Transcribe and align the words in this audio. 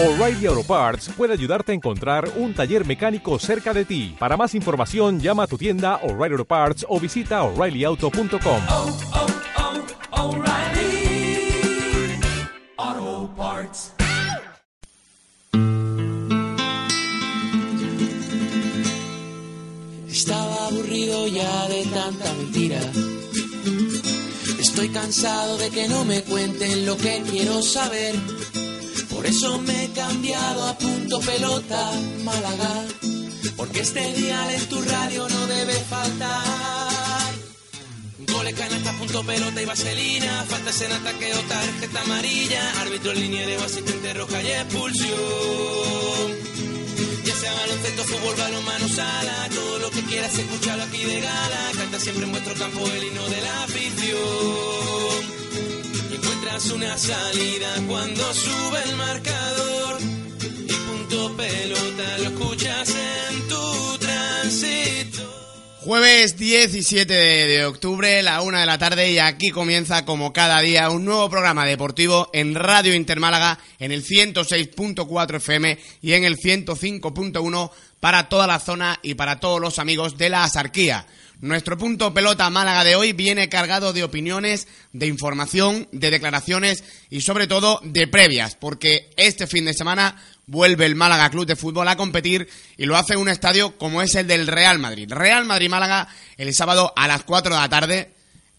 O'Reilly 0.00 0.46
Auto 0.46 0.62
Parts 0.62 1.08
puede 1.16 1.32
ayudarte 1.32 1.72
a 1.72 1.74
encontrar 1.74 2.30
un 2.36 2.54
taller 2.54 2.86
mecánico 2.86 3.36
cerca 3.40 3.74
de 3.74 3.84
ti. 3.84 4.14
Para 4.16 4.36
más 4.36 4.54
información, 4.54 5.18
llama 5.18 5.42
a 5.42 5.46
tu 5.48 5.58
tienda 5.58 5.96
O'Reilly 6.04 6.34
Auto 6.34 6.44
Parts 6.44 6.86
o 6.88 7.00
visita 7.00 7.42
oreillyauto.com. 7.42 8.62
oh, 8.68 8.98
oh, 10.12 10.36
O'Reilly 10.36 11.50
Auto 12.76 13.34
Parts. 13.36 13.92
Estaba 20.08 20.66
aburrido 20.68 21.26
ya 21.26 21.68
de 21.70 21.84
tanta 21.86 22.32
mentira. 22.34 22.80
Estoy 24.60 24.90
cansado 24.90 25.58
de 25.58 25.70
que 25.70 25.88
no 25.88 26.04
me 26.04 26.22
cuenten 26.22 26.86
lo 26.86 26.96
que 26.96 27.20
quiero 27.28 27.62
saber. 27.62 28.14
Por 29.18 29.26
eso 29.26 29.58
me 29.62 29.84
he 29.84 29.88
cambiado 29.88 30.68
a 30.68 30.78
punto 30.78 31.18
pelota 31.18 31.90
Málaga. 32.22 32.84
Porque 33.56 33.80
este 33.80 34.12
día 34.12 34.54
en 34.54 34.68
tu 34.68 34.80
radio 34.80 35.28
no 35.28 35.46
debe 35.48 35.72
faltar. 35.72 37.32
Goles, 38.32 38.54
canasta, 38.54 38.92
punto 38.92 39.24
pelota 39.24 39.60
y 39.60 39.64
vaselina. 39.64 40.44
Faltas 40.48 40.80
en 40.82 40.92
ataque 40.92 41.34
o 41.34 41.40
tarjeta 41.40 42.00
amarilla. 42.02 42.80
Árbitro, 42.80 43.12
liniero, 43.12 43.60
asistente 43.64 44.14
roja 44.14 44.40
y 44.40 44.52
expulsión. 44.52 45.18
Ya 47.24 47.34
sea 47.34 47.52
baloncesto, 47.54 48.04
fútbol, 48.04 48.36
balonmano, 48.36 48.88
sala, 48.88 49.48
todo 49.52 49.80
lo 49.80 49.90
que 49.90 50.02
quieras 50.02 50.38
escucharlo 50.38 50.84
aquí 50.84 51.02
de 51.02 51.20
gala. 51.22 51.70
Canta 51.76 51.98
siempre 51.98 52.24
en 52.24 52.30
vuestro 52.30 52.54
campo 52.54 52.86
el 52.86 53.02
himno 53.02 53.28
de 53.28 53.40
la 53.40 53.64
afición. 53.64 55.37
Una 56.58 56.98
salida 56.98 57.68
cuando 57.86 58.34
sube 58.34 58.82
el 58.84 58.96
marcador. 58.96 59.98
Y 60.00 60.72
punto 60.72 61.36
pelota 61.36 62.18
lo 62.18 62.30
escuchas 62.30 62.94
en 63.30 63.48
tu 63.48 63.98
tránsito. 63.98 65.22
Jueves 65.82 66.36
17 66.36 67.14
de, 67.14 67.46
de 67.46 67.64
octubre, 67.64 68.24
la 68.24 68.42
una 68.42 68.58
de 68.58 68.66
la 68.66 68.76
tarde, 68.76 69.12
y 69.12 69.20
aquí 69.20 69.50
comienza, 69.50 70.04
como 70.04 70.32
cada 70.32 70.60
día, 70.60 70.90
un 70.90 71.04
nuevo 71.04 71.30
programa 71.30 71.64
deportivo 71.64 72.28
en 72.32 72.56
Radio 72.56 72.92
Intermálaga, 72.92 73.60
en 73.78 73.92
el 73.92 74.04
106.4 74.04 75.36
FM 75.36 75.78
y 76.02 76.14
en 76.14 76.24
el 76.24 76.38
105.1 76.38 77.70
para 78.00 78.28
toda 78.28 78.48
la 78.48 78.58
zona 78.58 78.98
y 79.02 79.14
para 79.14 79.38
todos 79.38 79.60
los 79.60 79.78
amigos 79.78 80.18
de 80.18 80.28
la 80.28 80.42
Asarquía. 80.42 81.06
Nuestro 81.40 81.78
punto 81.78 82.12
pelota 82.12 82.50
Málaga 82.50 82.82
de 82.82 82.96
hoy 82.96 83.12
viene 83.12 83.48
cargado 83.48 83.92
de 83.92 84.02
opiniones, 84.02 84.66
de 84.92 85.06
información, 85.06 85.86
de 85.92 86.10
declaraciones 86.10 86.82
y 87.10 87.20
sobre 87.20 87.46
todo 87.46 87.80
de 87.84 88.08
previas, 88.08 88.56
porque 88.56 89.10
este 89.16 89.46
fin 89.46 89.64
de 89.64 89.72
semana 89.72 90.20
vuelve 90.46 90.84
el 90.84 90.96
Málaga 90.96 91.30
Club 91.30 91.46
de 91.46 91.54
Fútbol 91.54 91.86
a 91.86 91.96
competir 91.96 92.48
y 92.76 92.86
lo 92.86 92.96
hace 92.96 93.12
en 93.12 93.20
un 93.20 93.28
estadio 93.28 93.78
como 93.78 94.02
es 94.02 94.16
el 94.16 94.26
del 94.26 94.48
Real 94.48 94.80
Madrid. 94.80 95.12
Real 95.12 95.44
Madrid-Málaga 95.44 96.08
el 96.38 96.52
sábado 96.54 96.92
a 96.96 97.06
las 97.06 97.22
4 97.22 97.54
de 97.54 97.60
la 97.60 97.68
tarde 97.68 98.14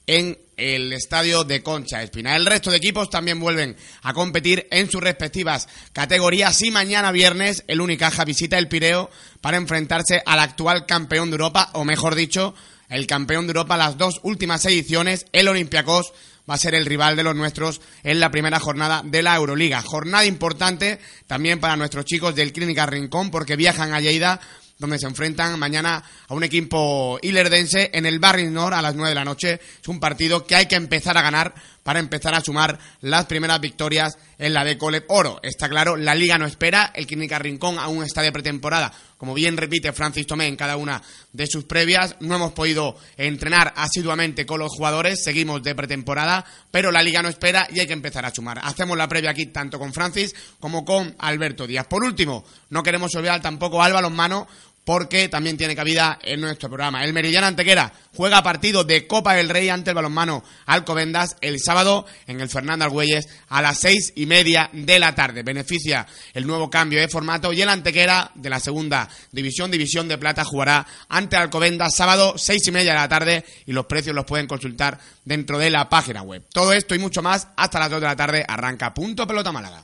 en 0.07 0.38
el 0.59 0.93
estadio 0.93 1.43
de 1.43 1.63
Concha 1.63 2.03
Espina. 2.03 2.35
El 2.35 2.45
resto 2.45 2.69
de 2.69 2.77
equipos 2.77 3.09
también 3.09 3.39
vuelven 3.39 3.75
a 4.02 4.13
competir 4.13 4.67
en 4.71 4.89
sus 4.91 5.01
respectivas 5.01 5.67
categorías 5.93 6.61
y 6.61 6.71
mañana 6.71 7.11
viernes 7.11 7.63
el 7.67 7.81
Unicaja 7.81 8.25
visita 8.25 8.57
el 8.57 8.67
Pireo 8.67 9.09
para 9.41 9.57
enfrentarse 9.57 10.21
al 10.25 10.39
actual 10.39 10.85
campeón 10.85 11.29
de 11.29 11.35
Europa, 11.35 11.69
o 11.73 11.85
mejor 11.85 12.16
dicho, 12.16 12.53
el 12.89 13.07
campeón 13.07 13.47
de 13.47 13.51
Europa 13.51 13.77
las 13.77 13.97
dos 13.97 14.19
últimas 14.23 14.66
ediciones, 14.66 15.25
el 15.31 15.47
Olympiacos 15.47 16.13
va 16.49 16.55
a 16.55 16.57
ser 16.57 16.73
el 16.73 16.85
rival 16.85 17.16
de 17.16 17.23
los 17.23 17.35
nuestros 17.35 17.79
en 18.03 18.19
la 18.19 18.31
primera 18.31 18.59
jornada 18.59 19.03
de 19.05 19.21
la 19.21 19.35
Euroliga. 19.35 19.81
Jornada 19.81 20.25
importante 20.25 20.99
también 21.27 21.59
para 21.59 21.77
nuestros 21.77 22.05
chicos 22.05 22.35
del 22.35 22.51
Clínica 22.51 22.85
Rincón 22.85 23.29
porque 23.29 23.55
viajan 23.55 23.94
a 23.94 23.99
Lleida 23.99 24.41
donde 24.80 24.97
se 24.97 25.05
enfrentan 25.05 25.59
mañana 25.59 26.02
a 26.27 26.33
un 26.33 26.44
equipo 26.44 27.19
ilerdense 27.22 27.91
en 27.94 28.05
el 28.05 28.17
Barrio 28.17 28.49
Nord 28.49 28.73
a 28.73 28.81
las 28.81 28.95
9 28.95 29.09
de 29.09 29.16
la 29.16 29.25
noche. 29.25 29.59
Es 29.81 29.88
un 29.90 30.00
partido 30.00 30.47
que 30.47 30.56
hay 30.56 30.67
que 30.67 30.75
empezar 30.75 31.17
a 31.17 31.22
ganar 31.22 31.53
para 31.84 32.00
empezar 32.00 32.35
a 32.35 32.41
sumar 32.41 32.78
las 33.01 33.25
primeras 33.25 33.59
victorias 33.59 34.17
en 34.38 34.53
la 34.53 34.63
de 34.63 34.78
Colep 34.78 35.06
Oro. 35.09 35.40
Está 35.41 35.67
claro, 35.67 35.97
la 35.97 36.16
liga 36.16 36.38
no 36.38 36.45
espera, 36.45 36.91
el 36.95 37.07
Clínica 37.07 37.40
Rincón 37.40 37.79
aún 37.79 38.03
está 38.03 38.22
de 38.22 38.31
pretemporada, 38.31 38.94
como 39.17 39.34
bien 39.34 39.57
repite 39.57 39.91
Francis 39.91 40.28
Tomé 40.28 40.47
en 40.47 40.56
cada 40.56 40.78
una 40.78 41.01
de 41.34 41.47
sus 41.47 41.66
previas. 41.66 42.16
No 42.19 42.35
hemos 42.35 42.53
podido 42.53 42.96
entrenar 43.17 43.73
asiduamente 43.75 44.46
con 44.46 44.59
los 44.59 44.72
jugadores, 44.72 45.23
seguimos 45.23 45.63
de 45.63 45.75
pretemporada, 45.75 46.46
pero 46.72 46.91
la 46.91 47.01
liga 47.01 47.22
no 47.22 47.29
espera 47.29 47.67
y 47.72 47.79
hay 47.79 47.88
que 47.88 47.94
empezar 47.94 48.23
a 48.23 48.34
sumar. 48.34 48.59
Hacemos 48.63 48.96
la 48.96 49.07
previa 49.07 49.31
aquí 49.31 49.47
tanto 49.47 49.79
con 49.79 49.91
Francis 49.91 50.35
como 50.59 50.85
con 50.85 51.16
Alberto 51.19 51.66
Díaz. 51.66 51.88
Por 51.88 52.03
último, 52.03 52.46
no 52.69 52.84
queremos 52.84 53.13
olvidar 53.16 53.41
tampoco 53.41 53.81
al 53.81 53.94
balonmano, 53.94 54.47
porque 54.89 55.29
también 55.29 55.55
tiene 55.55 55.75
cabida 55.75 56.17
en 56.23 56.41
nuestro 56.41 56.67
programa. 56.67 57.03
El 57.05 57.13
Meridiano 57.13 57.45
Antequera 57.45 57.94
juega 58.16 58.41
partido 58.41 58.83
de 58.83 59.05
Copa 59.05 59.35
del 59.35 59.47
Rey 59.47 59.69
ante 59.69 59.91
el 59.91 59.95
balonmano 59.95 60.44
Alcobendas 60.66 61.38
el 61.41 61.59
sábado 61.59 62.07
en 62.25 62.41
el 62.41 62.50
Fernando 62.50 62.85
Argüelles 62.85 63.28
a 63.49 63.61
las 63.61 63.78
seis 63.78 64.11
y 64.16 64.25
media 64.25 64.72
de 64.73 64.97
la 64.97 65.13
tarde. 65.13 65.44
Beneficia 65.44 66.07
el 66.33 66.47
nuevo 66.47 66.72
cambio 66.72 66.99
de 66.99 67.07
formato 67.07 67.53
y 67.53 67.61
el 67.61 67.69
Antequera 67.69 68.31
de 68.33 68.49
la 68.49 68.59
segunda 68.59 69.07
división, 69.31 69.69
división 69.69 70.07
de 70.07 70.17
plata, 70.17 70.44
jugará 70.44 70.88
ante 71.07 71.35
Alcobendas 71.35 71.94
sábado 71.95 72.33
seis 72.39 72.67
y 72.67 72.72
media 72.72 72.94
de 72.94 72.99
la 72.99 73.07
tarde 73.07 73.45
y 73.67 73.73
los 73.73 73.85
precios 73.85 74.16
los 74.16 74.25
pueden 74.25 74.47
consultar 74.47 74.97
dentro 75.23 75.59
de 75.59 75.69
la 75.69 75.88
página 75.88 76.23
web. 76.23 76.45
Todo 76.51 76.73
esto 76.73 76.95
y 76.95 76.97
mucho 76.97 77.22
más 77.22 77.47
hasta 77.57 77.78
las 77.78 77.91
dos 77.91 78.01
de 78.01 78.07
la 78.07 78.16
tarde 78.16 78.44
arranca 78.47 78.91
Punto 78.91 79.28
Pelota 79.28 79.51
Málaga. 79.51 79.83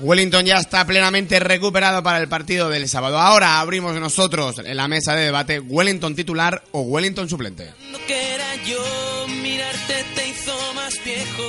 Wellington 0.00 0.46
ya 0.46 0.56
está 0.56 0.86
plenamente 0.86 1.38
recuperado 1.40 2.02
para 2.02 2.18
el 2.18 2.28
partido 2.28 2.70
del 2.70 2.88
sábado. 2.88 3.18
Ahora 3.18 3.60
abrimos 3.60 3.94
nosotros 4.00 4.58
en 4.64 4.76
la 4.76 4.88
mesa 4.88 5.14
de 5.14 5.26
debate 5.26 5.60
Wellington 5.60 6.14
titular 6.14 6.62
o 6.72 6.80
Wellington 6.80 7.28
suplente. 7.28 7.70
No 7.92 7.98
que 8.06 8.34
era 8.34 8.54
yo, 8.64 9.28
mirarte 9.28 10.04
te 10.14 10.28
hizo 10.28 10.52
más 10.74 10.94
viejo. 11.04 11.42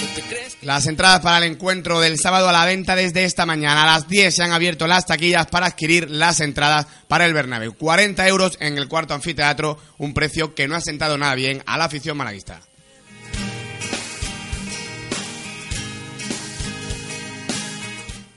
¿No 0.00 0.06
te 0.14 0.22
crees 0.22 0.54
que 0.54 0.66
Las 0.66 0.86
entradas 0.86 1.20
para 1.20 1.38
el 1.38 1.52
encuentro 1.52 1.98
del 1.98 2.16
sábado 2.18 2.48
a 2.48 2.52
la 2.52 2.64
venta 2.64 2.94
desde 2.94 3.24
esta 3.24 3.44
mañana. 3.44 3.82
A 3.82 3.94
las 3.94 4.08
10 4.08 4.36
se 4.36 4.42
han 4.44 4.52
abierto 4.52 4.86
las 4.86 5.06
taquillas 5.06 5.48
para 5.48 5.66
adquirir 5.66 6.08
las 6.10 6.38
entradas 6.38 6.86
para 7.08 7.26
el 7.26 7.34
Bernabéu. 7.34 7.74
40 7.74 8.28
euros 8.28 8.56
en 8.60 8.78
el 8.78 8.86
cuarto 8.86 9.14
anfiteatro, 9.14 9.78
un 9.98 10.14
precio 10.14 10.54
que 10.54 10.68
no 10.68 10.76
ha 10.76 10.80
sentado 10.80 11.18
nada 11.18 11.34
bien 11.34 11.60
a 11.66 11.76
la 11.76 11.86
afición 11.86 12.16
malaguista. 12.16 12.60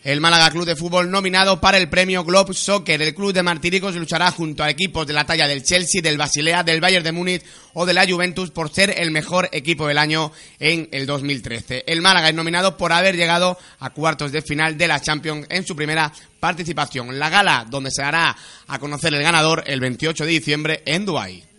El 0.03 0.19
Málaga 0.19 0.51
Club 0.51 0.65
de 0.65 0.75
Fútbol 0.75 1.09
nominado 1.09 1.61
para 1.61 1.77
el 1.77 1.87
premio 1.87 2.25
Globe 2.25 2.53
Soccer. 2.53 3.01
El 3.01 3.15
club 3.15 3.31
de 3.31 3.41
Martiricos 3.41 3.95
luchará 3.95 4.31
junto 4.31 4.61
a 4.61 4.69
equipos 4.69 5.07
de 5.07 5.13
la 5.13 5.23
talla 5.23 5.47
del 5.47 5.63
Chelsea, 5.63 6.01
del 6.01 6.17
Basilea, 6.17 6.61
del 6.61 6.81
Bayern 6.81 7.05
de 7.05 7.13
Múnich 7.13 7.41
o 7.71 7.85
de 7.85 7.93
la 7.93 8.05
Juventus 8.05 8.51
por 8.51 8.69
ser 8.69 8.93
el 8.97 9.11
mejor 9.11 9.47
equipo 9.53 9.87
del 9.87 9.97
año 9.97 10.33
en 10.59 10.89
el 10.91 11.05
2013. 11.05 11.85
El 11.87 12.01
Málaga 12.01 12.27
es 12.27 12.35
nominado 12.35 12.75
por 12.75 12.91
haber 12.91 13.15
llegado 13.15 13.57
a 13.79 13.91
cuartos 13.91 14.33
de 14.33 14.41
final 14.41 14.77
de 14.77 14.89
la 14.89 14.99
Champions 14.99 15.47
en 15.49 15.65
su 15.65 15.73
primera 15.73 16.11
participación. 16.37 17.17
La 17.17 17.29
gala 17.29 17.65
donde 17.69 17.89
se 17.89 18.01
dará 18.01 18.35
a 18.67 18.79
conocer 18.79 19.13
el 19.13 19.23
ganador 19.23 19.63
el 19.67 19.79
28 19.79 20.25
de 20.25 20.31
diciembre 20.31 20.83
en 20.85 21.05
Dubái. 21.05 21.52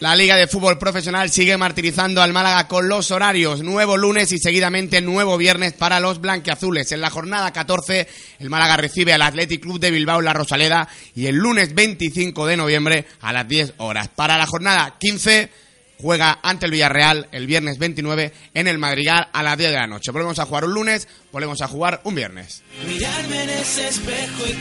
La 0.00 0.16
Liga 0.16 0.36
de 0.36 0.46
Fútbol 0.46 0.78
Profesional 0.78 1.30
sigue 1.30 1.58
martirizando 1.58 2.22
al 2.22 2.32
Málaga 2.32 2.66
con 2.68 2.88
los 2.88 3.10
horarios. 3.10 3.62
Nuevo 3.62 3.98
lunes 3.98 4.32
y 4.32 4.38
seguidamente 4.38 5.02
nuevo 5.02 5.36
viernes 5.36 5.74
para 5.74 6.00
los 6.00 6.22
blanqueazules. 6.22 6.90
En 6.92 7.02
la 7.02 7.10
jornada 7.10 7.52
14, 7.52 8.08
el 8.38 8.48
Málaga 8.48 8.78
recibe 8.78 9.12
al 9.12 9.20
Athletic 9.20 9.60
Club 9.60 9.78
de 9.78 9.90
Bilbao 9.90 10.22
la 10.22 10.32
Rosaleda 10.32 10.88
y 11.14 11.26
el 11.26 11.36
lunes 11.36 11.74
25 11.74 12.46
de 12.46 12.56
noviembre 12.56 13.04
a 13.20 13.34
las 13.34 13.46
10 13.46 13.74
horas. 13.76 14.08
Para 14.08 14.38
la 14.38 14.46
jornada 14.46 14.96
15, 14.98 15.50
juega 15.98 16.38
ante 16.42 16.64
el 16.64 16.72
Villarreal 16.72 17.28
el 17.30 17.46
viernes 17.46 17.76
29 17.76 18.32
en 18.54 18.68
el 18.68 18.78
Madrigal 18.78 19.28
a 19.34 19.42
las 19.42 19.58
10 19.58 19.70
de 19.70 19.76
la 19.76 19.86
noche. 19.86 20.12
Volvemos 20.12 20.38
a 20.38 20.46
jugar 20.46 20.64
un 20.64 20.72
lunes, 20.72 21.08
volvemos 21.30 21.60
a 21.60 21.68
jugar 21.68 22.00
un 22.04 22.14
viernes. 22.14 22.62
En 22.82 23.50
ese 23.50 23.88
espejo 23.88 24.46
y. 24.46 24.54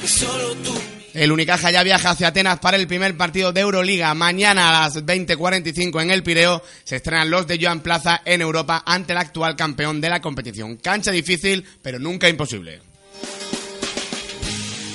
Que 0.00 0.08
solo 0.08 0.54
tú. 0.64 0.91
El 1.14 1.30
Unicaja 1.30 1.70
ya 1.70 1.82
viaja 1.82 2.10
hacia 2.10 2.28
Atenas 2.28 2.58
para 2.58 2.76
el 2.76 2.86
primer 2.86 3.16
partido 3.16 3.52
de 3.52 3.60
Euroliga. 3.60 4.14
Mañana 4.14 4.68
a 4.68 4.82
las 4.82 5.04
20.45 5.04 6.02
en 6.02 6.10
el 6.10 6.22
Pireo 6.22 6.62
se 6.84 6.96
estrenan 6.96 7.30
los 7.30 7.46
de 7.46 7.58
Joan 7.60 7.80
Plaza 7.80 8.22
en 8.24 8.40
Europa 8.40 8.82
ante 8.86 9.12
el 9.12 9.18
actual 9.18 9.54
campeón 9.54 10.00
de 10.00 10.08
la 10.08 10.22
competición. 10.22 10.76
Cancha 10.76 11.10
difícil, 11.10 11.64
pero 11.82 11.98
nunca 11.98 12.28
imposible. 12.28 12.80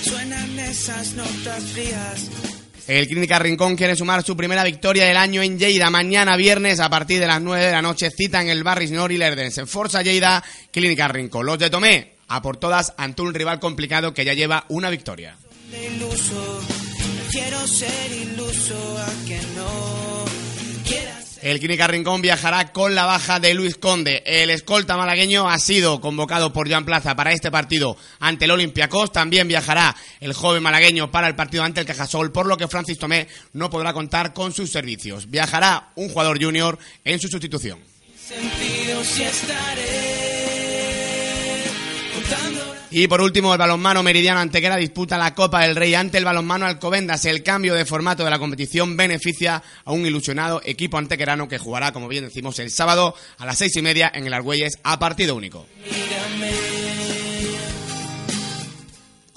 Suena 0.01 0.43
esas 0.67 1.13
notas 1.13 1.63
frías. 1.73 2.29
El 2.87 3.07
Clínica 3.07 3.37
Rincón 3.37 3.75
quiere 3.75 3.95
sumar 3.95 4.23
su 4.23 4.35
primera 4.35 4.63
victoria 4.63 5.05
del 5.05 5.17
año 5.17 5.43
en 5.43 5.59
Lleida. 5.59 5.89
Mañana 5.89 6.37
viernes 6.37 6.79
a 6.79 6.89
partir 6.89 7.19
de 7.19 7.27
las 7.27 7.41
9 7.41 7.65
de 7.65 7.71
la 7.73 7.81
noche 7.81 8.09
cita 8.09 8.41
en 8.41 8.47
el 8.47 8.63
Barris 8.63 8.91
Nori 8.91 9.17
Lerdense. 9.17 9.65
Forza 9.65 10.01
Lleida, 10.01 10.43
Clínica 10.71 11.07
Rincón. 11.09 11.45
Los 11.45 11.59
de 11.59 11.69
Tomé, 11.69 12.13
a 12.29 12.41
por 12.41 12.57
todas 12.57 12.93
ante 12.97 13.21
un 13.21 13.33
rival 13.33 13.59
complicado 13.59 14.13
que 14.13 14.23
ya 14.23 14.33
lleva 14.33 14.65
una 14.69 14.89
victoria. 14.89 15.35
El 21.41 21.59
Clínica 21.59 21.87
Rincón 21.87 22.21
viajará 22.21 22.73
con 22.73 22.93
la 22.95 23.05
baja 23.05 23.39
de 23.39 23.53
Luis 23.53 23.77
Conde. 23.77 24.23
El 24.25 24.49
escolta 24.49 24.97
malagueño 24.97 25.49
ha 25.49 25.57
sido 25.59 26.01
convocado 26.01 26.51
por 26.51 26.69
Joan 26.69 26.83
Plaza 26.83 27.15
para 27.15 27.31
este 27.31 27.51
partido 27.51 27.95
ante 28.19 28.45
el 28.45 28.51
Olympiacos. 28.51 29.11
También 29.11 29.47
viajará 29.47 29.95
el 30.19 30.33
joven 30.33 30.63
malagueño 30.63 31.11
para 31.11 31.27
el 31.27 31.35
partido 31.35 31.63
ante 31.63 31.79
el 31.79 31.85
Cajasol, 31.85 32.31
por 32.31 32.47
lo 32.47 32.57
que 32.57 32.67
Francis 32.67 32.97
Tomé 32.97 33.27
no 33.53 33.69
podrá 33.69 33.93
contar 33.93 34.33
con 34.33 34.51
sus 34.51 34.71
servicios. 34.71 35.29
Viajará 35.29 35.89
un 35.95 36.09
jugador 36.09 36.41
junior 36.43 36.77
en 37.05 37.19
su 37.19 37.27
sustitución. 37.27 37.79
Sentido 38.17 39.03
si 39.03 39.23
estaré. 39.23 40.26
Y 42.89 43.07
por 43.07 43.19
último, 43.21 43.51
el 43.51 43.59
balonmano 43.59 44.01
meridiano 44.01 44.39
Antequera 44.39 44.77
disputa 44.77 45.17
la 45.17 45.35
Copa 45.35 45.61
del 45.61 45.75
Rey 45.75 45.93
ante 45.93 46.17
el 46.17 46.25
balonmano 46.25 46.65
Alcobendas. 46.65 47.25
El 47.25 47.43
cambio 47.43 47.73
de 47.73 47.85
formato 47.85 48.23
de 48.23 48.29
la 48.29 48.39
competición 48.39 48.95
beneficia 48.95 49.61
a 49.83 49.91
un 49.91 50.05
ilusionado 50.05 50.61
equipo 50.63 50.97
antequerano 50.97 51.49
que 51.49 51.57
jugará, 51.57 51.91
como 51.91 52.07
bien 52.07 52.23
decimos, 52.23 52.59
el 52.59 52.71
sábado 52.71 53.13
a 53.37 53.45
las 53.45 53.57
seis 53.57 53.75
y 53.75 53.81
media 53.81 54.09
en 54.13 54.25
el 54.25 54.33
Argüelles 54.33 54.79
a 54.83 54.99
partido 54.99 55.35
único. 55.35 55.65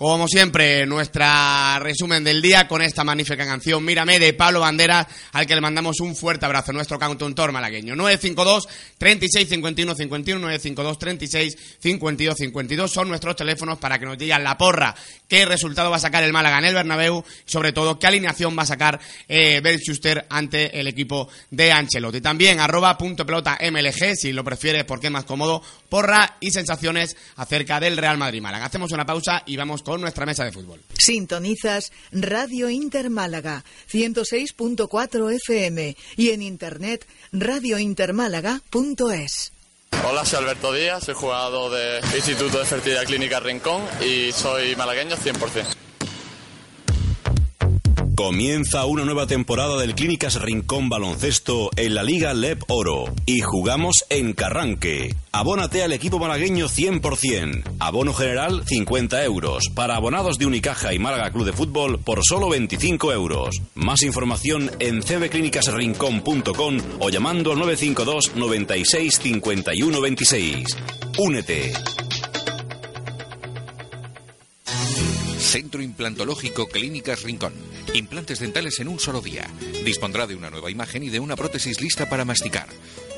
Como 0.01 0.27
siempre, 0.29 0.87
nuestra 0.87 1.79
resumen 1.79 2.25
del 2.25 2.41
día 2.41 2.67
con 2.67 2.81
esta 2.81 3.05
magnífica 3.05 3.45
canción 3.45 3.85
Mírame 3.85 4.19
de 4.19 4.33
Pablo 4.33 4.61
Banderas, 4.61 5.07
al 5.33 5.47
que 5.47 5.55
le 5.55 5.61
mandamos 5.61 6.01
un 6.01 6.17
fuerte 6.17 6.47
abrazo, 6.47 6.73
nuestro 6.73 6.99
cantautor 6.99 7.53
malagueño. 7.53 7.95
952 7.95 8.67
36 8.97 9.47
51 9.51 9.95
51 9.95 10.41
952 10.41 10.99
36 10.99 11.59
52 11.81 12.35
52 12.35 12.91
son 12.91 13.09
nuestros 13.09 13.37
teléfonos 13.37 13.77
para 13.77 13.99
que 13.99 14.07
nos 14.07 14.17
digan 14.17 14.43
la 14.43 14.57
porra, 14.57 14.95
qué 15.29 15.45
resultado 15.45 15.91
va 15.91 15.97
a 15.97 16.01
sacar 16.01 16.25
el 16.25 16.33
Málaga 16.33 16.61
en 16.61 16.65
el 16.65 16.75
Bernabéu, 16.75 17.23
y 17.47 17.51
sobre 17.51 17.73
todo 17.73 17.99
qué 17.99 18.07
alineación 18.07 18.57
va 18.59 18.63
a 18.63 18.67
sacar 18.67 18.99
eh, 19.29 19.61
Schuster 19.85 20.25
ante 20.31 20.81
el 20.81 20.87
equipo 20.87 21.29
de 21.51 21.73
Ancelotti. 21.73 22.23
También 22.23 22.59
arroba 22.59 22.97
punto 22.97 23.27
pelota 23.27 23.59
MLG, 23.61 24.17
si 24.17 24.33
lo 24.33 24.45
prefieres 24.45 24.85
porque 24.85 25.09
es 25.09 25.13
más 25.13 25.25
cómodo, 25.25 25.63
porra 25.91 26.39
y 26.41 26.53
sensaciones 26.53 27.19
acerca 27.37 27.79
del 27.79 27.99
Real 27.99 28.17
Madrid 28.17 28.41
Málaga. 28.41 28.65
Hacemos 28.65 28.93
una 28.93 29.05
pausa 29.05 29.43
y 29.45 29.59
vamos 29.59 29.83
con 29.83 29.90
nuestra 29.99 30.27
mesa 30.27 30.45
de 30.45 30.53
fútbol. 30.53 30.81
Sintonizas 30.93 31.91
Radio 32.13 32.71
Inter 32.71 33.11
Málaga 33.11 33.65
106.4 33.91 35.35
FM 35.35 35.97
y 36.17 36.31
en 36.31 36.43
internet 36.43 37.05
radiointermálaga.es. 37.33 39.53
Hola, 40.09 40.25
soy 40.25 40.39
Alberto 40.39 40.73
Díaz, 40.73 41.05
soy 41.05 41.15
jugador 41.15 41.73
del 41.73 42.03
Instituto 42.15 42.59
de 42.59 42.65
Fertilidad 42.65 43.05
Clínica 43.05 43.39
Rincón 43.41 43.83
y 44.01 44.33
soy 44.33 44.75
malagueño 44.77 45.17
100%. 45.17 45.90
Comienza 48.21 48.85
una 48.85 49.07
nueva 49.07 49.27
temporada 49.27 49.79
del 49.79 49.95
Clínicas 49.95 50.43
Rincón 50.43 50.91
Baloncesto 50.91 51.71
en 51.75 51.95
la 51.95 52.03
Liga 52.03 52.35
LEP 52.35 52.65
Oro 52.69 53.07
y 53.25 53.41
jugamos 53.41 54.05
en 54.11 54.35
Carranque. 54.35 55.17
Abónate 55.33 55.83
al 55.83 55.95
equipo 55.95 56.19
malagueño 56.19 56.69
100%. 56.69 57.63
Abono 57.79 58.13
general 58.13 58.63
50 58.67 59.25
euros. 59.25 59.71
Para 59.75 59.97
abonados 59.97 60.37
de 60.37 60.45
Unicaja 60.45 60.93
y 60.93 60.99
Málaga 60.99 61.31
Club 61.31 61.47
de 61.47 61.55
Fútbol 61.55 61.99
por 61.99 62.21
solo 62.23 62.51
25 62.51 63.11
euros. 63.11 63.63
Más 63.75 64.03
información 64.03 64.71
en 64.81 65.01
cbclínicasrincón.com 65.01 66.77
o 66.99 67.09
llamando 67.09 67.53
al 67.53 67.59
952 67.59 68.37
96 68.37 69.19
51 69.19 69.99
26. 69.99 70.77
Únete. 71.17 71.73
Centro 75.51 75.83
Implantológico 75.83 76.69
Clínicas 76.69 77.25
Rincón. 77.25 77.53
Implantes 77.95 78.39
dentales 78.39 78.79
en 78.79 78.87
un 78.87 79.01
solo 79.01 79.21
día. 79.21 79.51
Dispondrá 79.85 80.29
de 80.29 80.37
una 80.37 80.49
nueva 80.49 80.71
imagen 80.71 81.03
y 81.03 81.09
de 81.09 81.19
una 81.19 81.35
prótesis 81.35 81.81
lista 81.81 82.09
para 82.09 82.25
masticar. 82.25 82.69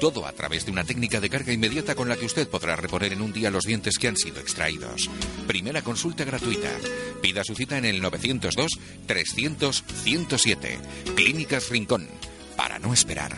Todo 0.01 0.25
a 0.25 0.33
través 0.33 0.65
de 0.65 0.73
una 0.73 0.83
técnica 0.83 1.21
de 1.21 1.29
carga 1.29 1.53
inmediata 1.53 1.95
con 1.95 2.09
la 2.09 2.17
que 2.17 2.25
usted 2.25 2.49
podrá 2.49 2.75
reponer 2.75 3.13
en 3.13 3.21
un 3.21 3.35
día 3.35 3.51
los 3.51 3.65
dientes 3.65 3.99
que 3.99 4.09
han 4.09 4.17
sido 4.17 4.41
extraídos. 4.41 5.11
Primera 5.47 5.83
consulta 5.83 6.25
gratuita. 6.25 6.71
Pida 7.21 7.45
su 7.45 7.55
cita 7.55 7.77
en 7.77 7.85
el 7.85 8.01
902 8.01 8.79
300 9.05 9.85
107. 10.03 10.79
Clínicas 11.15 11.69
Rincón. 11.69 12.09
Para 12.57 12.79
no 12.79 12.95
esperar. 12.95 13.37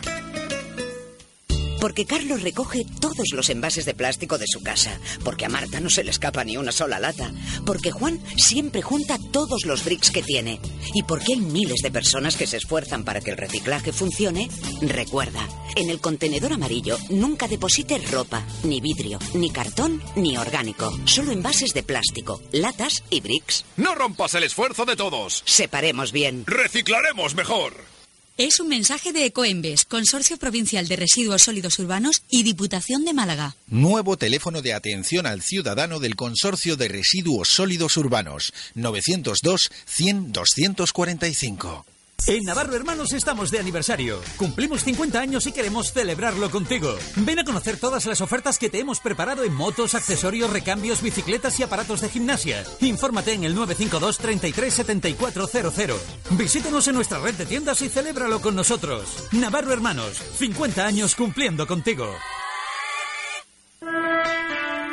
Porque 1.85 2.07
Carlos 2.07 2.41
recoge 2.41 2.83
todos 2.99 3.27
los 3.33 3.47
envases 3.51 3.85
de 3.85 3.93
plástico 3.93 4.39
de 4.39 4.47
su 4.47 4.63
casa. 4.63 4.99
Porque 5.23 5.45
a 5.45 5.49
Marta 5.49 5.79
no 5.79 5.91
se 5.91 6.03
le 6.03 6.09
escapa 6.09 6.43
ni 6.43 6.57
una 6.57 6.71
sola 6.71 6.99
lata. 6.99 7.31
Porque 7.63 7.91
Juan 7.91 8.19
siempre 8.37 8.81
junta 8.81 9.19
todos 9.31 9.67
los 9.67 9.85
bricks 9.85 10.09
que 10.09 10.23
tiene. 10.23 10.59
Y 10.95 11.03
porque 11.03 11.33
hay 11.33 11.41
miles 11.41 11.83
de 11.83 11.91
personas 11.91 12.37
que 12.37 12.47
se 12.47 12.57
esfuerzan 12.57 13.03
para 13.03 13.21
que 13.21 13.29
el 13.29 13.37
reciclaje 13.37 13.93
funcione, 13.93 14.49
recuerda, 14.81 15.47
en 15.75 15.91
el 15.91 16.01
contenedor 16.01 16.53
amarillo 16.53 16.97
nunca 17.11 17.47
deposites 17.47 18.09
ropa, 18.09 18.43
ni 18.63 18.81
vidrio, 18.81 19.19
ni 19.35 19.51
cartón, 19.51 20.01
ni 20.15 20.37
orgánico. 20.37 20.91
Solo 21.05 21.33
envases 21.33 21.75
de 21.75 21.83
plástico, 21.83 22.41
latas 22.51 23.03
y 23.11 23.21
bricks. 23.21 23.63
No 23.77 23.93
rompas 23.93 24.33
el 24.33 24.41
esfuerzo 24.41 24.85
de 24.85 24.95
todos. 24.95 25.43
Separemos 25.45 26.11
bien. 26.11 26.45
Reciclaremos 26.47 27.35
mejor. 27.35 27.94
Es 28.37 28.59
un 28.59 28.67
mensaje 28.67 29.13
de 29.13 29.23
Ecoembes, 29.23 29.85
Consorcio 29.85 30.35
Provincial 30.35 30.89
de 30.89 30.97
Residuos 30.97 31.43
Sólidos 31.43 31.79
Urbanos 31.79 32.21
y 32.29 32.43
Diputación 32.43 33.05
de 33.05 33.13
Málaga. 33.13 33.55
Nuevo 33.67 34.17
teléfono 34.17 34.61
de 34.61 34.73
atención 34.73 35.25
al 35.25 35.41
ciudadano 35.41 36.01
del 36.01 36.17
Consorcio 36.17 36.75
de 36.75 36.89
Residuos 36.89 37.47
Sólidos 37.47 37.95
Urbanos. 37.95 38.51
902 38.73 39.69
100 39.85 40.33
245. 40.33 41.85
En 42.27 42.43
Navarro 42.43 42.75
Hermanos 42.75 43.13
estamos 43.13 43.51
de 43.51 43.59
aniversario. 43.59 44.19
Cumplimos 44.37 44.83
50 44.83 45.19
años 45.19 45.45
y 45.45 45.51
queremos 45.51 45.93
celebrarlo 45.93 46.49
contigo. 46.49 46.95
Ven 47.17 47.37
a 47.37 47.43
conocer 47.43 47.77
todas 47.77 48.07
las 48.07 48.19
ofertas 48.19 48.57
que 48.57 48.69
te 48.69 48.79
hemos 48.79 48.99
preparado 48.99 49.43
en 49.43 49.53
motos, 49.53 49.93
accesorios, 49.93 50.49
recambios, 50.49 51.03
bicicletas 51.03 51.59
y 51.59 51.63
aparatos 51.63 52.01
de 52.01 52.09
gimnasia. 52.09 52.63
Infórmate 52.81 53.33
en 53.33 53.43
el 53.43 53.53
952 53.53 54.17
33 54.17 54.73
7400. 54.73 56.01
Visítanos 56.31 56.87
en 56.87 56.95
nuestra 56.95 57.19
red 57.19 57.35
de 57.35 57.45
tiendas 57.45 57.81
y 57.83 57.89
celébralo 57.89 58.41
con 58.41 58.55
nosotros. 58.55 59.27
Navarro 59.31 59.71
Hermanos, 59.71 60.17
50 60.37 60.83
años 60.83 61.13
cumpliendo 61.13 61.67
contigo. 61.67 62.07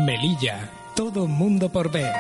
Melilla, 0.05 0.69
todo 0.95 1.27
mundo 1.27 1.71
por 1.71 1.91
ver. 1.91 2.13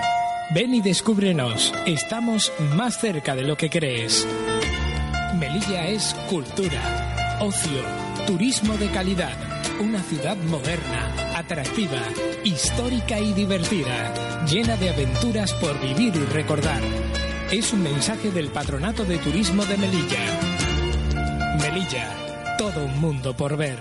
Ven 0.55 0.75
y 0.75 0.81
descúbrenos, 0.81 1.75
estamos 1.87 2.51
más 2.77 2.99
cerca 3.01 3.35
de 3.35 3.43
lo 3.43 3.57
que 3.57 3.69
crees. 3.69 4.27
Melilla 5.39 5.89
es 5.89 6.15
cultura, 6.31 7.37
ocio, 7.41 7.83
turismo 8.27 8.77
de 8.77 8.89
calidad, 8.91 9.35
una 9.81 10.03
ciudad 10.03 10.37
moderna, 10.37 11.37
atractiva, 11.37 12.01
histórica 12.45 13.19
y 13.21 13.33
divertida, 13.35 14.45
llena 14.47 14.77
de 14.77 14.91
aventuras 14.91 15.53
por 15.55 15.79
vivir 15.81 16.15
y 16.17 16.25
recordar. 16.33 16.83
Es 17.51 17.73
un 17.73 17.83
mensaje 17.83 18.31
del 18.31 18.49
Patronato 18.51 19.05
de 19.05 19.19
Turismo 19.19 19.65
de 19.67 19.77
Melilla. 19.77 21.57
Melilla, 21.61 22.57
todo 22.59 22.85
un 22.85 23.01
mundo 23.01 23.37
por 23.37 23.57
ver. 23.57 23.79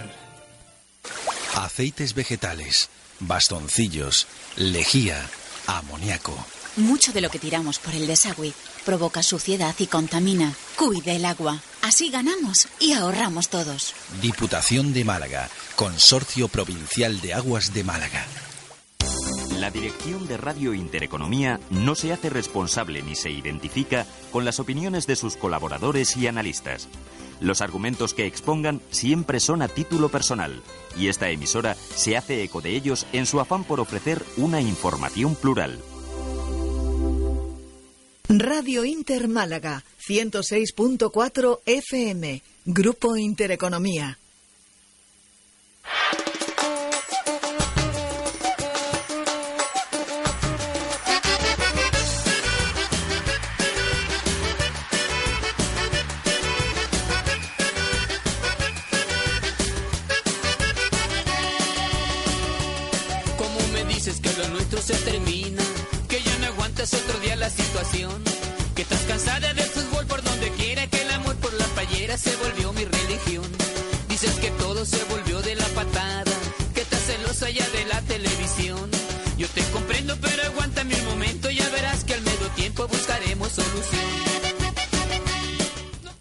Aceites 1.56 2.14
vegetales, 2.14 2.90
bastoncillos, 3.20 4.28
lejía, 4.58 5.26
amoníaco. 5.68 6.36
Mucho 6.78 7.14
de 7.14 7.22
lo 7.22 7.30
que 7.30 7.40
tiramos 7.40 7.80
por 7.80 7.96
el 7.96 8.06
desagüe 8.06 8.54
provoca 8.86 9.24
suciedad 9.24 9.74
y 9.80 9.88
contamina. 9.88 10.54
Cuide 10.76 11.16
el 11.16 11.26
agua. 11.26 11.62
Así 11.82 12.10
ganamos 12.10 12.68
y 12.80 12.92
ahorramos 12.94 13.48
todos. 13.48 13.94
Diputación 14.22 14.94
de 14.94 15.06
Málaga, 15.06 15.50
Consorcio 15.78 16.50
Provincial 16.50 17.22
de 17.22 17.34
Aguas 17.34 17.74
de 17.74 17.84
Málaga. 17.86 18.26
La 19.58 19.72
dirección 19.72 20.28
de 20.28 20.36
Radio 20.36 20.74
Intereconomía 20.74 21.62
no 21.70 21.96
se 21.96 22.12
hace 22.12 22.30
responsable 22.30 23.02
ni 23.04 23.16
se 23.16 23.30
identifica 23.32 24.06
con 24.34 24.44
las 24.44 24.60
opiniones 24.60 25.08
de 25.08 25.16
sus 25.16 25.38
colaboradores 25.38 26.18
y 26.18 26.28
analistas. 26.28 26.90
Los 27.40 27.62
argumentos 27.62 28.14
que 28.14 28.26
expongan 28.26 28.82
siempre 28.92 29.40
son 29.40 29.62
a 29.62 29.70
título 29.70 30.10
personal 30.10 30.62
y 30.98 31.08
esta 31.08 31.30
emisora 31.30 31.76
se 31.96 32.18
hace 32.18 32.44
eco 32.44 32.60
de 32.60 32.76
ellos 32.76 33.08
en 33.14 33.26
su 33.26 33.40
afán 33.40 33.64
por 33.64 33.80
ofrecer 33.80 34.26
una 34.36 34.60
información 34.60 35.36
plural. 35.36 35.80
Radio 38.28 38.84
Inter 38.84 39.28
Málaga, 39.28 39.84
106.4 40.08 41.60
FM, 41.64 42.42
Grupo 42.66 43.18
Intereconomía. 43.18 44.18
Situación. 67.96 68.24
Que 68.76 68.82
estás 68.82 69.02
cansada 69.02 69.54
del 69.54 69.66
fútbol 69.66 70.06
por 70.06 70.22
donde 70.24 70.50
quiera. 70.52 70.88
Que 70.88 71.02
el 71.02 71.12
amor 71.12 71.36
por 71.38 71.54
la 71.54 71.66
payera 71.68 72.18
se 72.18 72.36
volvió 72.38 72.74
mi 72.74 72.86
religión. 72.86 73.46
Dices 74.10 74.36
que 74.36 74.52
todo 74.52 74.86
se 74.86 75.04
volvió 75.06 75.42
de 75.42 75.56
la 75.56 75.68
patada. 75.68 76.32
Que 76.74 76.82
estás 76.82 77.02
celosa 77.06 77.50
ya 77.50 77.68
de 77.70 77.86
la 77.86 78.02
televisión. 78.02 78.90
Yo 79.38 79.48
te 79.50 79.62
comprendo, 79.72 80.16
pero 80.22 80.44
aguántame 80.44 80.96
un 80.96 81.06
momento. 81.06 81.50
Ya 81.50 81.70
verás 81.70 82.04
que 82.04 82.14
al 82.14 82.22
medio 82.22 82.48
tiempo 82.56 82.88
buscaremos 82.88 83.52
solución. 83.52 84.26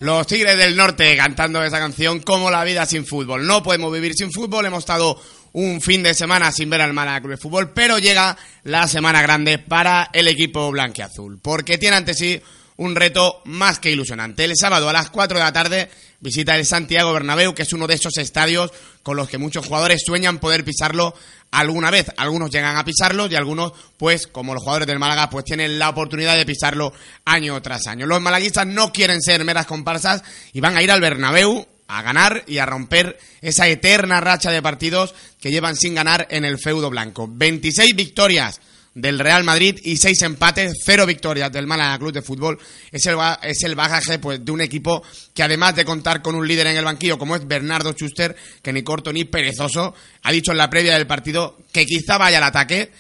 Los 0.01 0.27
Tigres 0.27 0.59
del 0.59 0.77
Norte 0.77 1.17
cantando 1.17 1.65
esa 1.65 1.79
canción 1.79 2.21
como 2.21 2.51
la 2.51 2.63
vida 2.65 2.85
sin 2.85 3.07
fútbol. 3.07 3.47
No 3.47 3.63
podemos 3.63 3.93
vivir 3.93 4.15
sin 4.15 4.31
fútbol. 4.31 4.67
Hemos 4.67 4.81
estado 4.81 5.19
un 5.55 5.81
fin 5.81 6.03
de 6.03 6.15
semana 6.15 6.53
sin 6.53 6.69
ver 6.69 6.81
al 6.81 6.93
Málaga 6.93 7.21
Club 7.21 7.31
de 7.33 7.37
Fútbol, 7.37 7.73
pero 7.73 7.99
llega 7.99 8.37
la 8.65 8.87
semana 8.89 9.23
grande 9.23 9.59
para 9.59 10.11
el 10.13 10.29
equipo 10.29 10.71
blanquiazul, 10.71 11.39
porque 11.41 11.79
tiene 11.79 11.97
ante 11.97 12.15
sí 12.15 12.41
un 12.77 12.97
reto 12.97 13.41
más 13.45 13.79
que 13.79 13.91
ilusionante. 13.91 14.45
El 14.45 14.57
sábado 14.57 14.89
a 14.89 14.93
las 14.93 15.11
4 15.11 15.39
de 15.39 15.45
la 15.45 15.53
tarde 15.53 15.91
visita 16.19 16.57
el 16.57 16.67
Santiago 16.67 17.13
Bernabéu, 17.13 17.55
que 17.55 17.63
es 17.63 17.73
uno 17.73 17.87
de 17.87 17.95
esos 17.95 18.17
estadios 18.19 18.73
con 19.05 19.17
los 19.17 19.29
que 19.29 19.39
muchos 19.39 19.67
jugadores 19.67 20.03
sueñan 20.05 20.39
poder 20.39 20.65
pisarlo 20.65 21.15
alguna 21.53 21.93
vez. 21.93 22.07
Algunos 22.17 22.51
llegan 22.51 22.77
a 22.77 22.85
pisarlo 22.85 23.29
y 23.29 23.37
algunos, 23.37 23.75
pues, 23.97 24.27
como 24.27 24.55
los 24.55 24.63
jugadores 24.63 24.89
del 24.89 24.99
Málaga, 24.99 25.31
pues 25.31 25.45
tienen 25.45 25.79
la 25.79 25.91
oportunidad 25.91 26.37
de 26.37 26.47
pisarlo 26.47 26.93
año 27.25 27.63
tras 27.63 27.87
año. 27.87 28.07
Los 28.07 28.21
malaguistas 28.21 28.67
no 28.67 28.93
quieren 28.93 29.23
ser 29.23 29.45
meras 29.45 29.67
comparsas 29.67 30.25
y 30.53 30.59
van 30.61 30.77
a 30.77 30.83
ir 30.83 30.91
al 30.91 31.01
Bernabéu 31.01 31.69
a 31.99 32.03
ganar 32.03 32.45
y 32.47 32.59
a 32.59 32.67
romper 32.67 33.19
esa 33.41 33.69
eterna 33.69 34.21
racha 34.21 34.51
de 34.51 34.63
partidos 34.63 35.15
que 35.41 35.51
llevan 35.51 35.77
sin 35.77 35.95
ganar 35.95 36.27
en 36.31 36.45
el 36.45 36.59
feudo 36.59 36.91
blanco. 36.91 37.29
26 37.31 37.95
victorias 37.95 38.61
del 38.95 39.19
Real 39.19 39.45
Madrid 39.45 39.79
y 39.83 39.97
6 39.97 40.23
empates, 40.23 40.73
0 40.85 41.07
victorias 41.07 41.51
del 41.53 41.67
Málaga 41.67 41.99
Club 41.99 42.13
de 42.13 42.23
Fútbol. 42.23 42.59
Es 42.91 43.07
el, 43.07 43.17
es 43.43 43.63
el 43.63 43.75
bagaje 43.75 44.19
pues, 44.19 44.45
de 44.45 44.53
un 44.53 44.61
equipo 44.61 45.03
que 45.35 45.43
además 45.43 45.75
de 45.75 45.85
contar 45.85 46.23
con 46.23 46.35
un 46.35 46.47
líder 46.47 46.69
en 46.69 46.77
el 46.77 46.85
banquillo 46.85 47.19
como 47.19 47.37
es 47.37 47.47
Bernardo 47.47 47.93
Schuster, 47.93 48.35
que 48.63 48.73
ni 48.73 48.83
corto 48.83 49.13
ni 49.13 49.25
perezoso, 49.25 49.95
ha 50.23 50.33
dicho 50.33 50.53
en 50.53 50.59
la 50.59 50.71
previa 50.71 50.95
del 50.95 51.07
partido 51.07 51.59
que 51.73 51.87
quizá 51.87 52.19
vaya 52.19 52.39
al 52.39 52.45
ataque 52.45 52.91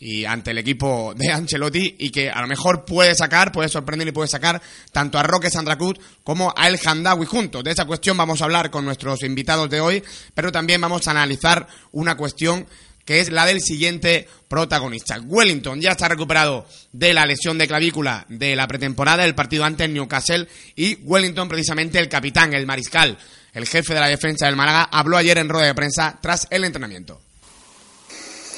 y 0.00 0.24
ante 0.24 0.50
el 0.50 0.58
equipo 0.58 1.14
de 1.14 1.30
Ancelotti 1.32 1.96
y 1.98 2.10
que 2.10 2.30
a 2.30 2.40
lo 2.40 2.48
mejor 2.48 2.84
puede 2.84 3.14
sacar, 3.14 3.52
puede 3.52 3.68
sorprender 3.68 4.08
y 4.08 4.12
puede 4.12 4.28
sacar 4.28 4.60
tanto 4.90 5.18
a 5.18 5.22
Roque 5.22 5.50
Sandracut 5.50 6.00
como 6.24 6.52
a 6.56 6.66
El 6.66 6.80
Handawi 6.82 7.26
juntos. 7.26 7.62
De 7.62 7.70
esa 7.70 7.84
cuestión 7.84 8.16
vamos 8.16 8.40
a 8.40 8.44
hablar 8.44 8.70
con 8.70 8.84
nuestros 8.84 9.22
invitados 9.22 9.68
de 9.68 9.80
hoy, 9.80 10.02
pero 10.34 10.50
también 10.50 10.80
vamos 10.80 11.06
a 11.06 11.12
analizar 11.12 11.66
una 11.92 12.16
cuestión 12.16 12.66
que 13.04 13.20
es 13.20 13.30
la 13.30 13.44
del 13.44 13.60
siguiente 13.60 14.28
protagonista. 14.48 15.20
Wellington 15.20 15.80
ya 15.80 15.90
está 15.90 16.08
recuperado 16.08 16.66
de 16.92 17.12
la 17.12 17.26
lesión 17.26 17.58
de 17.58 17.66
clavícula 17.66 18.24
de 18.28 18.54
la 18.56 18.68
pretemporada 18.68 19.24
del 19.24 19.34
partido 19.34 19.64
ante 19.64 19.88
Newcastle 19.88 20.46
y 20.76 20.94
Wellington 21.02 21.48
precisamente 21.48 21.98
el 21.98 22.08
capitán, 22.08 22.54
el 22.54 22.66
mariscal, 22.66 23.18
el 23.52 23.66
jefe 23.66 23.94
de 23.94 24.00
la 24.00 24.08
defensa 24.08 24.46
del 24.46 24.56
Málaga, 24.56 24.84
habló 24.84 25.16
ayer 25.16 25.38
en 25.38 25.48
rueda 25.48 25.66
de 25.66 25.74
prensa 25.74 26.18
tras 26.22 26.46
el 26.50 26.64
entrenamiento. 26.64 27.20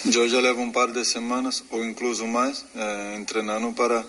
Eu 0.05 0.29
já 0.29 0.41
levo 0.41 0.61
um 0.61 0.73
par 0.73 0.91
de 0.91 1.05
semanas, 1.05 1.63
ou 1.71 1.85
incluso 1.85 2.27
mais, 2.27 2.65
eh, 2.75 3.23
treinando 3.25 3.73
para, 3.73 4.05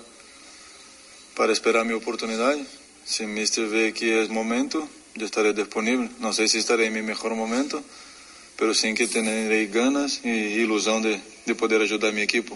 para 1.35 1.51
esperar 1.51 1.85
minha 1.85 1.95
oportunidade. 1.97 2.65
Se 3.05 3.23
o 3.23 3.27
Mister 3.27 3.67
vê 3.67 3.91
que 3.91 4.09
é 4.09 4.27
momento, 4.27 4.89
eu 5.15 5.25
estarei 5.25 5.53
disponível. 5.53 6.09
Não 6.19 6.33
sei 6.33 6.47
se 6.47 6.57
estarei 6.57 6.87
em 6.87 6.89
meu 6.89 7.03
melhor 7.03 7.35
momento, 7.35 7.83
mas 8.59 8.77
sim 8.79 8.95
que 8.95 9.05
terei 9.05 9.67
ganas 9.67 10.19
e 10.25 10.61
ilusão 10.61 10.99
de, 10.99 11.21
de 11.45 11.53
poder 11.53 11.79
ajudar 11.81 12.11
minha 12.11 12.23
equipe. 12.23 12.51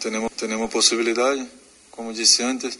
Temos, 0.00 0.32
temos 0.36 0.70
possibilidade, 0.70 1.46
como 1.92 2.12
disse 2.12 2.42
antes, 2.42 2.76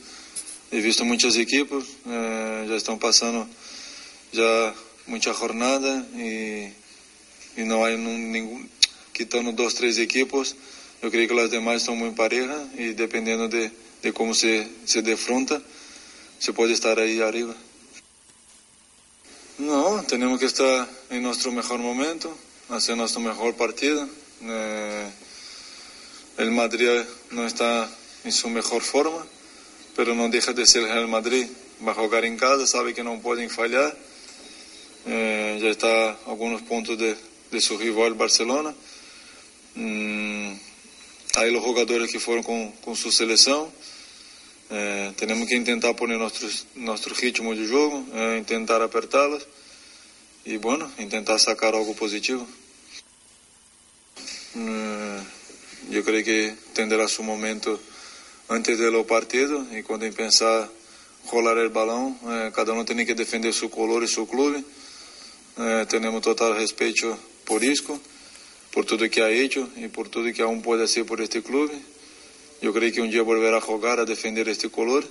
he 0.72 0.80
visto 0.80 1.04
muitas 1.04 1.36
equipes, 1.36 1.84
eh, 2.04 2.64
já 2.66 2.76
estão 2.76 2.98
passando 2.98 3.48
já 4.32 4.74
muita 5.06 5.32
jornada 5.32 6.04
e 6.16 6.72
não 7.64 7.84
há 7.84 7.90
num- 7.90 8.18
nenhum 8.18 8.68
quitando 9.12 9.52
dois 9.52 9.74
três 9.74 9.98
equipos. 9.98 10.54
Eu 11.02 11.10
creio 11.10 11.28
que 11.28 11.38
as 11.40 11.50
demais 11.50 11.82
estão 11.82 11.94
muito 11.96 12.16
parejas 12.16 12.60
e 12.76 12.92
dependendo 12.92 13.48
de, 13.48 13.70
de 14.02 14.12
como 14.12 14.34
se 14.34 14.66
se 14.84 15.00
defronta 15.02 15.62
se 16.38 16.52
pode 16.52 16.72
estar 16.72 16.98
aí 16.98 17.22
arriba. 17.22 17.54
Não 19.58 20.02
temos 20.04 20.38
que 20.38 20.44
estar 20.46 20.88
em 21.10 21.20
nosso 21.20 21.50
melhor 21.50 21.78
momento 21.78 22.32
fazer 22.68 22.94
nosso 22.94 23.18
melhor 23.20 23.52
partido. 23.54 24.08
Eh, 24.42 25.10
el 26.38 26.50
Madrid 26.52 27.04
não 27.32 27.44
está 27.46 27.90
em 28.24 28.30
sua 28.30 28.50
melhor 28.50 28.80
forma 28.80 29.26
pero 29.96 30.14
não 30.14 30.30
deixa 30.30 30.54
de 30.54 30.64
ser 30.64 30.84
Real 30.86 31.08
Madrid. 31.08 31.50
Vai 31.80 31.94
jogar 31.94 32.22
em 32.22 32.36
casa 32.36 32.66
sabe 32.66 32.92
que 32.92 33.02
não 33.02 33.18
podem 33.18 33.48
falhar 33.48 33.92
eh, 35.06 35.58
já 35.60 35.70
está 35.70 35.88
a 35.88 36.16
alguns 36.30 36.60
pontos 36.62 36.96
de, 36.96 37.16
de 37.50 37.60
seu 37.60 37.76
rival 37.76 38.14
Barcelona. 38.14 38.74
Hum, 39.76 40.58
aí 41.36 41.54
os 41.54 41.62
jogadores 41.62 42.10
que 42.10 42.18
foram 42.18 42.42
com, 42.42 42.72
com 42.82 42.94
sua 42.94 43.12
seleção. 43.12 43.72
Eh, 44.70 45.12
temos 45.16 45.48
que 45.48 45.58
tentar 45.60 45.94
pôr 45.94 46.08
nosso, 46.08 46.66
nosso 46.76 47.08
ritmo 47.14 47.54
de 47.54 47.66
jogo, 47.66 48.06
eh, 48.12 48.42
tentar 48.46 48.82
apertá-las 48.82 49.46
e, 50.44 50.58
bueno, 50.58 50.90
tentar 51.08 51.38
sacar 51.38 51.74
algo 51.74 51.94
positivo. 51.94 52.46
Eh, 54.56 55.22
eu 55.90 56.02
creio 56.02 56.24
que 56.24 56.54
tendrá 56.74 57.08
seu 57.08 57.24
momento 57.24 57.78
antes 58.48 58.76
do 58.78 59.04
partido 59.04 59.66
e 59.72 59.82
quando 59.82 60.04
em 60.04 60.12
pensar 60.12 60.68
rolar 61.26 61.56
o 61.58 61.70
balão, 61.70 62.18
eh, 62.26 62.50
cada 62.52 62.72
um 62.72 62.84
tem 62.84 63.04
que 63.06 63.14
defender 63.14 63.52
seu 63.52 63.68
color 63.68 64.02
e 64.02 64.08
seu 64.08 64.26
clube. 64.26 64.64
Eh, 65.58 65.84
tenemos 65.86 66.20
total 66.22 66.54
respeto 66.54 67.18
por 67.48 67.64
Isco, 67.64 67.98
por 68.74 68.84
tudo 68.84 69.08
que 69.08 69.22
ha 69.22 69.30
hecho 69.30 69.70
y 69.74 69.88
por 69.88 70.10
tudo 70.10 70.30
que 70.34 70.42
aún 70.42 70.60
puede 70.60 70.84
hacer 70.84 71.06
por 71.06 71.22
este 71.22 71.42
club. 71.42 71.72
Yo 72.60 72.74
creo 72.74 72.92
que 72.92 73.00
un 73.00 73.10
día 73.10 73.22
volverá 73.22 73.56
a 73.56 73.60
jugar, 73.62 73.98
a 74.00 74.04
defender 74.04 74.50
este 74.50 74.68
color, 74.68 75.08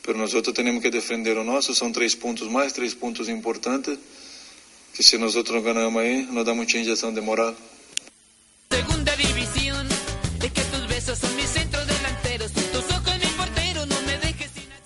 pero 0.00 0.16
nosotros 0.16 0.54
tenemos 0.54 0.82
que 0.82 0.90
defender 0.90 1.36
o 1.36 1.44
nosso. 1.44 1.74
Son 1.74 1.92
tres 1.92 2.16
puntos 2.16 2.50
más, 2.50 2.72
tres 2.72 2.94
puntos 2.94 3.28
importantes, 3.28 3.98
que 4.96 5.02
si 5.02 5.18
nosotros 5.18 5.62
ganamos 5.62 6.00
ahí, 6.02 6.26
nos 6.30 6.46
da 6.46 6.54
mucha 6.54 6.78
inyección 6.78 7.14
de 7.14 7.20
moral. 7.20 7.54
Segunda 8.70 9.14
división, 9.16 9.86
es 10.42 10.52
que 10.52 10.62
tus 10.62 10.88
besos 10.88 11.18
son 11.18 11.36
mis 11.36 11.54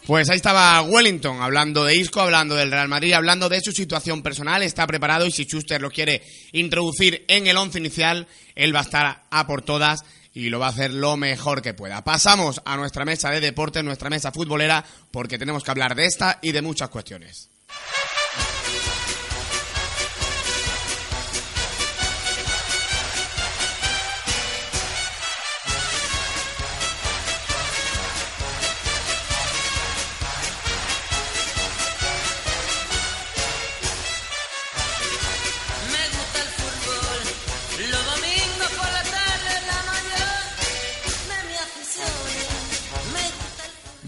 Pues 0.07 0.29
ahí 0.29 0.37
estaba 0.37 0.83
Wellington 0.83 1.41
hablando 1.41 1.85
de 1.85 1.95
Isco, 1.95 2.21
hablando 2.21 2.57
del 2.57 2.73
Real 2.73 2.89
Madrid, 2.89 3.13
hablando 3.13 3.49
de 3.49 3.61
su 3.61 3.71
situación 3.71 4.21
personal. 4.21 4.63
Está 4.63 4.85
preparado 4.85 5.27
y 5.27 5.31
si 5.31 5.45
Schuster 5.45 5.81
lo 5.81 5.93
quiere 5.93 6.23
introducir 6.51 7.25
en 7.29 7.47
el 7.47 7.57
once 7.57 7.79
inicial, 7.79 8.27
él 8.57 8.75
va 8.75 8.81
a 8.81 8.83
estar 8.83 9.23
a 9.31 9.47
por 9.47 9.63
todas 9.63 10.01
y 10.35 10.49
lo 10.49 10.59
va 10.59 10.67
a 10.67 10.71
hacer 10.71 10.93
lo 10.93 11.17
mejor 11.17 11.63
que 11.63 11.75
pueda. 11.75 12.03
Pasamos 12.03 12.61
a 12.65 12.77
nuestra 12.77 13.05
mesa 13.05 13.31
de 13.31 13.41
deporte, 13.41 13.83
nuestra 13.85 14.11
mesa 14.11 14.33
futbolera, 14.33 14.85
porque 15.13 15.39
tenemos 15.39 15.63
que 15.63 15.71
hablar 15.71 15.95
de 15.95 16.07
esta 16.07 16.41
y 16.43 16.51
de 16.51 16.63
muchas 16.63 16.89
cuestiones. 16.89 17.49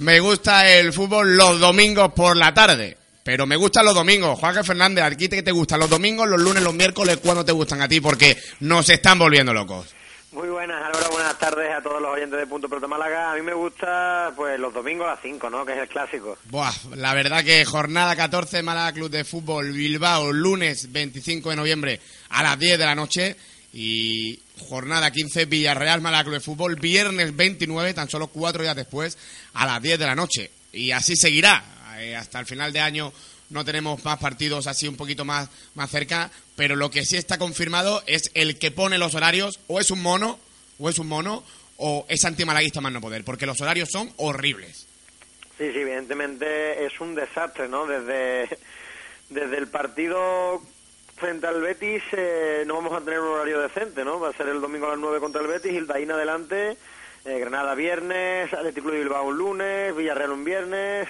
Me 0.05 0.21
gusta 0.21 0.71
el 0.71 0.93
fútbol 0.93 1.35
los 1.35 1.59
domingos 1.59 2.13
por 2.13 2.37
la 2.37 2.53
tarde. 2.53 2.95
Pero 3.23 3.47
me 3.47 3.57
gustan 3.57 3.87
los 3.87 3.95
domingos. 3.95 4.39
Juan 4.39 4.63
Fernández, 4.63 5.03
¿a 5.03 5.11
ti 5.11 5.31
qué 5.31 5.43
te 5.43 5.51
gustan? 5.51 5.81
¿Los 5.81 5.89
domingos, 5.89 6.29
los 6.29 6.39
lunes, 6.39 6.63
los 6.63 6.75
miércoles? 6.75 7.21
¿Cuándo 7.23 7.43
te 7.43 7.53
gustan 7.53 7.81
a 7.81 7.89
ti? 7.89 8.03
Porque 8.03 8.37
nos 8.61 8.91
están 8.91 9.19
volviendo 9.19 9.55
locos. 9.55 9.95
Muy 10.31 10.49
buenas, 10.49 10.77
Álvaro, 10.85 11.11
buenas 11.11 11.39
tardes 11.39 11.71
a 11.75 11.81
todos 11.81 12.03
los 12.03 12.11
oyentes 12.13 12.39
de 12.39 12.47
Punto 12.47 12.69
Pelota 12.69 12.87
Málaga. 12.87 13.33
A 13.33 13.35
mí 13.35 13.41
me 13.41 13.55
gusta 13.55 14.31
pues 14.37 14.61
los 14.61 14.75
domingos 14.75 15.07
a 15.07 15.13
las 15.13 15.21
5, 15.23 15.49
¿no? 15.49 15.65
Que 15.65 15.73
es 15.73 15.79
el 15.79 15.89
clásico. 15.89 16.37
Buah, 16.51 16.75
la 16.97 17.15
verdad 17.15 17.43
que 17.43 17.65
jornada 17.65 18.15
14 18.15 18.63
Málaga 18.63 18.93
Club 18.93 19.09
de 19.09 19.25
Fútbol 19.25 19.73
Bilbao, 19.73 20.31
lunes 20.35 20.93
25 20.93 21.49
de 21.49 21.57
noviembre 21.57 22.01
a 22.29 22.43
las 22.43 22.59
10 22.59 22.79
de 22.79 22.85
la 22.85 22.95
noche. 22.95 23.37
Y 23.75 24.41
jornada 24.69 25.11
15 25.11 25.47
Villarreal 25.47 26.01
Club 26.01 26.35
de 26.35 26.41
Fútbol, 26.41 26.77
viernes 26.77 27.35
29, 27.35 27.93
tan 27.93 28.09
solo 28.09 28.29
cuatro 28.29 28.63
días 28.63 28.77
después, 28.77 29.19
a 29.53 29.67
las 29.67 29.83
10 29.83 29.99
de 29.99 30.07
la 30.07 30.15
noche. 30.15 30.51
Y 30.73 30.93
así 30.93 31.17
seguirá. 31.17 31.63
Eh, 31.99 32.15
hasta 32.15 32.39
el 32.39 32.47
final 32.47 32.73
de 32.73 32.81
año 32.81 33.13
no 33.51 33.65
tenemos 33.65 34.05
más 34.05 34.19
partidos 34.19 34.67
así 34.67 34.89
un 34.89 34.97
poquito 34.97 35.25
más, 35.25 35.49
más 35.75 35.91
cerca, 35.91 36.31
pero 36.57 36.77
lo 36.77 36.91
que 36.91 37.05
sí 37.05 37.17
está 37.17 37.39
confirmado 37.39 38.03
es 38.07 38.31
el 38.35 38.59
que 38.59 38.71
pone 38.71 38.99
los 38.99 39.15
horarios, 39.15 39.59
o 39.67 39.81
es 39.81 39.91
un 39.91 40.03
mono, 40.03 40.39
o 40.79 40.89
es 40.89 40.99
un 40.99 41.09
mono, 41.09 41.45
o 41.77 42.07
es 42.09 42.25
antimalaguista 42.25 42.81
más 42.81 42.93
no 42.93 43.01
poder, 43.01 43.25
porque 43.25 43.47
los 43.47 43.61
horarios 43.61 43.91
son 43.91 44.13
horribles. 44.17 44.87
Sí, 45.59 45.71
sí, 45.73 45.79
evidentemente 45.79 46.85
es 46.85 47.01
un 47.01 47.15
desastre, 47.15 47.69
¿no? 47.69 47.87
Desde, 47.87 48.59
desde 49.31 49.59
el 49.59 49.69
partido 49.69 50.63
frente 51.17 51.47
al 51.47 51.61
Betis 51.61 52.03
eh, 52.13 52.65
no 52.67 52.75
vamos 52.75 52.93
a 52.93 53.05
tener 53.05 53.21
un 53.21 53.29
horario 53.29 53.61
decente, 53.61 54.05
¿no? 54.05 54.21
Va 54.21 54.31
a 54.31 54.33
ser 54.33 54.49
el 54.49 54.61
domingo 54.61 54.87
a 54.87 54.91
las 54.91 54.99
9 54.99 55.21
contra 55.21 55.41
el 55.41 55.49
Betis 55.49 55.73
y 55.73 55.77
el 55.77 55.91
en 55.91 56.11
adelante 56.11 56.77
eh, 57.25 57.39
Granada 57.39 57.75
viernes, 57.75 58.53
Atlético 58.53 58.91
de 58.91 58.99
Bilbao 58.99 59.25
un 59.25 59.39
lunes, 59.39 59.97
Villarreal 59.97 60.33
un 60.33 60.45
viernes, 60.45 61.09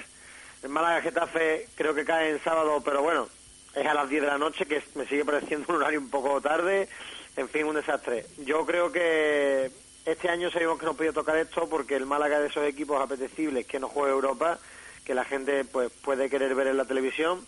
el 0.63 0.69
Málaga 0.69 1.03
Getafe 1.03 1.69
creo 1.75 1.95
que 1.95 2.05
cae 2.05 2.31
en 2.31 2.43
sábado, 2.43 2.81
pero 2.85 3.03
bueno, 3.03 3.29
es 3.75 3.87
a 3.87 3.95
las 3.95 4.09
10 4.09 4.23
de 4.23 4.29
la 4.29 4.39
noche, 4.39 4.67
que 4.67 4.83
me 4.95 5.07
sigue 5.07 5.25
pareciendo 5.25 5.67
un 5.69 5.77
horario 5.77 6.01
un 6.01 6.11
poco 6.11 6.41
tarde. 6.41 6.89
En 7.37 7.49
fin, 7.49 7.67
un 7.67 7.75
desastre. 7.75 8.27
Yo 8.39 8.65
creo 8.65 8.93
que 8.93 9.71
este 10.05 10.29
año 10.29 10.51
sabemos 10.51 10.79
que 10.79 10.87
no 10.87 10.95
podía 10.95 11.13
tocar 11.13 11.37
esto 11.37 11.69
porque 11.69 11.97
el 11.97 12.07
Málaga 12.07 12.39
de 12.39 12.47
esos 12.47 12.65
equipos 12.65 13.01
apetecibles 13.03 13.67
que 13.67 13.81
no 13.81 13.89
juega 13.89 14.13
Europa, 14.13 14.59
que 15.05 15.15
la 15.15 15.25
gente 15.25 15.65
pues 15.65 15.91
puede 15.91 16.31
querer 16.31 16.55
ver 16.55 16.69
en 16.69 16.77
la 16.77 16.85
televisión, 16.85 17.45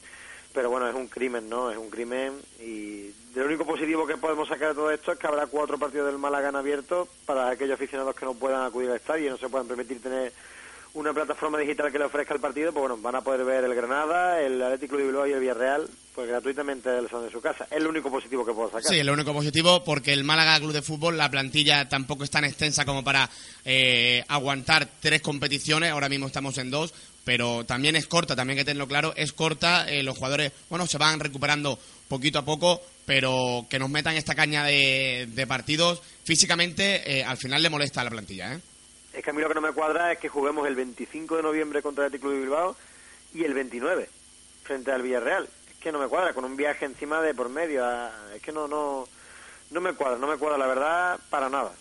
pero 0.57 0.71
bueno, 0.71 0.89
es 0.89 0.95
un 0.95 1.07
crimen, 1.07 1.51
¿no? 1.51 1.71
Es 1.71 1.77
un 1.77 1.91
crimen 1.91 2.33
y 2.65 3.11
lo 3.35 3.45
único 3.45 3.67
positivo 3.67 4.07
que 4.07 4.17
podemos 4.17 4.49
sacar 4.49 4.71
de 4.71 4.75
todo 4.75 4.91
esto 4.91 5.13
es 5.13 5.19
que 5.19 5.27
habrá 5.27 5.47
cuatro 5.47 5.77
partidos 5.77 6.07
del 6.07 6.17
Málaga 6.17 6.49
en 6.49 6.57
abierto 6.57 7.07
para 7.27 7.51
aquellos 7.51 7.75
aficionados 7.75 8.17
que 8.17 8.25
no 8.25 8.33
puedan 8.33 8.65
acudir 8.65 8.89
al 8.89 8.97
estadio 8.97 9.27
y 9.27 9.29
no 9.29 9.37
se 9.37 9.51
puedan 9.51 9.69
permitir 9.69 10.01
tener 10.01 10.33
una 10.95 11.13
plataforma 11.13 11.59
digital 11.59 11.93
que 11.93 11.99
le 11.99 12.07
ofrezca 12.07 12.33
el 12.33 12.41
partido, 12.41 12.73
pues 12.73 12.81
bueno, 12.81 12.97
van 12.97 13.17
a 13.17 13.21
poder 13.21 13.45
ver 13.45 13.65
el 13.65 13.75
Granada, 13.75 14.41
el 14.41 14.63
Atlético 14.63 14.97
de 14.97 15.05
Bilbao 15.05 15.27
y 15.27 15.33
el 15.33 15.41
Villarreal, 15.41 15.87
pues 16.15 16.27
gratuitamente 16.27 16.89
del 16.89 17.07
salón 17.11 17.27
de 17.27 17.33
su 17.33 17.43
casa. 17.43 17.69
Es 17.71 17.83
lo 17.83 17.91
único 17.91 18.11
positivo 18.11 18.47
que 18.47 18.55
puedo 18.55 18.69
sacar. 18.69 18.85
Sí, 18.85 18.99
es 18.99 19.05
lo 19.05 19.13
único 19.13 19.35
positivo 19.35 19.85
porque 19.85 20.15
el 20.15 20.25
Málaga 20.25 20.59
Club 20.59 20.73
de 20.73 20.81
Fútbol, 20.81 21.19
la 21.19 21.31
plantilla 21.31 21.87
tampoco 21.87 22.25
es 22.25 22.31
tan 22.31 22.45
extensa 22.45 22.87
como 22.87 23.05
para 23.05 23.29
eh, 23.67 24.25
aguantar 24.29 24.89
tres 24.99 25.21
competiciones, 25.21 25.91
ahora 25.91 26.09
mismo 26.09 26.29
estamos 26.29 26.57
en 26.57 26.71
dos, 26.71 26.95
pero 27.27 27.65
también 27.67 27.97
es 27.97 28.07
corta, 28.07 28.37
también 28.37 28.57
hay 28.57 28.63
que 28.63 28.71
tenerlo 28.71 28.87
claro, 28.87 29.13
es 29.17 29.33
corta, 29.33 29.89
eh, 29.91 30.05
los 30.05 30.17
jugadores, 30.17 30.53
bueno, 30.71 30.87
se 30.87 30.97
van 30.97 31.19
recuperando 31.19 31.77
poquito 32.07 32.39
a 32.39 32.45
poco, 32.45 32.81
pero 33.05 33.67
que 33.69 33.81
nos 33.81 33.91
metan 33.91 34.15
esta 34.15 34.37
caña 34.37 34.63
de, 34.63 35.29
de 35.29 35.47
partidos, 35.47 36.03
físicamente 36.23 37.19
eh, 37.19 37.25
al 37.25 37.37
final 37.37 37.65
le 37.65 37.69
molesta 37.69 38.01
a 38.01 38.05
la 38.05 38.11
plantilla, 38.11 38.55
¿eh? 38.55 38.61
Es 39.13 39.25
que 39.25 39.31
a 39.31 39.33
mí 39.33 39.41
lo 39.43 39.49
que 39.49 39.55
no 39.55 39.61
me 39.61 39.73
cuadra 39.73 40.13
es 40.13 40.19
que 40.21 40.29
juguemos 40.29 40.69
el 40.69 40.77
25 40.77 41.37
de 41.37 41.43
noviembre 41.43 41.83
contra 41.83 42.05
el 42.05 42.09
Atlético 42.11 42.31
de 42.31 42.39
Bilbao 42.39 42.77
y 43.35 43.43
el 43.43 43.55
29 43.55 44.09
frente 44.63 44.93
al 44.93 45.03
Villarreal. 45.03 45.49
Es 45.71 45.77
que 45.81 45.91
no 45.91 45.99
me 45.99 46.07
cuadra, 46.07 46.33
con 46.33 46.45
un 46.45 46.57
viaje 46.57 46.85
encima 46.85 47.21
de 47.23 47.35
por 47.35 47.49
medio. 47.49 47.85
ah, 47.85 48.13
Es 48.37 48.43
que 48.43 48.53
no, 48.53 48.69
no, 48.69 49.09
no 49.71 49.81
me 49.81 49.95
cuadra, 49.95 50.19
no 50.19 50.29
me 50.29 50.37
cuadra, 50.37 50.59
la 50.59 50.67
verdad, 50.69 51.19
para 51.29 51.49
nada. 51.49 51.73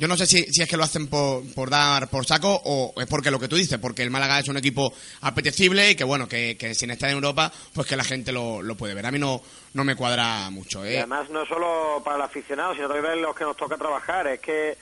Yo 0.00 0.08
no 0.08 0.16
sé 0.16 0.24
si, 0.24 0.44
si 0.44 0.62
es 0.62 0.68
que 0.68 0.78
lo 0.78 0.84
hacen 0.84 1.08
por, 1.08 1.42
por 1.52 1.68
dar 1.68 2.08
por 2.08 2.24
saco 2.24 2.58
o 2.64 2.94
es 2.98 3.06
porque 3.06 3.30
lo 3.30 3.38
que 3.38 3.48
tú 3.48 3.56
dices, 3.56 3.78
porque 3.78 4.02
el 4.02 4.10
Málaga 4.10 4.38
es 4.38 4.48
un 4.48 4.56
equipo 4.56 4.94
apetecible 5.20 5.90
y 5.90 5.94
que 5.94 6.04
bueno, 6.04 6.26
que, 6.26 6.56
que 6.56 6.74
sin 6.74 6.90
estar 6.90 7.10
en 7.10 7.16
Europa, 7.16 7.52
pues 7.74 7.86
que 7.86 7.96
la 7.96 8.04
gente 8.04 8.32
lo, 8.32 8.62
lo 8.62 8.76
puede 8.76 8.94
ver. 8.94 9.04
A 9.04 9.10
mí 9.10 9.18
no, 9.18 9.42
no 9.74 9.84
me 9.84 9.96
cuadra 9.96 10.48
mucho, 10.48 10.86
Y 10.86 10.94
¿eh? 10.94 10.98
además 11.00 11.28
no 11.28 11.44
solo 11.44 12.00
para 12.02 12.16
el 12.16 12.22
aficionado, 12.22 12.72
sino 12.72 12.88
también 12.88 13.20
los 13.20 13.36
que 13.36 13.44
nos 13.44 13.58
toca 13.58 13.76
trabajar. 13.76 14.26
Es 14.28 14.40
que 14.40 14.78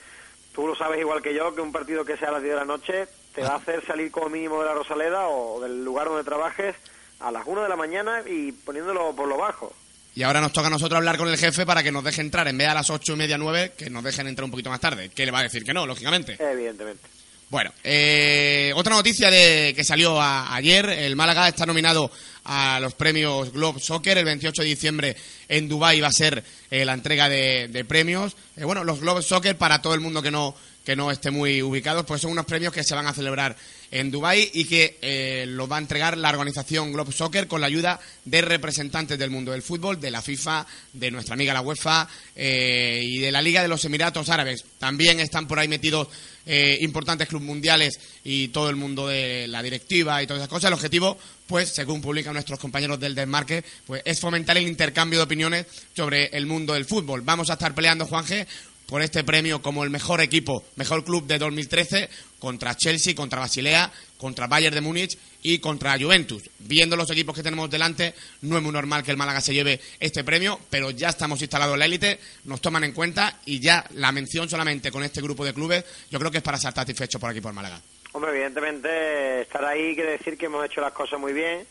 tú 0.53 0.65
lo 0.65 0.73
sabes 0.73 1.01
igual 1.01 1.21
que 1.21 1.35
yo, 1.35 1.53
que 1.53 1.59
un 1.59 1.73
partido 1.73 2.05
que 2.05 2.15
sea 2.15 2.29
a 2.29 2.31
las 2.31 2.41
10 2.41 2.53
de 2.53 2.59
la 2.61 2.65
noche 2.65 3.07
te 3.35 3.41
va 3.41 3.49
a 3.49 3.57
hacer 3.57 3.85
salir 3.85 4.11
como 4.11 4.29
mínimo 4.29 4.61
de 4.61 4.67
la 4.67 4.73
Rosaleda 4.73 5.27
o 5.27 5.59
del 5.59 5.83
lugar 5.83 6.07
donde 6.07 6.23
trabajes 6.23 6.77
a 7.19 7.29
las 7.29 7.45
1 7.45 7.61
de 7.61 7.67
la 7.67 7.75
mañana 7.75 8.23
y 8.25 8.53
poniéndolo 8.53 9.13
por 9.13 9.27
lo 9.27 9.35
bajo. 9.35 9.73
Y 10.15 10.23
ahora 10.23 10.41
nos 10.41 10.51
toca 10.51 10.67
a 10.67 10.69
nosotros 10.71 10.97
hablar 10.97 11.17
con 11.17 11.29
el 11.29 11.37
jefe 11.37 11.65
para 11.65 11.81
que 11.83 11.91
nos 11.91 12.03
deje 12.03 12.21
entrar 12.21 12.47
en 12.47 12.57
vez 12.57 12.67
de 12.67 12.71
a 12.71 12.75
las 12.75 12.89
ocho 12.89 13.13
y 13.13 13.15
media, 13.15 13.37
nueve, 13.37 13.73
que 13.77 13.89
nos 13.89 14.03
dejen 14.03 14.27
entrar 14.27 14.43
un 14.45 14.51
poquito 14.51 14.69
más 14.69 14.79
tarde. 14.81 15.09
Que 15.09 15.25
le 15.25 15.31
va 15.31 15.39
a 15.39 15.43
decir 15.43 15.63
que 15.63 15.73
no, 15.73 15.85
lógicamente. 15.85 16.37
Evidentemente. 16.39 17.07
Bueno, 17.49 17.71
eh, 17.83 18.71
otra 18.75 18.93
noticia 18.95 19.31
de 19.31 19.73
que 19.75 19.83
salió 19.83 20.21
a- 20.21 20.53
ayer, 20.55 20.87
el 20.89 21.15
Málaga 21.15 21.47
está 21.47 21.65
nominado 21.65 22.11
a 22.45 22.79
los 22.79 22.93
premios 22.93 23.51
Globe 23.51 23.79
Soccer, 23.79 24.17
el 24.19 24.25
28 24.25 24.61
de 24.61 24.67
diciembre 24.67 25.15
en 25.47 25.67
Dubái 25.67 25.99
va 25.99 26.09
a 26.09 26.11
ser 26.11 26.43
eh, 26.69 26.85
la 26.85 26.93
entrega 26.93 27.27
de, 27.27 27.67
de 27.69 27.85
premios. 27.85 28.35
Eh, 28.55 28.65
bueno, 28.65 28.83
los 28.83 28.99
Globe 28.99 29.23
Soccer, 29.23 29.57
para 29.57 29.81
todo 29.81 29.95
el 29.95 29.99
mundo 29.99 30.21
que 30.21 30.29
no, 30.29 30.55
que 30.85 30.95
no 30.95 31.09
esté 31.11 31.31
muy 31.31 31.61
ubicados, 31.63 32.05
pues 32.05 32.21
son 32.21 32.31
unos 32.31 32.45
premios 32.45 32.71
que 32.71 32.83
se 32.83 32.93
van 32.93 33.07
a 33.07 33.13
celebrar 33.13 33.55
en 33.91 34.11
Dubái 34.11 34.49
y 34.53 34.65
que 34.65 34.97
eh, 35.01 35.45
los 35.47 35.71
va 35.71 35.77
a 35.77 35.79
entregar 35.79 36.17
la 36.17 36.29
organización 36.29 36.91
Globe 36.91 37.11
Soccer 37.11 37.47
con 37.47 37.61
la 37.61 37.67
ayuda 37.67 37.99
de 38.25 38.41
representantes 38.41 39.17
del 39.17 39.29
mundo 39.29 39.51
del 39.51 39.61
fútbol, 39.61 39.99
de 39.99 40.11
la 40.11 40.21
FIFA, 40.21 40.65
de 40.93 41.11
nuestra 41.11 41.33
amiga 41.33 41.53
la 41.53 41.61
UEFA 41.61 42.07
eh, 42.35 43.01
y 43.03 43.19
de 43.19 43.31
la 43.31 43.41
Liga 43.41 43.61
de 43.61 43.67
los 43.67 43.83
Emiratos 43.85 44.29
Árabes. 44.29 44.63
También 44.77 45.19
están 45.19 45.47
por 45.47 45.59
ahí 45.59 45.67
metidos 45.67 46.07
eh, 46.45 46.79
importantes 46.81 47.27
clubes 47.27 47.45
mundiales 47.45 47.99
y 48.23 48.47
todo 48.47 48.69
el 48.69 48.75
mundo 48.75 49.07
de 49.07 49.47
la 49.47 49.61
directiva 49.61 50.23
y 50.23 50.25
todas 50.25 50.41
esas 50.41 50.49
cosas. 50.49 50.69
El 50.69 50.73
objetivo, 50.73 51.17
pues, 51.45 51.69
según 51.69 52.01
publican 52.01 52.33
nuestros 52.33 52.57
compañeros 52.57 52.99
del 52.99 53.13
Desmarque, 53.13 53.63
pues 53.85 54.01
es 54.05 54.19
fomentar 54.19 54.57
el 54.57 54.67
intercambio 54.67 55.19
de 55.19 55.25
opiniones 55.25 55.65
sobre 55.95 56.25
el 56.27 56.47
mundo 56.47 56.73
del 56.73 56.85
fútbol. 56.85 57.21
Vamos 57.21 57.49
a 57.49 57.53
estar 57.53 57.75
peleando, 57.75 58.07
Juanje, 58.07 58.47
por 58.89 59.01
este 59.01 59.23
premio 59.23 59.61
como 59.61 59.83
el 59.83 59.89
mejor 59.89 60.19
equipo, 60.19 60.63
mejor 60.75 61.03
club 61.05 61.25
de 61.27 61.37
2013 61.37 62.09
contra 62.39 62.75
Chelsea, 62.75 63.13
contra 63.13 63.39
Basilea, 63.39 63.91
contra 64.17 64.47
Bayern 64.47 64.73
de 64.75 64.81
Múnich 64.81 65.17
y 65.43 65.59
contra 65.59 65.97
Juventus. 65.99 66.49
Viendo 66.59 66.95
los 66.95 67.09
equipos 67.11 67.35
que 67.35 67.43
tenemos 67.43 67.69
delante, 67.69 68.13
no 68.41 68.57
es 68.57 68.63
muy 68.63 68.71
normal 68.71 69.03
que 69.03 69.11
el 69.11 69.17
Málaga 69.17 69.41
se 69.41 69.53
lleve 69.53 69.79
este 69.99 70.23
premio, 70.23 70.59
pero 70.69 70.89
ya 70.91 71.09
estamos 71.09 71.39
instalados 71.41 71.73
en 71.75 71.79
la 71.79 71.85
élite, 71.85 72.19
nos 72.45 72.61
toman 72.61 72.83
en 72.83 72.93
cuenta 72.93 73.39
y 73.45 73.59
ya 73.59 73.85
la 73.93 74.11
mención 74.11 74.49
solamente 74.49 74.91
con 74.91 75.03
este 75.03 75.21
grupo 75.21 75.45
de 75.45 75.53
clubes, 75.53 75.85
yo 76.09 76.17
creo 76.19 76.31
que 76.31 76.37
es 76.37 76.43
para 76.43 76.57
estar 76.57 76.73
satisfechos 76.73 77.21
por 77.21 77.29
aquí 77.29 77.41
por 77.41 77.53
Málaga. 77.53 77.79
Hombre, 78.13 78.31
evidentemente 78.31 79.41
estar 79.41 79.63
ahí 79.65 79.93
quiere 79.93 80.11
decir 80.13 80.35
que 80.37 80.47
hemos 80.47 80.65
hecho 80.65 80.81
las 80.81 80.93
cosas 80.93 81.19
muy 81.19 81.31
bien, 81.31 81.65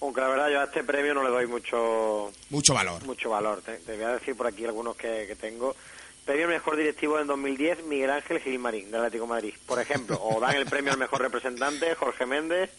aunque 0.00 0.20
la 0.20 0.28
verdad 0.28 0.50
yo 0.50 0.60
a 0.60 0.64
este 0.64 0.84
premio 0.84 1.14
no 1.14 1.24
le 1.24 1.30
doy 1.30 1.46
mucho 1.48 2.30
Mucho 2.50 2.74
valor. 2.74 3.04
mucho 3.04 3.30
valor. 3.30 3.60
Te, 3.62 3.72
te 3.78 3.96
voy 3.96 4.04
a 4.04 4.12
decir 4.12 4.36
por 4.36 4.46
aquí 4.46 4.64
algunos 4.64 4.96
que, 4.96 5.24
que 5.26 5.34
tengo. 5.34 5.74
Premio 6.24 6.44
al 6.46 6.52
mejor 6.52 6.76
directivo 6.76 7.18
en 7.18 7.26
2010, 7.26 7.84
Miguel 7.84 8.10
Ángel 8.10 8.40
Gilmarín, 8.40 8.90
del 8.90 9.00
Atlético 9.00 9.26
Madrid, 9.26 9.54
por 9.66 9.80
ejemplo. 9.80 10.18
O 10.22 10.40
dan 10.40 10.54
el 10.54 10.66
premio 10.66 10.92
al 10.92 10.98
mejor 10.98 11.20
representante, 11.22 11.94
Jorge 11.94 12.26
Méndez. 12.26 12.70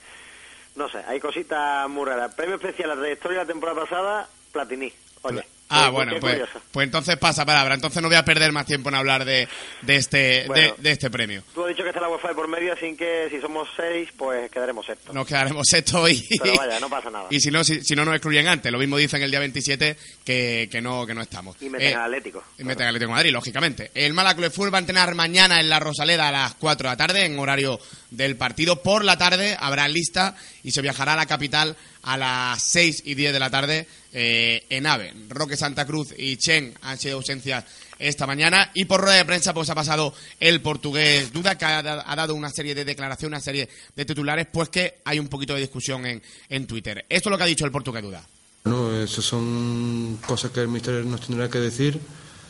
No 0.75 0.89
sé, 0.89 0.99
hay 1.07 1.19
cositas 1.19 1.89
muy 1.89 2.05
raras. 2.05 2.33
Premio 2.35 2.55
especial 2.55 2.91
a 2.91 2.95
la 2.95 3.01
trayectoria 3.01 3.39
de 3.39 3.45
la 3.45 3.51
temporada 3.51 3.81
pasada, 3.81 4.29
Platini. 4.51 4.93
Oye. 5.23 5.43
Ah, 5.71 5.89
bueno, 5.89 6.13
pues, 6.19 6.41
pues 6.71 6.85
entonces 6.85 7.17
pasa 7.17 7.45
palabra. 7.45 7.75
Entonces 7.75 8.01
no 8.01 8.07
voy 8.09 8.17
a 8.17 8.25
perder 8.25 8.51
más 8.51 8.65
tiempo 8.65 8.89
en 8.89 8.95
hablar 8.95 9.25
de, 9.25 9.47
de 9.81 9.95
este, 9.95 10.45
Bueno. 10.47 10.75
de, 10.77 10.81
de 10.83 10.91
este 10.91 11.09
premio. 11.09 11.43
Tú 11.53 11.63
has 11.63 11.69
dicho 11.69 11.83
que 11.83 11.89
está 11.89 12.01
la 12.01 12.09
UEFA 12.09 12.33
por 12.33 12.47
medio, 12.47 12.73
así 12.73 12.95
que 12.95 13.27
si 13.31 13.39
somos 13.39 13.67
seis, 13.75 14.09
pues 14.17 14.49
quedaremos 14.51 14.85
sextos. 14.85 15.13
Nos 15.15 15.25
quedaremos 15.27 15.71
esto 15.73 16.07
y, 16.09 16.27
Pero 16.41 16.55
vaya, 16.57 16.79
no 16.79 16.89
pasa 16.89 17.09
nada. 17.09 17.27
y 17.31 17.39
si 17.39 17.51
no, 17.51 17.63
si, 17.63 17.81
si 17.83 17.95
no 17.95 18.05
nos 18.05 18.15
excluyen 18.15 18.47
antes. 18.47 18.71
Lo 18.71 18.77
mismo 18.79 18.97
dicen 18.97 19.21
el 19.21 19.31
día 19.31 19.39
27 19.39 19.97
que, 20.23 20.67
que 20.71 20.81
no, 20.81 21.05
que 21.05 21.13
no 21.13 21.21
estamos. 21.21 21.55
Y 21.61 21.69
meten 21.69 21.87
Eh, 21.89 21.95
al 21.95 22.03
Atlético. 22.13 22.43
y 22.59 22.63
meten 22.63 22.83
al 22.83 22.89
Atlético 22.89 23.09
de 23.11 23.15
Madrid, 23.15 23.31
lógicamente. 23.31 23.91
El 23.93 24.13
Málaga 24.13 24.35
Club 24.35 24.45
de 24.49 24.51
Fútbol 24.55 24.73
va 24.73 24.77
a 24.77 24.81
entrenar 24.81 25.15
mañana 25.15 25.59
en 25.59 25.69
la 25.69 25.79
Rosaleda 25.79 26.27
a 26.27 26.31
las 26.31 26.53
4 26.55 26.89
de 26.89 26.93
la 26.93 26.97
tarde, 26.97 27.25
en 27.25 27.39
horario 27.39 27.79
del 28.09 28.35
partido. 28.35 28.81
Por 28.83 29.05
la 29.05 29.17
tarde 29.17 29.55
habrá 29.59 29.87
lista 29.87 30.35
y 30.63 30.71
se 30.71 30.81
viajará 30.81 31.13
a 31.13 31.17
la 31.17 31.25
capital 31.25 31.75
a 32.03 32.17
las 32.17 32.61
6 32.63 33.03
y 33.05 33.15
10 33.15 33.33
de 33.33 33.39
la 33.39 33.49
tarde 33.49 33.87
eh, 34.13 34.63
en 34.69 34.85
AVE. 34.85 35.13
Roque 35.29 35.57
Santa 35.57 35.85
Cruz 35.85 36.13
y 36.17 36.37
Chen 36.37 36.73
han 36.81 36.97
sido 36.97 37.17
ausencias 37.17 37.63
esta 37.99 38.25
mañana 38.25 38.71
y 38.73 38.85
por 38.85 39.01
rueda 39.01 39.17
de 39.17 39.25
prensa 39.25 39.53
pues 39.53 39.69
ha 39.69 39.75
pasado 39.75 40.13
el 40.39 40.59
portugués 40.61 41.31
Duda 41.31 41.55
que 41.57 41.65
ha, 41.65 41.83
da- 41.83 42.03
ha 42.05 42.15
dado 42.15 42.33
una 42.33 42.49
serie 42.49 42.73
de 42.73 42.83
declaraciones, 42.85 43.37
una 43.37 43.43
serie 43.43 43.69
de 43.95 44.05
titulares 44.05 44.47
pues 44.51 44.69
que 44.69 44.99
hay 45.05 45.19
un 45.19 45.27
poquito 45.27 45.53
de 45.53 45.61
discusión 45.61 46.05
en, 46.05 46.21
en 46.49 46.65
Twitter. 46.67 47.05
Esto 47.07 47.29
es 47.29 47.31
lo 47.31 47.37
que 47.37 47.43
ha 47.43 47.47
dicho 47.47 47.65
el 47.65 47.71
portugués 47.71 48.01
Duda. 48.03 48.23
Bueno, 48.63 48.95
eso 49.03 49.21
son 49.21 50.19
cosas 50.25 50.51
que 50.51 50.61
el 50.61 50.67
mister 50.67 51.03
nos 51.05 51.21
tendrá 51.25 51.49
que 51.49 51.59
decir 51.59 51.99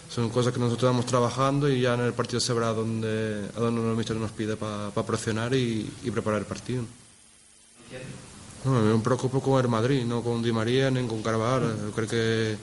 son 0.10 0.30
cosas 0.30 0.52
que 0.54 0.60
nosotros 0.60 0.90
estamos 0.90 1.06
trabajando 1.06 1.70
y 1.70 1.80
ya 1.82 1.94
en 1.94 2.02
el 2.02 2.12
partido 2.14 2.42
se 2.42 2.52
verá 2.52 2.68
dónde, 2.74 3.46
a 3.56 3.60
dónde 3.62 3.82
el 3.92 3.96
mister 3.96 4.18
nos 4.18 4.32
pide 4.32 4.58
para 4.58 4.92
presionar 5.08 5.54
y, 5.54 5.90
y 6.04 6.12
preparar 6.12 6.40
el 6.42 6.46
partido. 6.46 6.86
No, 8.64 8.80
me 8.80 9.04
preocupo 9.04 9.42
con 9.42 9.60
el 9.60 9.68
Madrid, 9.68 10.06
no 10.06 10.22
con 10.22 10.44
Di 10.44 10.52
María 10.52 10.92
ni 10.92 11.06
con 11.08 11.24
Carvajal. 11.24 11.76
Yo 11.88 11.92
creo 11.92 12.08
que, 12.08 12.58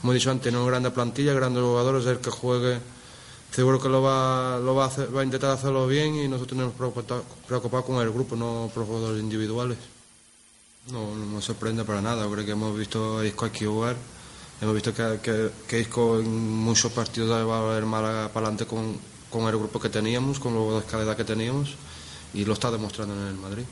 como 0.00 0.12
he 0.12 0.16
dicho 0.16 0.30
antes, 0.30 0.52
no 0.52 0.66
grande 0.66 0.90
plantilla, 0.90 1.32
grandes 1.34 1.62
jugadores, 1.62 2.04
el 2.06 2.18
que 2.18 2.30
juegue 2.30 2.78
seguro 3.52 3.80
que 3.80 3.88
lo 3.88 4.02
va, 4.02 4.58
lo 4.58 4.74
va, 4.74 4.84
a, 4.84 4.88
hacer- 4.88 5.14
va 5.16 5.20
a 5.20 5.24
intentar 5.24 5.50
hacerlo 5.50 5.86
bien 5.86 6.14
y 6.16 6.28
nosotros 6.28 6.48
tenemos 6.56 6.74
preocupado, 6.74 7.24
preocupado 7.46 7.84
con 7.84 8.02
el 8.02 8.10
grupo, 8.10 8.34
no 8.36 8.70
por 8.74 8.84
jugadores 8.86 9.22
individuales. 9.22 9.78
No, 10.90 11.14
no 11.16 11.26
me 11.26 11.40
sorprende 11.42 11.84
para 11.84 12.00
nada, 12.02 12.24
yo 12.24 12.30
creo 12.32 12.44
que 12.44 12.52
hemos 12.52 12.76
visto 12.76 13.18
a 13.18 13.26
Isco 13.26 13.44
aquí 13.46 13.64
jugar, 13.64 13.96
hemos 14.60 14.74
visto 14.74 14.92
que, 14.94 15.18
que, 15.22 15.50
que 15.66 15.80
Isco 15.80 16.18
en 16.18 16.28
muchos 16.56 16.92
partidos 16.92 17.30
va 17.48 17.58
a 17.70 17.74
ver 17.74 17.84
Málaga 17.86 18.28
para 18.28 18.46
adelante 18.48 18.66
con, 18.66 18.96
con 19.30 19.48
el 19.48 19.56
grupo 19.56 19.80
que 19.80 19.88
teníamos, 19.88 20.38
con 20.38 20.52
de 20.54 20.84
calidad 20.86 21.16
que 21.16 21.24
teníamos 21.24 21.74
y 22.34 22.44
lo 22.44 22.52
está 22.52 22.70
demostrando 22.70 23.14
en 23.14 23.28
el 23.28 23.34
Madrid. 23.36 23.64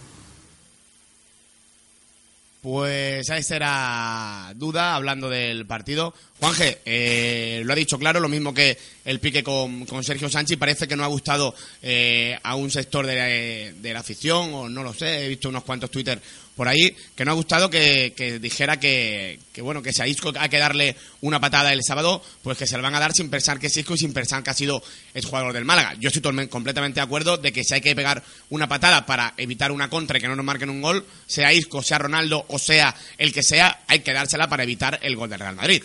Pues 2.64 3.28
ahí 3.28 3.42
será 3.42 4.54
duda 4.56 4.94
hablando 4.94 5.28
del 5.28 5.66
partido. 5.66 6.14
Juanje, 6.40 6.78
eh, 6.86 7.60
lo 7.62 7.74
ha 7.74 7.76
dicho 7.76 7.98
claro, 7.98 8.20
lo 8.20 8.28
mismo 8.30 8.54
que 8.54 8.78
el 9.04 9.20
pique 9.20 9.42
con, 9.42 9.84
con 9.86 10.02
Sergio 10.02 10.28
Sánchez. 10.28 10.58
Parece 10.58 10.88
que 10.88 10.96
no 10.96 11.04
ha 11.04 11.08
gustado 11.08 11.54
eh, 11.82 12.38
a 12.42 12.54
un 12.56 12.70
sector 12.70 13.06
de, 13.06 13.74
de 13.76 13.92
la 13.92 14.00
afición, 14.00 14.54
o 14.54 14.68
no 14.68 14.82
lo 14.82 14.94
sé, 14.94 15.24
he 15.24 15.28
visto 15.28 15.48
unos 15.48 15.64
cuantos 15.64 15.90
Twitter 15.90 16.20
por 16.54 16.68
ahí, 16.68 16.96
que 17.16 17.24
no 17.24 17.32
ha 17.32 17.34
gustado 17.34 17.68
que, 17.68 18.38
dijera 18.40 18.78
que, 18.78 19.40
que, 19.52 19.60
bueno, 19.60 19.82
que 19.82 19.92
si 19.92 20.02
a 20.02 20.06
Isco 20.06 20.32
hay 20.38 20.48
que 20.48 20.58
darle 20.58 20.96
una 21.20 21.40
patada 21.40 21.72
el 21.72 21.82
sábado, 21.82 22.22
pues 22.42 22.56
que 22.56 22.66
se 22.66 22.76
la 22.76 22.82
van 22.82 22.94
a 22.94 23.00
dar 23.00 23.12
sin 23.12 23.28
pensar 23.28 23.58
que 23.58 23.66
es 23.66 23.76
Isco 23.76 23.94
y 23.94 23.98
sin 23.98 24.12
pensar 24.12 24.42
que 24.42 24.50
ha 24.50 24.54
sido 24.54 24.82
el 25.14 25.24
jugador 25.24 25.52
del 25.52 25.64
Málaga. 25.64 25.94
Yo 25.98 26.08
estoy 26.08 26.22
completamente 26.48 27.00
de 27.00 27.04
acuerdo 27.04 27.38
de 27.38 27.52
que 27.52 27.64
si 27.64 27.74
hay 27.74 27.80
que 27.80 27.96
pegar 27.96 28.22
una 28.50 28.68
patada 28.68 29.04
para 29.04 29.34
evitar 29.36 29.72
una 29.72 29.90
contra 29.90 30.18
y 30.18 30.20
que 30.20 30.28
no 30.28 30.36
nos 30.36 30.44
marquen 30.44 30.70
un 30.70 30.80
gol, 30.80 31.04
sea 31.26 31.52
Isco, 31.52 31.82
sea 31.82 31.98
Ronaldo 31.98 32.44
o 32.48 32.58
sea 32.58 32.94
el 33.18 33.32
que 33.32 33.42
sea, 33.42 33.82
hay 33.88 34.00
que 34.00 34.12
dársela 34.12 34.48
para 34.48 34.62
evitar 34.62 35.00
el 35.02 35.16
gol 35.16 35.30
del 35.30 35.40
Real 35.40 35.56
Madrid. 35.56 35.82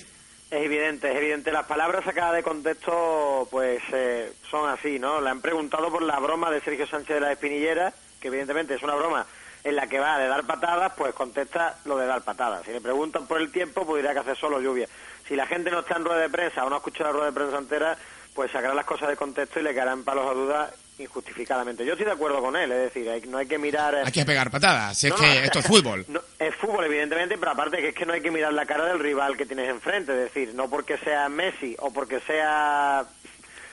Es 0.52 0.66
evidente, 0.66 1.12
es 1.12 1.16
evidente. 1.16 1.52
Las 1.52 1.68
palabras 1.68 2.04
sacadas 2.04 2.34
de 2.34 2.44
contexto, 2.44 3.48
pues 3.52 3.84
eh, 3.94 4.34
son 4.50 4.68
así, 4.68 4.98
¿no? 4.98 5.22
Le 5.22 5.30
han 5.30 5.42
preguntado 5.42 5.92
por 5.92 6.02
la 6.02 6.20
broma 6.20 6.50
de 6.50 6.60
Sergio 6.62 6.88
Sánchez 6.88 7.16
de 7.16 7.22
la 7.22 7.32
Espinillera, 7.32 7.94
que 8.20 8.30
evidentemente 8.30 8.74
es 8.74 8.82
una 8.82 8.96
broma 8.96 9.28
en 9.64 9.76
la 9.76 9.86
que 9.86 10.00
va 10.00 10.18
de 10.18 10.28
dar 10.28 10.48
patadas, 10.48 10.94
pues 10.98 11.14
contesta 11.14 11.78
lo 11.86 11.98
de 11.98 12.08
dar 12.08 12.24
patadas. 12.24 12.66
Si 12.66 12.72
le 12.72 12.82
preguntan 12.82 13.28
por 13.28 13.40
el 13.40 13.52
tiempo, 13.52 13.86
pues 13.86 14.04
que 14.04 14.10
hace 14.10 14.36
solo 14.36 14.60
lluvia. 14.60 14.88
Si 15.28 15.36
la 15.36 15.46
gente 15.46 15.70
no 15.70 15.82
está 15.82 15.98
en 15.98 16.06
rueda 16.06 16.22
de 16.22 16.30
prensa 16.30 16.66
o 16.66 16.70
no 16.70 16.76
ha 16.76 16.80
escuchado 16.80 17.10
la 17.10 17.14
rueda 17.14 17.26
de 17.28 17.34
prensa 17.34 17.58
entera, 17.58 17.98
pues 18.34 18.52
sacará 18.52 18.74
las 18.74 18.86
cosas 18.86 19.10
de 19.10 19.18
contexto 19.18 19.60
y 19.60 19.64
le 19.64 19.76
caerán 19.76 20.04
palos 20.04 20.26
a 20.26 20.34
dudas 20.34 20.74
injustificadamente. 21.00 21.86
Yo 21.86 21.94
estoy 21.94 22.06
de 22.06 22.12
acuerdo 22.12 22.42
con 22.42 22.56
él, 22.56 22.72
es 22.72 22.94
decir, 22.94 23.10
hay- 23.10 23.22
no 23.22 23.38
hay 23.38 23.48
que 23.48 23.58
mirar... 23.58 23.96
eh, 23.96 24.02
Hay 24.06 24.12
que 24.12 24.26
pegar 24.26 24.52
patadas, 24.52 24.98
si 24.98 25.08
es 25.08 25.14
que 25.14 25.22
no, 25.26 25.32
esto 25.34 25.60
es 25.60 25.66
fútbol. 25.68 26.06
no, 26.08 26.22
es 26.38 26.56
fútbol, 26.56 26.86
evidentemente, 26.86 27.38
pero 27.38 27.52
aparte 27.52 27.78
que 27.78 27.90
es 27.90 27.96
que 27.96 28.06
no 28.06 28.14
hay 28.14 28.22
que 28.22 28.32
mirar 28.32 28.54
la 28.54 28.66
cara 28.66 28.86
del 28.86 29.00
rival 29.00 29.36
que 29.38 29.46
tienes 29.46 29.70
enfrente. 29.70 30.12
Es 30.12 30.34
decir, 30.34 30.54
no 30.54 30.70
porque 30.70 30.98
sea 30.98 31.28
Messi 31.30 31.76
o 31.80 31.92
porque 31.92 32.20
sea 32.22 33.06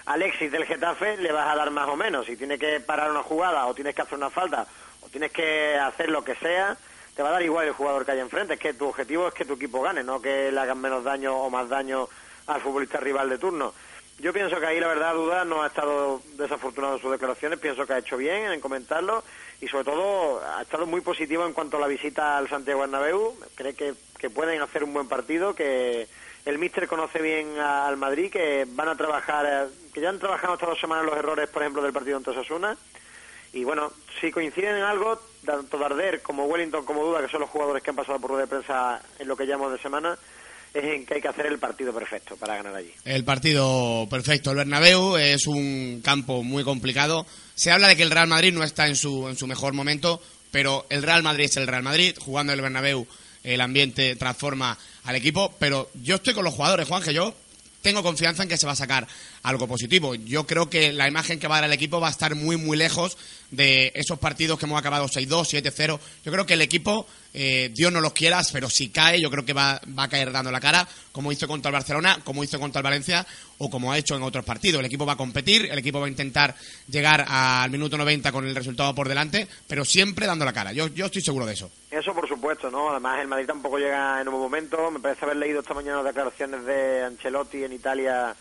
Alexis 0.06 0.52
del 0.52 0.64
Getafe 0.64 1.16
le 1.16 1.32
vas 1.32 1.48
a 1.52 1.56
dar 1.56 1.70
más 1.70 1.88
o 1.88 1.96
menos. 1.96 2.26
Si 2.26 2.36
tiene 2.36 2.58
que 2.58 2.80
parar 2.80 3.10
una 3.10 3.22
jugada 3.22 3.66
o 3.66 3.74
tienes 3.74 3.94
que 3.94 4.02
hacer 4.02 4.16
una 4.16 4.30
falta 4.30 4.66
o 5.00 5.08
tienes 5.08 5.32
que 5.32 5.76
hacer 5.76 6.10
lo 6.10 6.22
que 6.24 6.34
sea, 6.36 6.76
te 7.14 7.22
va 7.22 7.30
a 7.30 7.32
dar 7.32 7.42
igual 7.42 7.66
el 7.66 7.72
jugador 7.72 8.04
que 8.04 8.12
hay 8.12 8.20
enfrente. 8.20 8.54
Es 8.54 8.60
que 8.60 8.74
tu 8.74 8.86
objetivo 8.88 9.26
es 9.28 9.34
que 9.34 9.44
tu 9.44 9.54
equipo 9.54 9.82
gane, 9.82 10.04
no 10.04 10.20
que 10.22 10.52
le 10.52 10.60
hagan 10.60 10.78
menos 10.80 11.02
daño 11.02 11.34
o 11.36 11.50
más 11.50 11.68
daño 11.68 12.08
al 12.46 12.60
futbolista 12.60 12.98
rival 13.00 13.28
de 13.28 13.38
turno. 13.38 13.74
Yo 14.18 14.32
pienso 14.32 14.58
que 14.58 14.66
ahí 14.66 14.80
la 14.80 14.88
verdad 14.88 15.14
Duda 15.14 15.44
no 15.44 15.62
ha 15.62 15.66
estado 15.66 16.22
desafortunado 16.38 16.94
en 16.96 17.02
sus 17.02 17.10
declaraciones, 17.10 17.58
pienso 17.58 17.86
que 17.86 17.92
ha 17.92 17.98
hecho 17.98 18.16
bien 18.16 18.50
en 18.50 18.60
comentarlo 18.60 19.22
y 19.60 19.68
sobre 19.68 19.84
todo 19.84 20.40
ha 20.56 20.62
estado 20.62 20.86
muy 20.86 21.02
positivo 21.02 21.44
en 21.44 21.52
cuanto 21.52 21.76
a 21.76 21.80
la 21.80 21.86
visita 21.86 22.38
al 22.38 22.48
Santiago 22.48 22.80
Bernabéu, 22.80 23.36
cree 23.54 23.74
que, 23.74 23.92
que 24.18 24.30
pueden 24.30 24.62
hacer 24.62 24.84
un 24.84 24.94
buen 24.94 25.06
partido, 25.06 25.54
que 25.54 26.08
el 26.46 26.58
míster 26.58 26.88
conoce 26.88 27.20
bien 27.20 27.58
a- 27.58 27.86
al 27.88 27.98
Madrid, 27.98 28.30
que 28.32 28.64
van 28.68 28.88
a 28.88 28.96
trabajar, 28.96 29.44
eh, 29.46 29.74
que 29.92 30.00
ya 30.00 30.08
han 30.08 30.18
trabajado 30.18 30.54
estas 30.54 30.70
dos 30.70 30.80
semanas 30.80 31.04
los 31.04 31.16
errores, 31.16 31.48
por 31.50 31.62
ejemplo, 31.62 31.82
del 31.82 31.92
partido 31.92 32.16
ante 32.16 32.30
Osasuna. 32.30 32.74
Y 33.52 33.64
bueno, 33.64 33.92
si 34.20 34.30
coinciden 34.32 34.76
en 34.76 34.82
algo, 34.82 35.20
tanto 35.44 35.76
Darder 35.78 36.22
como 36.22 36.44
Wellington 36.46 36.84
como 36.86 37.04
Duda, 37.04 37.20
que 37.20 37.28
son 37.28 37.40
los 37.40 37.50
jugadores 37.50 37.82
que 37.82 37.90
han 37.90 37.96
pasado 37.96 38.18
por 38.18 38.30
rueda 38.30 38.44
de 38.44 38.48
prensa 38.48 39.00
en 39.18 39.28
lo 39.28 39.36
que 39.36 39.46
llamamos 39.46 39.72
de 39.72 39.78
semana, 39.78 40.16
es 40.74 40.84
en 40.84 41.06
que 41.06 41.14
hay 41.14 41.20
que 41.20 41.28
hacer 41.28 41.46
el 41.46 41.58
partido 41.58 41.92
perfecto 41.92 42.36
para 42.36 42.56
ganar 42.56 42.74
allí. 42.74 42.92
El 43.04 43.24
partido 43.24 44.06
perfecto. 44.10 44.50
El 44.50 44.56
Bernabéu 44.56 45.16
es 45.16 45.46
un 45.46 46.00
campo 46.04 46.42
muy 46.42 46.64
complicado. 46.64 47.26
Se 47.54 47.70
habla 47.70 47.88
de 47.88 47.96
que 47.96 48.02
el 48.02 48.10
Real 48.10 48.28
Madrid 48.28 48.52
no 48.52 48.62
está 48.62 48.86
en 48.86 48.96
su, 48.96 49.28
en 49.28 49.36
su 49.36 49.46
mejor 49.46 49.72
momento, 49.72 50.20
pero 50.50 50.86
el 50.90 51.02
Real 51.02 51.22
Madrid 51.22 51.46
es 51.46 51.56
el 51.56 51.66
Real 51.66 51.82
Madrid. 51.82 52.16
Jugando 52.18 52.52
en 52.52 52.58
el 52.58 52.62
Bernabéu, 52.62 53.06
el 53.42 53.60
ambiente 53.60 54.16
transforma 54.16 54.78
al 55.04 55.16
equipo. 55.16 55.54
Pero 55.58 55.90
yo 56.02 56.16
estoy 56.16 56.34
con 56.34 56.44
los 56.44 56.54
jugadores, 56.54 56.88
Juan, 56.88 57.02
que 57.02 57.14
yo 57.14 57.34
tengo 57.82 58.02
confianza 58.02 58.42
en 58.42 58.48
que 58.48 58.56
se 58.56 58.66
va 58.66 58.72
a 58.72 58.76
sacar 58.76 59.06
algo 59.46 59.68
positivo. 59.68 60.16
Yo 60.16 60.44
creo 60.44 60.68
que 60.68 60.92
la 60.92 61.06
imagen 61.06 61.38
que 61.38 61.46
va 61.46 61.58
a 61.58 61.60
dar 61.60 61.70
el 61.70 61.72
equipo 61.72 62.00
va 62.00 62.08
a 62.08 62.10
estar 62.10 62.34
muy, 62.34 62.56
muy 62.56 62.76
lejos 62.76 63.16
de 63.52 63.92
esos 63.94 64.18
partidos 64.18 64.58
que 64.58 64.66
hemos 64.66 64.78
acabado 64.78 65.06
6-2, 65.06 65.62
7-0. 65.62 66.00
Yo 66.24 66.32
creo 66.32 66.44
que 66.44 66.54
el 66.54 66.62
equipo, 66.62 67.06
eh, 67.32 67.70
Dios 67.72 67.92
no 67.92 68.00
los 68.00 68.12
quiera, 68.12 68.42
pero 68.52 68.68
si 68.68 68.88
cae, 68.88 69.20
yo 69.20 69.30
creo 69.30 69.44
que 69.44 69.52
va, 69.52 69.80
va 69.96 70.02
a 70.02 70.08
caer 70.08 70.32
dando 70.32 70.50
la 70.50 70.58
cara, 70.58 70.86
como 71.12 71.30
hizo 71.30 71.46
contra 71.46 71.68
el 71.68 71.74
Barcelona, 71.74 72.18
como 72.24 72.42
hizo 72.42 72.58
contra 72.58 72.80
el 72.80 72.82
Valencia 72.82 73.24
o 73.58 73.70
como 73.70 73.92
ha 73.92 73.98
hecho 73.98 74.16
en 74.16 74.24
otros 74.24 74.44
partidos. 74.44 74.80
El 74.80 74.86
equipo 74.86 75.06
va 75.06 75.12
a 75.12 75.16
competir, 75.16 75.68
el 75.70 75.78
equipo 75.78 76.00
va 76.00 76.06
a 76.06 76.10
intentar 76.10 76.56
llegar 76.88 77.24
al 77.28 77.70
minuto 77.70 77.96
90 77.96 78.32
con 78.32 78.48
el 78.48 78.54
resultado 78.54 78.96
por 78.96 79.08
delante, 79.08 79.46
pero 79.68 79.84
siempre 79.84 80.26
dando 80.26 80.44
la 80.44 80.52
cara. 80.52 80.72
Yo, 80.72 80.88
yo 80.88 81.06
estoy 81.06 81.22
seguro 81.22 81.46
de 81.46 81.52
eso. 81.52 81.70
Eso 81.88 82.12
por 82.12 82.26
supuesto, 82.26 82.68
¿no? 82.68 82.90
Además 82.90 83.20
el 83.20 83.28
Madrid 83.28 83.46
tampoco 83.46 83.78
llega 83.78 84.20
en 84.20 84.26
un 84.26 84.40
momento. 84.40 84.90
Me 84.90 84.98
parece 84.98 85.24
haber 85.24 85.36
leído 85.36 85.60
esta 85.60 85.72
mañana 85.72 85.98
las 85.98 86.06
declaraciones 86.06 86.64
de 86.64 87.04
Ancelotti 87.04 87.62
en 87.62 87.72
Italia 87.72 88.34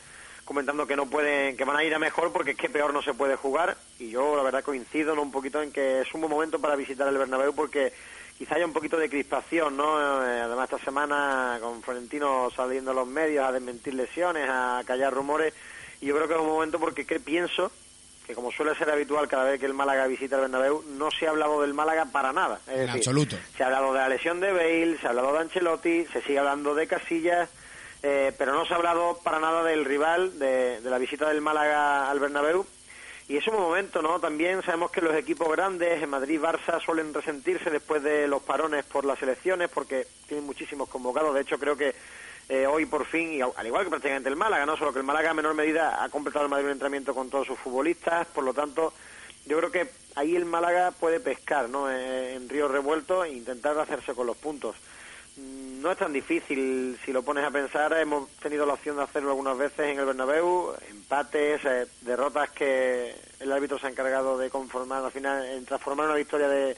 comentando 0.46 0.86
que 0.88 0.96
no 0.96 1.08
pueden, 1.08 1.58
que 1.58 1.66
van 1.66 1.76
a 1.78 1.84
ir 1.84 1.94
a 1.94 2.00
mejor 2.00 2.32
porque 2.32 2.52
es 2.52 2.58
que 2.58 2.70
peor 2.70 2.94
no 2.94 3.02
se 3.02 3.14
puede 3.14 3.36
jugar. 3.36 3.76
Y 4.00 4.10
yo 4.12 4.36
la 4.38 4.44
verdad 4.44 4.64
coincido 4.64 5.16
¿no? 5.16 5.22
un 5.24 5.32
poquito 5.32 5.62
en 5.62 5.72
que 5.72 6.02
es 6.02 6.14
un 6.14 6.22
buen 6.22 6.32
momento 6.32 6.60
para 6.60 6.76
visitar 6.76 7.08
el 7.08 7.18
Bernabéu 7.18 7.54
porque 7.54 7.92
quizá 8.38 8.56
haya 8.56 8.66
un 8.66 8.74
poquito 8.74 8.98
de 8.98 9.10
crispación, 9.10 9.76
¿no? 9.76 10.24
Eh, 10.26 10.42
Además 10.42 10.70
esta 10.72 10.86
semana 10.86 11.58
con 11.62 11.82
Florentino 11.82 12.50
saliendo 12.56 12.92
a 12.92 12.94
los 12.94 13.08
medios 13.08 13.44
a 13.46 13.52
desmentir 13.52 13.96
lesiones, 13.96 14.48
a 14.50 14.82
callar 14.86 15.14
rumores. 15.14 15.54
Y 16.00 16.08
yo 16.08 16.16
creo 16.16 16.28
que 16.28 16.36
es 16.36 16.40
un 16.40 16.48
momento 16.48 16.80
porque 16.80 17.06
que 17.06 17.20
pienso 17.20 17.72
que 18.28 18.34
como 18.34 18.52
suele 18.52 18.76
ser 18.76 18.90
habitual 18.90 19.28
cada 19.28 19.44
vez 19.46 19.60
que 19.60 19.68
el 19.68 19.74
Málaga 19.76 20.08
visita 20.08 20.36
el 20.36 20.42
Bernabéu, 20.42 20.84
no 20.98 21.10
se 21.12 21.28
ha 21.28 21.30
hablado 21.30 21.62
del 21.62 21.74
Málaga 21.76 22.06
para 22.06 22.34
nada. 22.34 22.60
Es 22.68 22.74
En 22.74 22.80
decir, 22.88 22.98
absoluto. 22.98 23.38
se 23.56 23.64
ha 23.64 23.68
hablado 23.68 23.94
de 23.94 24.00
la 24.00 24.10
lesión 24.10 24.40
de 24.40 24.52
Bale, 24.52 24.98
se 25.00 25.06
ha 25.06 25.10
hablado 25.12 25.34
de 25.34 25.40
Ancelotti, 25.42 26.06
se 26.12 26.22
sigue 26.24 26.40
hablando 26.40 26.74
de 26.74 26.88
Casillas, 26.88 27.50
eh, 28.08 28.32
pero 28.38 28.54
no 28.54 28.68
se 28.68 28.74
ha 28.76 28.78
hablado 28.78 29.20
para 29.24 29.40
nada 29.40 29.64
del 29.64 29.84
rival, 29.84 30.38
de, 30.38 30.80
la 30.84 31.00
visita 31.00 31.28
del 31.28 31.42
Málaga 31.42 32.08
al 32.12 32.20
Bernabéu. 32.20 32.64
Y 33.28 33.38
es 33.38 33.48
un 33.48 33.56
momento, 33.56 34.04
¿no? 34.04 34.20
También 34.20 34.62
sabemos 34.62 34.92
que 34.92 35.02
los 35.02 35.16
equipos 35.16 35.50
grandes, 35.50 36.04
en 36.04 36.12
Madrid, 36.12 36.40
Barça, 36.40 36.80
suelen 36.86 37.16
resentirse 37.16 37.72
después 37.72 38.04
de 38.04 38.28
los 38.28 38.44
parones 38.44 38.86
por 38.86 39.06
las 39.06 39.20
elecciones, 39.24 39.70
porque 39.70 40.06
tienen 40.28 40.46
muchísimos 40.46 40.88
convocados. 40.88 41.34
De 41.34 41.42
hecho, 41.42 41.58
creo 41.58 41.76
que 41.76 41.96
eh, 42.48 42.68
hoy 42.68 42.86
por 42.86 43.08
fin, 43.08 43.34
y 43.34 43.42
al 43.42 43.52
al 43.56 43.66
igual 43.66 43.86
que 43.86 43.90
prácticamente 43.90 44.30
el 44.30 44.36
Málaga, 44.36 44.68
no 44.68 44.78
solo 44.78 44.94
que 44.94 45.00
el 45.00 45.06
Málaga 45.06 45.32
en 45.32 45.38
menor 45.38 45.56
medida 45.56 46.04
ha 46.04 46.10
completado 46.10 46.46
el 46.46 46.52
Madrid 46.52 46.68
un 46.68 46.74
entrenamiento 46.74 47.16
con 47.16 47.32
todos 47.32 47.48
sus 47.48 47.58
futbolistas, 47.58 48.28
por 48.28 48.44
lo 48.44 48.54
tanto, 48.54 48.94
yo 49.48 49.58
creo 49.58 49.72
que 49.72 49.90
ahí 50.14 50.36
el 50.36 50.46
Málaga 50.46 50.92
puede 50.92 51.20
pescar, 51.20 51.70
¿no? 51.70 51.90
Eh, 51.90 52.36
en 52.36 52.50
río 52.50 52.68
revuelto 52.68 53.24
e 53.24 53.32
intentar 53.32 53.80
hacerse 53.80 54.14
con 54.14 54.28
los 54.28 54.38
puntos. 54.38 54.76
No 55.38 55.92
es 55.92 55.98
tan 55.98 56.14
difícil 56.14 56.98
si 57.06 57.12
lo 57.12 57.24
pones 57.24 57.44
a 57.44 57.52
pensar. 57.52 57.94
Hemos 57.94 58.30
tenido 58.42 58.66
la 58.66 58.74
opción 58.74 58.96
de 58.96 59.04
hacerlo 59.04 59.30
algunas 59.30 59.58
veces 59.58 59.92
en 59.92 60.00
el 60.00 60.06
Bernabéu, 60.06 60.74
empates, 60.90 61.64
eh, 61.66 61.88
derrotas 62.02 62.50
que 62.52 63.14
el 63.40 63.52
árbitro 63.52 63.78
se 63.78 63.88
ha 63.88 63.90
encargado 63.90 64.38
de 64.38 64.50
conformar 64.50 65.04
al 65.04 65.12
final, 65.12 65.46
en 65.46 65.66
transformar 65.66 66.08
una 66.08 66.16
victoria 66.16 66.48
de, 66.48 66.78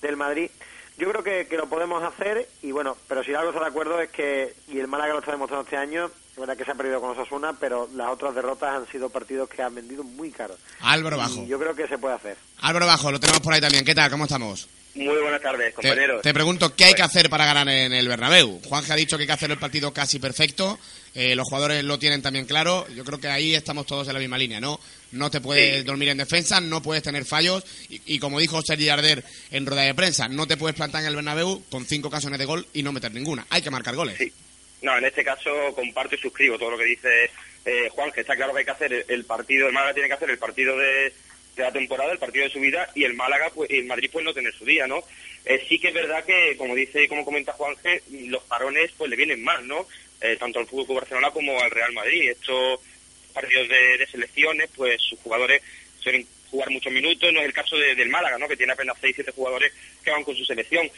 del 0.00 0.16
Madrid. 0.16 0.50
Yo 0.96 1.10
creo 1.10 1.22
que, 1.22 1.46
que 1.46 1.56
lo 1.58 1.68
podemos 1.68 2.02
hacer 2.02 2.48
y 2.62 2.72
bueno, 2.72 2.96
pero 3.06 3.22
si 3.22 3.34
algo 3.34 3.50
está 3.50 3.60
de 3.60 3.68
acuerdo 3.68 4.00
es 4.00 4.08
que, 4.10 4.54
y 4.68 4.78
el 4.78 4.86
Málaga 4.86 5.12
lo 5.12 5.18
está 5.18 5.32
demostrando 5.32 5.64
este 5.64 5.76
año, 5.76 6.06
es 6.36 6.36
verdad 6.40 6.56
que 6.56 6.64
se 6.64 6.70
ha 6.70 6.74
perdido 6.74 7.00
con 7.00 7.10
Osasuna, 7.10 7.54
pero 7.58 7.88
las 7.94 8.08
otras 8.08 8.34
derrotas 8.34 8.74
han 8.74 8.86
sido 8.88 9.10
partidos 9.10 9.48
que 9.48 9.62
han 9.62 9.74
vendido 9.74 10.02
muy 10.04 10.30
caro. 10.30 10.54
Álvaro 10.80 11.16
Bajo. 11.16 11.42
Y 11.42 11.46
yo 11.46 11.58
creo 11.58 11.74
que 11.74 11.88
se 11.88 11.98
puede 11.98 12.14
hacer. 12.14 12.36
Álvaro 12.60 12.86
Bajo, 12.86 13.10
lo 13.10 13.20
tenemos 13.20 13.40
por 13.40 13.52
ahí 13.52 13.60
también. 13.60 13.84
¿Qué 13.84 13.94
tal? 13.94 14.10
¿Cómo 14.10 14.24
estamos? 14.24 14.68
Muy 14.96 15.20
buenas 15.20 15.42
tardes, 15.42 15.74
compañeros. 15.74 16.22
te 16.22 16.32
pregunto, 16.32 16.74
¿qué 16.74 16.86
hay 16.86 16.94
que 16.94 17.02
hacer 17.02 17.28
para 17.28 17.44
ganar 17.44 17.68
en 17.68 17.92
el 17.92 18.08
Bernabéu? 18.08 18.60
Juanje 18.64 18.92
ha 18.92 18.96
dicho 18.96 19.16
que 19.16 19.24
hay 19.24 19.26
que 19.26 19.32
hacer 19.34 19.50
el 19.50 19.58
partido 19.58 19.92
casi 19.92 20.18
perfecto. 20.18 20.78
eh, 21.14 21.36
los 21.36 21.44
jugadores 21.46 21.84
lo 21.84 21.98
tienen 21.98 22.22
también 22.22 22.46
claro. 22.46 22.86
Yo 22.94 23.04
creo 23.04 23.20
que 23.20 23.28
ahí 23.28 23.54
estamos 23.54 23.84
todos 23.86 24.08
en 24.08 24.14
la 24.14 24.20
misma 24.20 24.38
línea, 24.38 24.58
¿no? 24.58 24.80
No 25.12 25.30
te 25.30 25.40
puedes 25.42 25.84
dormir 25.84 26.08
en 26.08 26.16
defensa, 26.18 26.60
no 26.62 26.82
puedes 26.82 27.02
tener 27.02 27.24
fallos. 27.26 27.62
Y, 27.90 28.00
y 28.14 28.18
como 28.18 28.40
dijo 28.40 28.62
Sergi 28.62 28.88
Arder 28.88 29.22
en 29.50 29.66
rueda 29.66 29.82
de 29.82 29.94
prensa, 29.94 30.28
no 30.28 30.46
te 30.46 30.56
puedes 30.56 30.74
plantar 30.76 31.02
en 31.02 31.08
el 31.08 31.16
Bernabéu 31.16 31.62
con 31.70 31.84
cinco 31.84 32.08
ocasiones 32.08 32.38
de 32.38 32.46
gol 32.46 32.66
y 32.72 32.82
no 32.82 32.92
meter 32.92 33.12
ninguna. 33.12 33.46
Hay 33.50 33.60
que 33.62 33.70
marcar 33.70 33.94
goles. 33.96 34.18
No, 34.82 34.96
en 34.96 35.04
este 35.04 35.24
caso 35.24 35.50
comparto 35.74 36.14
y 36.14 36.18
suscribo 36.18 36.58
todo 36.58 36.70
lo 36.70 36.78
que 36.78 36.84
dice 36.84 37.30
eh, 37.64 37.88
Juan, 37.90 38.12
que 38.12 38.20
está 38.22 38.34
claro 38.36 38.52
que 38.52 38.60
hay 38.60 38.64
que 38.64 38.70
hacer 38.70 38.92
el, 38.92 39.04
el 39.08 39.24
partido, 39.24 39.66
el 39.66 39.72
Málaga 39.72 39.94
tiene 39.94 40.08
que 40.08 40.14
hacer 40.14 40.30
el 40.30 40.38
partido 40.38 40.76
de, 40.78 41.12
de 41.56 41.62
la 41.62 41.72
temporada, 41.72 42.12
el 42.12 42.18
partido 42.18 42.44
de 42.44 42.50
su 42.52 42.60
vida, 42.60 42.90
y 42.94 43.04
el 43.04 43.14
Málaga, 43.14 43.50
pues, 43.54 43.70
y 43.70 43.78
el 43.78 43.86
Madrid, 43.86 44.10
pues 44.12 44.24
no 44.24 44.34
tener 44.34 44.52
su 44.54 44.64
día, 44.64 44.86
¿no? 44.86 45.02
Eh, 45.44 45.64
sí 45.68 45.78
que 45.78 45.88
es 45.88 45.94
verdad 45.94 46.24
que, 46.24 46.54
como 46.56 46.74
dice 46.74 47.02
y 47.02 47.08
como 47.08 47.24
comenta 47.24 47.52
Juan 47.54 47.74
G, 47.76 48.02
los 48.28 48.42
parones, 48.44 48.90
pues 48.96 49.08
le 49.10 49.16
vienen 49.16 49.42
mal, 49.42 49.66
¿no? 49.66 49.86
Eh, 50.20 50.36
tanto 50.38 50.58
al 50.60 50.66
Fútbol 50.66 50.96
Barcelona 50.96 51.30
como 51.30 51.58
al 51.60 51.70
Real 51.70 51.92
Madrid. 51.92 52.30
Estos 52.30 52.80
partidos 53.32 53.68
de, 53.68 54.06
selecciones, 54.10 54.68
pues 54.74 55.00
sus 55.00 55.18
jugadores 55.20 55.62
suelen 56.00 56.26
jugar 56.50 56.70
muchos 56.70 56.92
minutos, 56.92 57.32
no 57.32 57.40
es 57.40 57.46
el 57.46 57.52
caso 57.52 57.76
de- 57.76 57.94
del 57.94 58.08
Málaga, 58.08 58.38
¿no? 58.38 58.48
Que 58.48 58.56
tiene 58.56 58.72
apenas 58.72 58.96
6-7 59.00 59.32
jugadores 59.32 59.72
que 60.04 60.10
van 60.10 60.24
con 60.24 60.36
su 60.36 60.44
selección. 60.44 60.88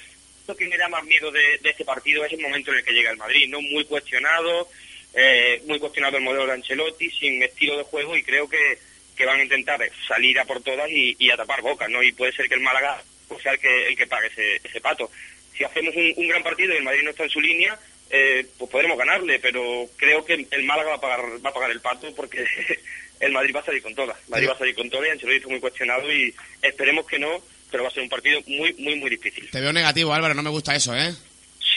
Lo 0.47 0.57
que 0.57 0.69
me 0.69 0.77
da 0.79 0.89
más 0.89 1.05
miedo 1.05 1.31
de, 1.31 1.59
de 1.59 1.71
este 1.71 1.85
partido 1.85 2.25
es 2.25 2.33
el 2.33 2.41
momento 2.41 2.71
en 2.73 2.79
el 2.79 2.85
que 2.85 2.93
llega 2.93 3.11
el 3.11 3.17
Madrid, 3.17 3.49
¿no? 3.49 3.61
Muy 3.61 3.85
cuestionado, 3.85 4.69
eh, 5.15 5.63
muy 5.67 5.79
cuestionado 5.79 6.17
el 6.17 6.23
modelo 6.23 6.47
de 6.47 6.53
Ancelotti, 6.53 7.11
sin 7.11 7.43
estilo 7.43 7.77
de 7.77 7.83
juego 7.85 8.17
y 8.17 8.23
creo 8.23 8.49
que, 8.49 8.79
que 9.19 9.27
van 9.27 9.41
a 9.41 9.43
intentar 9.43 9.81
salir 10.07 10.39
a 10.39 10.45
por 10.45 10.63
todas 10.63 10.89
y, 10.89 11.17
y 11.19 11.31
a 11.31 11.37
tapar 11.37 11.61
bocas, 11.61 11.91
¿no? 11.91 12.03
Y 12.03 12.13
puede 12.13 12.33
ser 12.33 12.49
que 12.49 12.55
el 12.55 12.61
Málaga 12.61 13.03
pues, 13.27 13.43
sea 13.43 13.53
el 13.53 13.59
que, 13.59 13.89
el 13.89 13.97
que 13.97 14.07
pague 14.07 14.29
ese, 14.29 14.61
ese 14.63 14.81
pato. 14.81 15.11
Si 15.57 15.65
hacemos 15.65 15.95
un, 15.97 16.15
un 16.17 16.29
gran 16.29 16.43
partido 16.45 16.73
y 16.73 16.77
el 16.77 16.85
Madrid 16.85 17.03
no 17.03 17.11
está 17.11 17.25
en 17.25 17.31
su 17.31 17.41
línea, 17.41 17.77
eh, 18.11 18.47
pues 18.57 18.71
podremos 18.71 18.97
ganarle, 18.97 19.41
pero 19.41 19.91
creo 19.97 20.25
que 20.25 20.47
el 20.49 20.65
Málaga 20.65 20.91
va 20.91 20.97
a 20.97 21.01
pagar, 21.01 21.21
va 21.45 21.51
a 21.51 21.53
pagar 21.53 21.71
el 21.73 21.81
pato 21.81 22.15
porque 22.15 22.47
el 23.21 23.33
Madrid 23.33 23.55
va 23.57 23.61
a 23.61 23.65
salir 23.65 23.83
con 23.83 23.95
todas. 23.97 24.17
Madrid 24.29 24.49
va 24.49 24.53
a 24.53 24.59
salir 24.59 24.77
con 24.77 24.89
todas 24.89 25.09
y 25.09 25.11
Ancelotti 25.11 25.37
está 25.37 25.49
muy 25.49 25.61
cuestionado 25.61 26.13
y 26.13 26.33
esperemos 26.63 27.05
que 27.05 27.19
no, 27.19 27.43
pero 27.73 27.83
va 27.83 27.89
a 27.89 27.93
ser 27.93 28.05
un 28.05 28.09
partido 28.09 28.41
muy, 28.47 28.73
muy, 28.75 28.95
muy 28.97 29.11
difícil. 29.11 29.51
Te 29.51 29.61
veo 29.61 29.73
negativo, 29.73 30.15
Álvaro, 30.15 30.35
no 30.35 30.45
me 30.45 30.51
gusta 30.51 30.77
eso, 30.77 30.95
¿eh? 30.95 31.13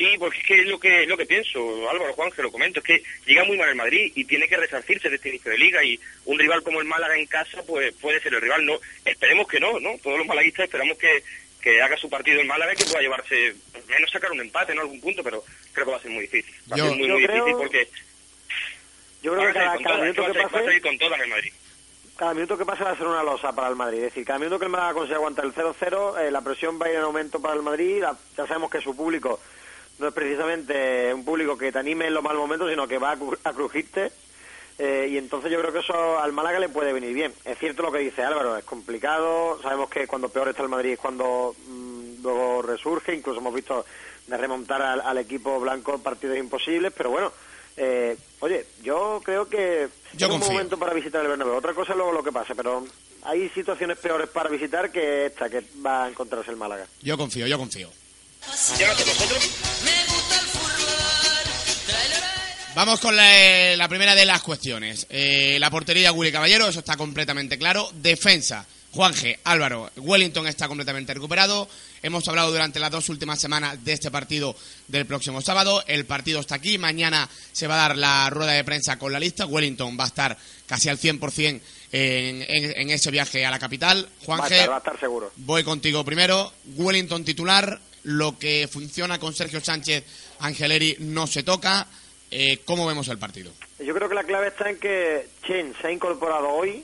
Sí, 0.01 0.17
porque 0.17 0.39
es 0.39 0.43
que 0.45 0.61
es 0.61 0.65
lo 0.67 0.79
que, 0.79 1.05
lo 1.05 1.15
que 1.15 1.27
pienso, 1.27 1.87
Álvaro 1.87 2.13
Juan, 2.13 2.31
que 2.31 2.41
lo 2.41 2.51
comento, 2.51 2.79
es 2.79 2.85
que 2.85 3.03
llega 3.27 3.43
muy 3.43 3.55
mal 3.55 3.69
el 3.69 3.75
Madrid 3.75 4.11
y 4.15 4.25
tiene 4.25 4.47
que 4.47 4.57
resarcirse 4.57 5.09
de 5.09 5.17
este 5.17 5.29
inicio 5.29 5.51
de 5.51 5.59
liga 5.59 5.83
y 5.83 5.99
un 6.25 6.39
rival 6.39 6.63
como 6.63 6.79
el 6.81 6.87
Málaga 6.87 7.15
en 7.15 7.27
casa 7.27 7.61
pues 7.67 7.93
puede 8.01 8.19
ser 8.19 8.33
el 8.33 8.41
rival. 8.41 8.65
no 8.65 8.79
Esperemos 9.05 9.47
que 9.47 9.59
no, 9.59 9.79
¿no? 9.79 9.91
Todos 10.01 10.17
los 10.17 10.25
malaguistas 10.25 10.63
esperamos 10.65 10.97
que, 10.97 11.23
que 11.61 11.79
haga 11.83 11.95
su 11.97 12.09
partido 12.09 12.41
el 12.41 12.47
Málaga 12.47 12.73
y 12.73 12.77
que 12.77 12.87
pueda 12.87 13.01
llevarse, 13.03 13.53
al 13.75 13.83
menos 13.87 14.09
sacar 14.09 14.31
un 14.31 14.41
empate 14.41 14.71
en 14.71 14.79
algún 14.79 14.99
punto, 14.99 15.23
pero 15.23 15.43
creo 15.71 15.85
que 15.85 15.91
va 15.91 15.97
a 15.97 16.01
ser 16.01 16.09
muy 16.11 16.21
difícil. 16.21 16.51
Va 16.71 16.77
Yo- 16.77 16.85
a 16.85 16.89
ser 16.89 16.97
muy, 16.97 17.07
creo- 17.07 17.17
difícil 17.35 17.55
porque 17.59 17.87
Yo 19.21 19.33
creo 19.35 19.47
que 19.47 19.53
cada, 19.53 19.65
cada 19.73 19.83
todas, 19.83 20.01
minuto 20.01 20.21
va 20.23 20.27
a 20.27 20.31
que 20.31 20.39
salir- 20.39 20.53
va 20.55 20.59
a 20.61 20.65
pase, 20.65 20.81
con 20.81 20.97
todas 20.97 21.19
el 21.21 21.29
Madrid. 21.29 21.53
cada 22.17 22.33
minuto 22.33 22.57
que 22.57 22.65
pase 22.65 22.83
va 22.83 22.89
a 22.91 22.97
ser 22.97 23.05
una 23.05 23.21
losa 23.21 23.53
para 23.53 23.67
el 23.69 23.75
Madrid. 23.75 23.99
Es 23.99 24.03
decir, 24.05 24.25
cada 24.25 24.39
minuto 24.39 24.57
que 24.57 24.65
el 24.65 24.71
Málaga 24.71 24.93
consiga 24.95 25.17
aguantar 25.17 25.45
el 25.45 25.53
0-0, 25.53 26.17
eh, 26.17 26.31
la 26.31 26.41
presión 26.41 26.81
va 26.81 26.87
a 26.87 26.89
ir 26.89 26.95
en 26.95 27.01
aumento 27.03 27.39
para 27.39 27.53
el 27.53 27.61
Madrid. 27.61 28.01
La- 28.01 28.17
ya 28.35 28.47
sabemos 28.47 28.71
que 28.71 28.81
su 28.81 28.95
público 28.95 29.39
no 29.99 30.07
es 30.07 30.13
precisamente 30.13 31.13
un 31.13 31.23
público 31.25 31.57
que 31.57 31.71
te 31.71 31.79
anime 31.79 32.07
en 32.07 32.13
los 32.13 32.23
malos 32.23 32.41
momentos, 32.41 32.69
sino 32.69 32.87
que 32.87 32.97
va 32.97 33.11
a, 33.11 33.17
cru- 33.17 33.37
a 33.43 33.53
crujirte. 33.53 34.11
Eh, 34.79 35.09
y 35.11 35.17
entonces 35.17 35.51
yo 35.51 35.59
creo 35.59 35.71
que 35.71 35.79
eso 35.79 36.19
al 36.19 36.31
Málaga 36.31 36.59
le 36.59 36.69
puede 36.69 36.91
venir 36.93 37.13
bien. 37.13 37.33
Es 37.45 37.59
cierto 37.59 37.83
lo 37.83 37.91
que 37.91 37.99
dice 37.99 38.23
Álvaro, 38.23 38.57
es 38.57 38.63
complicado. 38.63 39.59
Sabemos 39.61 39.89
que 39.89 40.07
cuando 40.07 40.29
peor 40.29 40.49
está 40.49 40.63
el 40.63 40.69
Madrid 40.69 40.93
es 40.93 40.99
cuando 40.99 41.55
mm, 41.67 42.23
luego 42.23 42.61
resurge. 42.63 43.13
Incluso 43.13 43.39
hemos 43.39 43.53
visto 43.53 43.85
de 44.25 44.37
remontar 44.37 44.81
al, 44.81 45.01
al 45.01 45.17
equipo 45.19 45.59
blanco 45.59 45.99
partidos 45.99 46.37
imposibles. 46.37 46.91
Pero 46.97 47.11
bueno, 47.11 47.31
eh, 47.77 48.17
oye, 48.39 48.65
yo 48.81 49.21
creo 49.23 49.47
que 49.47 49.87
Yo 50.13 50.27
es 50.27 50.33
un 50.33 50.39
momento 50.53 50.77
para 50.79 50.93
visitar 50.93 51.21
el 51.21 51.27
Bernabéu. 51.27 51.55
Otra 51.55 51.75
cosa 51.75 51.91
es 51.91 51.97
luego 51.97 52.11
lo 52.13 52.23
que 52.23 52.31
pase, 52.31 52.55
pero 52.55 52.83
hay 53.23 53.49
situaciones 53.49 53.99
peores 53.99 54.29
para 54.29 54.49
visitar 54.49 54.91
que 54.91 55.27
esta 55.27 55.47
que 55.47 55.63
va 55.85 56.05
a 56.05 56.09
encontrarse 56.09 56.49
el 56.49 56.57
Málaga. 56.57 56.87
Yo 57.03 57.17
confío, 57.17 57.45
yo 57.45 57.59
confío. 57.59 57.89
Vamos 62.73 62.99
con 63.01 63.15
la, 63.15 63.75
la 63.75 63.87
primera 63.89 64.15
de 64.15 64.25
las 64.25 64.41
cuestiones. 64.41 65.05
Eh, 65.09 65.57
la 65.59 65.69
portería 65.69 66.11
Willy 66.13 66.31
Caballero, 66.31 66.67
eso 66.67 66.79
está 66.79 66.95
completamente 66.95 67.57
claro. 67.57 67.89
Defensa, 67.95 68.65
Juan 68.93 69.13
G. 69.13 69.37
Álvaro, 69.43 69.91
Wellington 69.97 70.47
está 70.47 70.67
completamente 70.69 71.13
recuperado. 71.13 71.67
Hemos 72.01 72.27
hablado 72.29 72.49
durante 72.51 72.79
las 72.79 72.89
dos 72.89 73.09
últimas 73.09 73.39
semanas 73.39 73.83
de 73.83 73.91
este 73.93 74.09
partido 74.09 74.55
del 74.87 75.05
próximo 75.05 75.41
sábado. 75.41 75.83
El 75.85 76.05
partido 76.05 76.39
está 76.39 76.55
aquí. 76.55 76.77
Mañana 76.77 77.29
se 77.51 77.67
va 77.67 77.75
a 77.75 77.87
dar 77.89 77.97
la 77.97 78.29
rueda 78.29 78.53
de 78.53 78.63
prensa 78.63 78.97
con 78.97 79.11
la 79.11 79.19
lista. 79.19 79.45
Wellington 79.45 79.97
va 79.99 80.05
a 80.05 80.07
estar 80.07 80.37
casi 80.65 80.87
al 80.87 80.97
100% 80.97 81.61
en, 81.91 82.41
en, 82.47 82.81
en 82.81 82.89
ese 82.89 83.11
viaje 83.11 83.45
a 83.45 83.51
la 83.51 83.59
capital. 83.59 84.07
Juan 84.25 84.39
va, 84.39 84.45
a 84.45 84.49
G. 84.49 84.53
estar, 84.53 84.69
va 84.71 84.75
a 84.75 84.79
estar 84.79 84.99
seguro. 84.99 85.31
Voy 85.35 85.63
contigo 85.63 86.05
primero. 86.05 86.53
Wellington 86.77 87.25
titular. 87.25 87.79
Lo 88.03 88.37
que 88.37 88.67
funciona 88.71 89.19
con 89.19 89.33
Sergio 89.33 89.61
Sánchez 89.61 90.03
Angeleri 90.39 90.97
no 90.99 91.27
se 91.27 91.43
toca. 91.43 91.87
Eh, 92.29 92.59
¿Cómo 92.65 92.87
vemos 92.87 93.07
el 93.09 93.19
partido? 93.19 93.51
Yo 93.79 93.93
creo 93.93 94.07
que 94.07 94.15
la 94.15 94.23
clave 94.23 94.47
está 94.47 94.69
en 94.69 94.77
que 94.77 95.27
Chen 95.45 95.73
se 95.79 95.87
ha 95.87 95.91
incorporado 95.91 96.49
hoy 96.49 96.83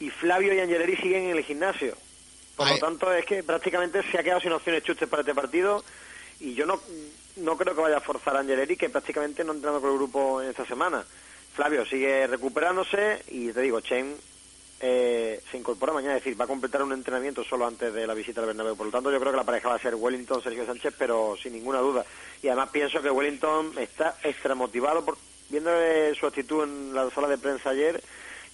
y 0.00 0.08
Flavio 0.10 0.54
y 0.54 0.60
Angeleri 0.60 0.96
siguen 0.96 1.24
en 1.24 1.36
el 1.36 1.44
gimnasio. 1.44 1.96
Por 2.56 2.68
lo 2.68 2.78
tanto, 2.78 3.12
es 3.12 3.24
que 3.24 3.42
prácticamente 3.42 4.02
se 4.10 4.18
ha 4.18 4.22
quedado 4.22 4.40
sin 4.40 4.52
opciones 4.52 4.82
chustes 4.82 5.08
para 5.08 5.22
este 5.22 5.34
partido 5.34 5.84
y 6.40 6.54
yo 6.54 6.66
no, 6.66 6.80
no 7.36 7.56
creo 7.56 7.74
que 7.74 7.80
vaya 7.80 7.98
a 7.98 8.00
forzar 8.00 8.36
a 8.36 8.40
Angeleri, 8.40 8.76
que 8.76 8.90
prácticamente 8.90 9.44
no 9.44 9.52
ha 9.52 9.54
entrenado 9.54 9.80
con 9.80 9.90
el 9.90 9.96
grupo 9.96 10.42
en 10.42 10.50
esta 10.50 10.66
semana. 10.66 11.04
Flavio 11.54 11.84
sigue 11.86 12.26
recuperándose 12.26 13.22
y 13.28 13.52
te 13.52 13.60
digo, 13.60 13.80
Chen 13.80 14.14
eh, 14.80 15.42
se 15.50 15.58
incorpora 15.58 15.92
mañana, 15.92 16.16
es 16.16 16.24
decir, 16.24 16.40
va 16.40 16.46
a 16.46 16.48
completar 16.48 16.82
un 16.82 16.92
entrenamiento 16.92 17.44
solo 17.44 17.66
antes 17.66 17.92
de 17.92 18.06
la 18.06 18.14
visita 18.14 18.40
al 18.40 18.46
Bernabéu. 18.46 18.76
Por 18.76 18.86
lo 18.86 18.92
tanto, 18.92 19.12
yo 19.12 19.20
creo 19.20 19.32
que 19.32 19.38
la 19.38 19.44
pareja 19.44 19.68
va 19.68 19.74
a 19.74 19.78
ser 19.80 19.94
Wellington-Sergio 19.94 20.64
Sánchez, 20.64 20.94
pero 20.98 21.36
sin 21.40 21.52
ninguna 21.52 21.80
duda. 21.80 22.04
Y 22.42 22.48
además 22.48 22.70
pienso 22.70 23.02
que 23.02 23.10
Wellington 23.10 23.74
está 23.78 24.16
extra 24.22 24.54
motivado, 24.54 25.04
por, 25.04 25.18
viendo 25.50 25.70
eh, 25.70 26.14
su 26.18 26.26
actitud 26.26 26.64
en 26.64 26.94
la 26.94 27.10
sala 27.10 27.28
de 27.28 27.36
prensa 27.36 27.70
ayer, 27.70 28.02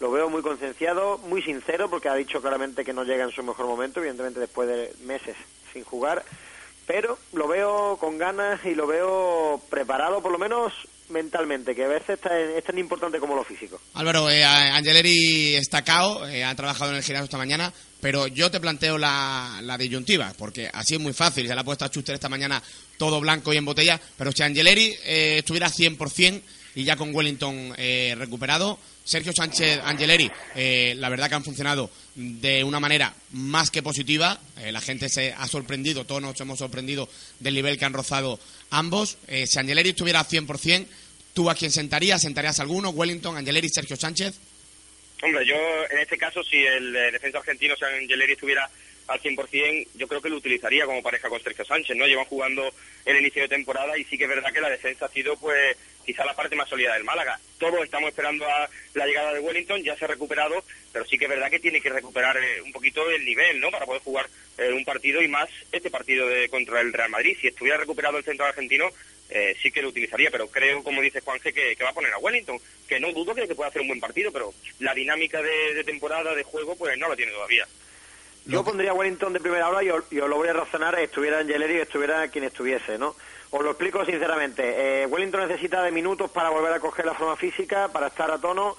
lo 0.01 0.11
veo 0.11 0.29
muy 0.29 0.43
concienciado, 0.43 1.19
muy 1.19 1.43
sincero, 1.43 1.89
porque 1.89 2.09
ha 2.09 2.15
dicho 2.15 2.41
claramente 2.41 2.85
que 2.85 2.93
no 2.93 3.05
llega 3.05 3.25
en 3.25 3.31
su 3.31 3.43
mejor 3.43 3.67
momento, 3.67 4.01
evidentemente 4.01 4.41
después 4.41 4.69
de 4.69 4.93
meses 5.05 5.37
sin 5.73 5.85
jugar, 5.85 6.25
pero 6.87 7.19
lo 7.33 7.47
veo 7.49 7.97
con 7.99 8.19
ganas 8.19 8.65
y 8.65 8.75
lo 8.75 8.87
veo 8.87 9.61
preparado, 9.71 10.23
por 10.23 10.33
lo 10.33 10.39
menos 10.39 10.73
mentalmente, 11.09 11.75
que 11.75 11.85
a 11.85 11.89
veces 11.89 12.19
es 12.57 12.65
tan 12.65 12.79
importante 12.79 13.19
como 13.19 13.35
lo 13.35 13.45
físico. 13.45 13.81
Álvaro, 13.95 14.31
eh, 14.31 14.45
Angeleri 14.45 15.55
está 15.57 15.83
cao, 15.83 16.27
eh, 16.29 16.45
ha 16.45 16.55
trabajado 16.55 16.91
en 16.91 16.99
el 16.99 17.03
gimnasio 17.03 17.25
esta 17.25 17.39
mañana, 17.39 17.73
pero 18.01 18.27
yo 18.27 18.51
te 18.51 18.61
planteo 18.61 18.99
la, 18.99 19.61
la 19.63 19.79
disyuntiva, 19.79 20.33
porque 20.39 20.71
así 20.73 20.95
es 20.95 21.01
muy 21.01 21.13
fácil. 21.13 21.47
Se 21.47 21.55
le 21.55 21.61
ha 21.61 21.65
puesto 21.65 21.85
a 21.85 21.89
Schuster 21.89 22.15
esta 22.15 22.29
mañana 22.29 22.63
todo 22.99 23.21
blanco 23.21 23.53
y 23.53 23.57
en 23.57 23.65
botella, 23.65 24.01
pero 24.17 24.33
si 24.33 24.43
Angeleri 24.43 24.95
eh, 25.05 25.39
estuviera 25.39 25.69
100% 25.69 26.43
y 26.75 26.85
ya 26.85 26.97
con 26.97 27.15
Wellington 27.15 27.75
eh, 27.77 28.15
recuperado, 28.19 28.79
Sergio 29.07 29.33
Sánchez 29.33 29.81
Angeleri, 29.85 30.29
eh, 30.57 30.95
la 30.97 31.09
verdad 31.09 31.29
que 31.29 31.37
han 31.37 31.45
funcionado 31.45 31.89
de 32.17 32.65
una 32.65 32.81
manera 32.81 33.15
más 33.31 33.71
que 33.71 33.81
positiva. 33.81 34.41
Eh, 34.59 34.73
la 34.73 34.81
gente 34.81 35.09
se 35.09 35.33
ha 35.33 35.47
sorprendido, 35.47 36.05
todos 36.05 36.21
nos 36.21 36.41
hemos 36.41 36.59
sorprendido 36.59 37.09
del 37.39 37.55
nivel 37.55 37.79
que 37.79 37.85
han 37.85 37.93
rozado 37.93 38.41
ambos. 38.71 39.17
Eh, 39.29 39.47
si 39.47 39.61
Angeleri 39.61 39.91
estuviera 39.91 40.19
al 40.21 40.27
100%, 40.27 40.87
¿tú 41.35 41.49
a 41.49 41.55
quién 41.55 41.71
sentarías? 41.71 42.21
¿Sentarías 42.21 42.59
a 42.59 42.63
alguno? 42.63 42.91
¿Wellington, 42.91 43.37
Angeleri, 43.37 43.69
Sergio 43.69 43.97
Sánchez? 43.97 44.35
Hombre, 45.23 45.47
yo 45.47 45.57
en 45.91 45.99
este 45.99 46.19
caso, 46.19 46.43
si 46.43 46.57
el 46.57 46.95
eh, 46.95 47.13
defensa 47.13 47.39
argentino, 47.39 47.75
o 47.81 47.85
Angeleri, 47.85 48.33
estuviera 48.33 48.69
al 49.09 49.21
100%, 49.21 49.89
yo 49.95 50.09
creo 50.09 50.21
que 50.21 50.29
lo 50.29 50.37
utilizaría 50.37 50.85
como 50.85 51.03
pareja 51.03 51.29
con 51.29 51.43
Sergio 51.43 51.65
Sánchez, 51.65 51.97
¿no? 51.97 52.07
Llevan 52.07 52.25
jugando 52.25 52.73
el 53.05 53.17
inicio 53.19 53.43
de 53.43 53.49
temporada 53.49 53.97
y 53.97 54.05
sí 54.05 54.19
que 54.19 54.25
es 54.25 54.31
verdad 54.31 54.53
que 54.53 54.61
la 54.61 54.71
defensa 54.71 55.07
ha 55.07 55.11
sido, 55.11 55.37
pues, 55.37 55.77
quizá 56.05 56.25
la 56.25 56.35
parte 56.35 56.57
más 56.57 56.69
sólida 56.69 56.95
del 56.95 57.05
Málaga. 57.05 57.39
Todos 57.59 57.85
estamos 57.85 58.09
esperando 58.09 58.47
a 58.47 58.69
la 58.95 59.07
llegada 59.07 59.33
de 59.33 59.41
Wellington, 59.41 59.83
ya 59.83 59.97
se 59.97 60.05
ha 60.05 60.09
recuperado, 60.09 60.63
pero 60.93 61.05
sí 61.05 61.19
que 61.19 61.27
es 61.27 61.31
verdad 61.31 61.51
que 61.51 61.61
tiene 61.61 61.81
que 61.81 61.91
recuperar 61.91 62.37
eh, 62.37 62.63
un 62.63 62.73
poquito 62.73 63.09
el 63.11 63.25
nivel, 63.25 63.61
¿no? 63.61 63.71
Para 63.71 63.87
poder 63.87 64.03
jugar 64.03 64.29
eh, 64.59 64.73
un 64.73 64.85
partido 64.85 65.23
y 65.23 65.29
más 65.29 65.49
este 65.71 65.91
partido 65.91 66.29
de, 66.29 66.49
contra 66.49 66.81
el 66.81 66.93
Real 66.93 67.11
Madrid. 67.11 67.37
Si 67.41 67.49
estuviera 67.49 67.79
recuperado 67.79 68.19
el 68.19 68.25
centro 68.25 68.47
argentino, 68.47 68.91
eh, 69.31 69.57
sí 69.61 69.71
que 69.71 69.83
lo 69.83 69.89
utilizaría, 69.89 70.31
pero 70.31 70.49
creo, 70.49 70.83
como 70.83 71.03
dice 71.03 71.21
Juanje, 71.21 71.53
que, 71.53 71.77
que 71.77 71.85
va 71.85 71.91
a 71.91 71.95
poner 71.95 72.13
a 72.13 72.19
Wellington, 72.19 72.59
que 72.89 73.01
no 73.01 73.13
dudo 73.13 73.35
que, 73.35 73.47
que 73.47 73.55
pueda 73.55 73.71
hacer 73.71 73.83
un 73.83 73.89
buen 73.89 74.01
partido, 74.01 74.33
pero 74.33 74.53
la 74.81 74.95
dinámica 74.95 75.43
de, 75.43 75.75
de 75.75 75.85
temporada, 75.85 76.35
de 76.35 76.45
juego, 76.45 76.77
pues 76.77 76.97
no 76.99 77.09
la 77.09 77.17
tiene 77.17 77.33
todavía. 77.33 77.67
Yo 78.47 78.65
pondría 78.65 78.93
a 78.93 78.95
Wellington 78.95 79.33
de 79.33 79.41
primera 79.41 79.69
hora 79.69 79.83
y 79.83 79.91
os, 79.91 80.05
y 80.11 80.21
os 80.21 80.29
lo 80.29 80.37
voy 80.37 80.49
a 80.49 80.53
razonar, 80.53 80.99
estuviera 80.99 81.41
Angeleri 81.41 81.79
estuviera 81.79 82.29
quien 82.29 82.45
estuviese, 82.45 82.97
¿no? 82.97 83.17
Os 83.51 83.63
lo 83.63 83.71
explico 83.71 84.05
sinceramente. 84.05 85.03
Eh, 85.03 85.07
Wellington 85.07 85.49
necesita 85.49 85.83
de 85.83 85.91
minutos 85.91 86.31
para 86.31 86.51
volver 86.51 86.73
a 86.73 86.81
coger 86.81 87.07
la 87.07 87.15
forma 87.15 87.37
física, 87.37 87.89
para 87.89 88.07
estar 88.09 88.31
a 88.31 88.39
tono, 88.39 88.77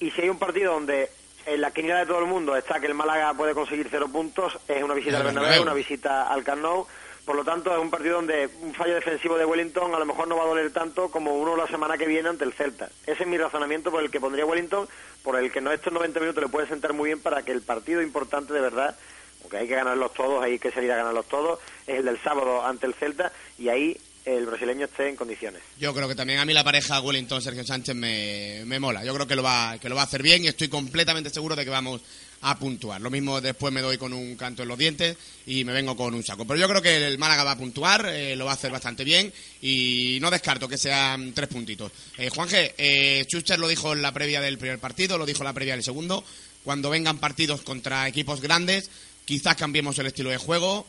y 0.00 0.10
si 0.12 0.22
hay 0.22 0.28
un 0.28 0.38
partido 0.38 0.74
donde 0.74 1.10
en 1.46 1.60
la 1.60 1.70
quiniela 1.70 2.00
de 2.00 2.06
todo 2.06 2.20
el 2.20 2.26
mundo 2.26 2.54
está 2.56 2.78
que 2.78 2.86
el 2.86 2.94
Málaga 2.94 3.32
puede 3.34 3.54
conseguir 3.54 3.88
cero 3.90 4.08
puntos, 4.08 4.58
es 4.68 4.82
una 4.82 4.94
visita 4.94 5.16
al 5.16 5.24
Bernabéu. 5.24 5.62
una 5.62 5.74
visita 5.74 6.28
al 6.28 6.44
Camp 6.44 6.62
Nou. 6.62 6.86
Por 7.28 7.36
lo 7.36 7.44
tanto, 7.44 7.70
es 7.70 7.78
un 7.78 7.90
partido 7.90 8.14
donde 8.14 8.48
un 8.62 8.72
fallo 8.72 8.94
defensivo 8.94 9.36
de 9.36 9.44
Wellington 9.44 9.94
a 9.94 9.98
lo 9.98 10.06
mejor 10.06 10.26
no 10.28 10.38
va 10.38 10.44
a 10.44 10.46
doler 10.46 10.72
tanto 10.72 11.10
como 11.10 11.34
uno 11.34 11.56
la 11.56 11.66
semana 11.66 11.98
que 11.98 12.06
viene 12.06 12.30
ante 12.30 12.44
el 12.44 12.54
Celta. 12.54 12.88
Ese 13.06 13.24
es 13.24 13.28
mi 13.28 13.36
razonamiento 13.36 13.90
por 13.90 14.02
el 14.02 14.10
que 14.10 14.18
pondría 14.18 14.46
Wellington, 14.46 14.88
por 15.22 15.36
el 15.36 15.52
que 15.52 15.60
no 15.60 15.70
estos 15.70 15.92
90 15.92 16.20
minutos 16.20 16.42
le 16.42 16.48
puede 16.48 16.66
sentar 16.68 16.94
muy 16.94 17.10
bien 17.10 17.20
para 17.20 17.42
que 17.42 17.52
el 17.52 17.60
partido 17.60 18.00
importante 18.00 18.54
de 18.54 18.62
verdad, 18.62 18.96
porque 19.42 19.58
hay 19.58 19.68
que 19.68 19.74
ganarlos 19.74 20.14
todos, 20.14 20.42
hay 20.42 20.58
que 20.58 20.70
salir 20.70 20.90
a 20.90 20.96
ganarlos 20.96 21.28
todos, 21.28 21.60
es 21.86 21.98
el 21.98 22.06
del 22.06 22.18
sábado 22.22 22.64
ante 22.64 22.86
el 22.86 22.94
Celta, 22.94 23.30
y 23.58 23.68
ahí 23.68 24.00
el 24.24 24.46
brasileño 24.46 24.86
esté 24.86 25.08
en 25.08 25.16
condiciones. 25.16 25.62
Yo 25.78 25.94
creo 25.94 26.08
que 26.08 26.14
también 26.14 26.38
a 26.38 26.44
mí 26.44 26.52
la 26.52 26.64
pareja 26.64 27.00
Wellington-Sergio 27.00 27.64
Sánchez 27.64 27.94
me, 27.94 28.62
me 28.66 28.78
mola. 28.78 29.04
Yo 29.04 29.14
creo 29.14 29.26
que 29.26 29.36
lo, 29.36 29.42
va, 29.42 29.78
que 29.80 29.88
lo 29.88 29.94
va 29.94 30.02
a 30.02 30.04
hacer 30.04 30.22
bien 30.22 30.44
y 30.44 30.48
estoy 30.48 30.68
completamente 30.68 31.30
seguro 31.30 31.56
de 31.56 31.64
que 31.64 31.70
vamos 31.70 32.02
a 32.42 32.58
puntuar. 32.58 33.00
Lo 33.00 33.10
mismo 33.10 33.40
después 33.40 33.72
me 33.72 33.80
doy 33.80 33.98
con 33.98 34.12
un 34.12 34.36
canto 34.36 34.62
en 34.62 34.68
los 34.68 34.78
dientes 34.78 35.16
y 35.46 35.64
me 35.64 35.72
vengo 35.72 35.96
con 35.96 36.14
un 36.14 36.22
saco. 36.22 36.46
Pero 36.46 36.60
yo 36.60 36.68
creo 36.68 36.82
que 36.82 37.06
el 37.06 37.18
Málaga 37.18 37.44
va 37.44 37.52
a 37.52 37.58
puntuar, 37.58 38.06
eh, 38.06 38.36
lo 38.36 38.44
va 38.44 38.52
a 38.52 38.54
hacer 38.54 38.70
bastante 38.70 39.04
bien 39.04 39.32
y 39.60 40.18
no 40.20 40.30
descarto 40.30 40.68
que 40.68 40.78
sean 40.78 41.32
tres 41.32 41.48
puntitos. 41.48 41.90
Eh, 42.16 42.30
Juanje, 42.30 42.74
eh, 42.78 43.24
Schuster 43.28 43.58
lo 43.58 43.68
dijo 43.68 43.92
en 43.92 44.02
la 44.02 44.12
previa 44.12 44.40
del 44.40 44.58
primer 44.58 44.78
partido, 44.78 45.18
lo 45.18 45.26
dijo 45.26 45.40
en 45.40 45.46
la 45.46 45.52
previa 45.52 45.74
del 45.74 45.82
segundo. 45.84 46.24
Cuando 46.64 46.90
vengan 46.90 47.18
partidos 47.18 47.62
contra 47.62 48.06
equipos 48.06 48.40
grandes, 48.40 48.90
quizás 49.24 49.56
cambiemos 49.56 49.98
el 49.98 50.06
estilo 50.06 50.30
de 50.30 50.36
juego. 50.36 50.86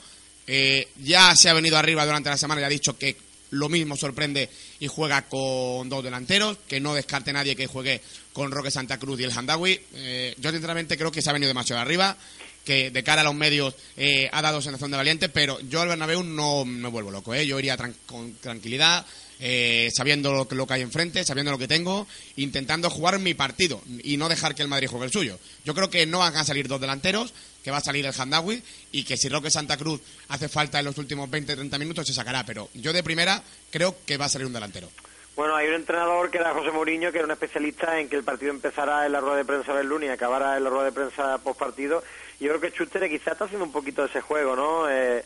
Eh, 0.47 0.87
ya 1.03 1.35
se 1.35 1.49
ha 1.49 1.53
venido 1.53 1.77
arriba 1.77 2.05
durante 2.05 2.29
la 2.29 2.37
semana 2.37 2.61
y 2.61 2.63
ha 2.63 2.69
dicho 2.69 2.97
que 2.97 3.15
lo 3.51 3.67
mismo 3.69 3.97
sorprende 3.97 4.49
y 4.79 4.87
juega 4.87 5.23
con 5.23 5.89
dos 5.89 6.03
delanteros, 6.03 6.57
que 6.67 6.79
no 6.79 6.93
descarte 6.93 7.33
nadie 7.33 7.55
que 7.55 7.67
juegue 7.67 8.01
con 8.33 8.51
Roque 8.51 8.71
Santa 8.71 8.97
Cruz 8.99 9.19
y 9.19 9.23
el 9.23 9.31
Handawi. 9.31 9.79
Eh, 9.95 10.35
yo 10.37 10.51
sinceramente 10.51 10.97
creo 10.97 11.11
que 11.11 11.21
se 11.21 11.29
ha 11.29 11.33
venido 11.33 11.47
demasiado 11.47 11.81
arriba, 11.81 12.15
que 12.63 12.91
de 12.91 13.03
cara 13.03 13.21
a 13.21 13.23
los 13.23 13.33
medios 13.33 13.73
eh, 13.97 14.29
ha 14.31 14.41
dado 14.41 14.61
sensación 14.61 14.91
de 14.91 14.97
valiente, 14.97 15.29
pero 15.29 15.59
yo 15.61 15.81
al 15.81 15.87
Bernabéu 15.87 16.21
no 16.23 16.65
me 16.65 16.89
vuelvo 16.89 17.09
loco, 17.09 17.33
¿eh? 17.33 17.45
yo 17.47 17.57
iría 17.57 17.75
tran- 17.77 17.95
con 18.05 18.35
tranquilidad, 18.35 19.05
eh, 19.39 19.89
sabiendo 19.93 20.33
lo 20.33 20.47
que, 20.47 20.55
lo 20.55 20.67
que 20.67 20.73
hay 20.73 20.81
enfrente, 20.81 21.23
sabiendo 21.23 21.51
lo 21.51 21.57
que 21.57 21.67
tengo, 21.67 22.07
intentando 22.35 22.89
jugar 22.89 23.19
mi 23.19 23.33
partido 23.33 23.81
y 24.03 24.17
no 24.17 24.29
dejar 24.29 24.55
que 24.55 24.61
el 24.61 24.67
Madrid 24.67 24.87
juegue 24.87 25.05
el 25.05 25.11
suyo. 25.11 25.39
Yo 25.65 25.73
creo 25.73 25.89
que 25.89 26.05
no 26.05 26.19
van 26.19 26.35
a 26.35 26.43
salir 26.43 26.67
dos 26.67 26.81
delanteros, 26.81 27.33
que 27.63 27.71
va 27.71 27.77
a 27.77 27.81
salir 27.81 28.05
el 28.05 28.13
Handawi 28.13 28.61
y 28.91 29.03
que 29.03 29.17
si 29.17 29.29
Roque 29.29 29.51
Santa 29.51 29.77
Cruz 29.77 30.01
hace 30.27 30.49
falta 30.49 30.79
en 30.79 30.85
los 30.85 30.97
últimos 30.97 31.29
20-30 31.29 31.79
minutos 31.79 32.07
se 32.07 32.13
sacará, 32.13 32.45
pero 32.45 32.69
yo 32.73 32.93
de 32.93 33.03
primera 33.03 33.41
creo 33.71 33.95
que 34.05 34.17
va 34.17 34.25
a 34.25 34.29
salir 34.29 34.47
un 34.47 34.53
delantero. 34.53 34.89
Bueno, 35.35 35.55
hay 35.55 35.69
un 35.69 35.75
entrenador 35.75 36.29
que 36.29 36.37
era 36.37 36.53
José 36.53 36.69
Mourinho, 36.71 37.13
que 37.13 37.19
era 37.19 37.25
un 37.25 37.31
especialista 37.31 37.97
en 37.97 38.09
que 38.09 38.17
el 38.17 38.25
partido 38.25 38.51
empezara 38.51 39.05
en 39.05 39.13
la 39.13 39.21
rueda 39.21 39.37
de 39.37 39.45
prensa 39.45 39.73
del 39.73 39.87
lunes 39.87 40.09
y 40.09 40.11
acabara 40.11 40.57
en 40.57 40.65
la 40.65 40.69
rueda 40.69 40.85
de 40.85 40.91
prensa 40.91 41.37
post 41.37 41.57
partido. 41.57 42.03
Yo 42.41 42.49
creo 42.49 42.59
que 42.59 42.71
Schuster 42.71 43.07
quizás 43.07 43.33
está 43.33 43.45
haciendo 43.45 43.63
un 43.63 43.71
poquito 43.71 44.01
de 44.01 44.09
ese 44.09 44.19
juego, 44.19 44.57
¿no? 44.57 44.89
Eh, 44.89 45.23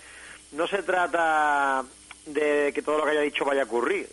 no 0.52 0.68
se 0.68 0.84
trata 0.84 1.84
de 2.26 2.72
que 2.74 2.82
todo 2.82 2.98
lo 2.98 3.06
que 3.06 3.12
haya 3.12 3.22
dicho 3.22 3.46
vaya 3.46 3.62
a 3.62 3.66
ocurrir. 3.66 4.08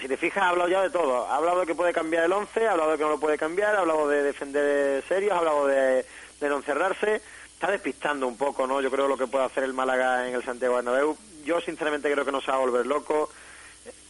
Si 0.00 0.08
te 0.08 0.16
fijas, 0.16 0.44
ha 0.44 0.48
hablado 0.50 0.70
ya 0.70 0.82
de 0.82 0.90
todo. 0.90 1.26
Ha 1.26 1.36
hablado 1.36 1.60
de 1.60 1.66
que 1.66 1.74
puede 1.74 1.92
cambiar 1.92 2.24
el 2.24 2.32
11, 2.32 2.66
ha 2.66 2.72
hablado 2.72 2.92
de 2.92 2.96
que 2.96 3.04
no 3.04 3.10
lo 3.10 3.20
puede 3.20 3.36
cambiar, 3.36 3.74
ha 3.74 3.80
hablado 3.80 4.08
de 4.08 4.22
defender 4.22 5.02
serios, 5.08 5.32
ha 5.32 5.38
hablado 5.38 5.66
de, 5.66 6.04
no 6.40 6.56
encerrarse. 6.56 7.20
Está 7.52 7.70
despistando 7.70 8.26
un 8.26 8.36
poco, 8.36 8.66
¿no? 8.66 8.80
Yo 8.80 8.90
creo 8.90 9.08
lo 9.08 9.16
que 9.16 9.26
puede 9.26 9.44
hacer 9.44 9.64
el 9.64 9.72
Málaga 9.72 10.28
en 10.28 10.34
el 10.34 10.44
Santiago 10.44 10.76
Bernabéu. 10.76 11.16
Yo, 11.44 11.60
sinceramente, 11.60 12.10
creo 12.10 12.24
que 12.24 12.32
no 12.32 12.40
se 12.40 12.50
va 12.50 12.56
a 12.56 12.60
volver 12.60 12.86
loco 12.86 13.30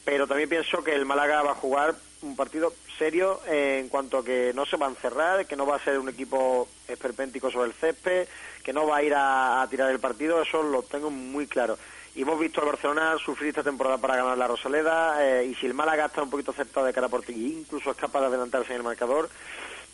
pero 0.04 0.26
también 0.26 0.48
pienso 0.48 0.84
que 0.84 0.94
el 0.94 1.06
Málaga 1.06 1.42
va 1.42 1.52
a 1.52 1.56
jugar 1.56 1.94
un 2.22 2.36
partido 2.36 2.72
serio 2.98 3.40
en 3.46 3.88
cuanto 3.88 4.18
a 4.18 4.24
que 4.24 4.52
no 4.54 4.66
se 4.66 4.76
va 4.76 4.86
a 4.86 4.90
encerrar, 4.90 5.46
que 5.46 5.56
no 5.56 5.66
va 5.66 5.76
a 5.76 5.84
ser 5.84 5.98
un 5.98 6.08
equipo 6.08 6.68
esperpéntico 6.88 7.50
sobre 7.50 7.68
el 7.68 7.74
césped, 7.74 8.28
que 8.62 8.72
no 8.72 8.86
va 8.86 8.98
a 8.98 9.02
ir 9.02 9.14
a 9.16 9.66
tirar 9.70 9.90
el 9.90 10.00
partido, 10.00 10.42
eso 10.42 10.62
lo 10.62 10.82
tengo 10.82 11.10
muy 11.10 11.46
claro. 11.46 11.78
Y 12.14 12.22
hemos 12.22 12.38
visto 12.38 12.60
al 12.60 12.68
Barcelona 12.68 13.16
sufrir 13.24 13.48
esta 13.48 13.62
temporada 13.62 13.98
para 13.98 14.16
ganar 14.16 14.38
la 14.38 14.46
Rosaleda, 14.46 15.16
eh, 15.20 15.46
y 15.46 15.54
si 15.56 15.66
el 15.66 15.74
Málaga 15.74 16.06
está 16.06 16.22
un 16.22 16.30
poquito 16.30 16.52
acertado 16.52 16.86
de 16.86 16.92
cara 16.92 17.08
por 17.08 17.22
ti, 17.22 17.56
incluso 17.58 17.90
es 17.90 17.96
capaz 17.96 18.20
de 18.20 18.26
adelantarse 18.26 18.70
en 18.70 18.76
el 18.76 18.82
marcador, 18.82 19.28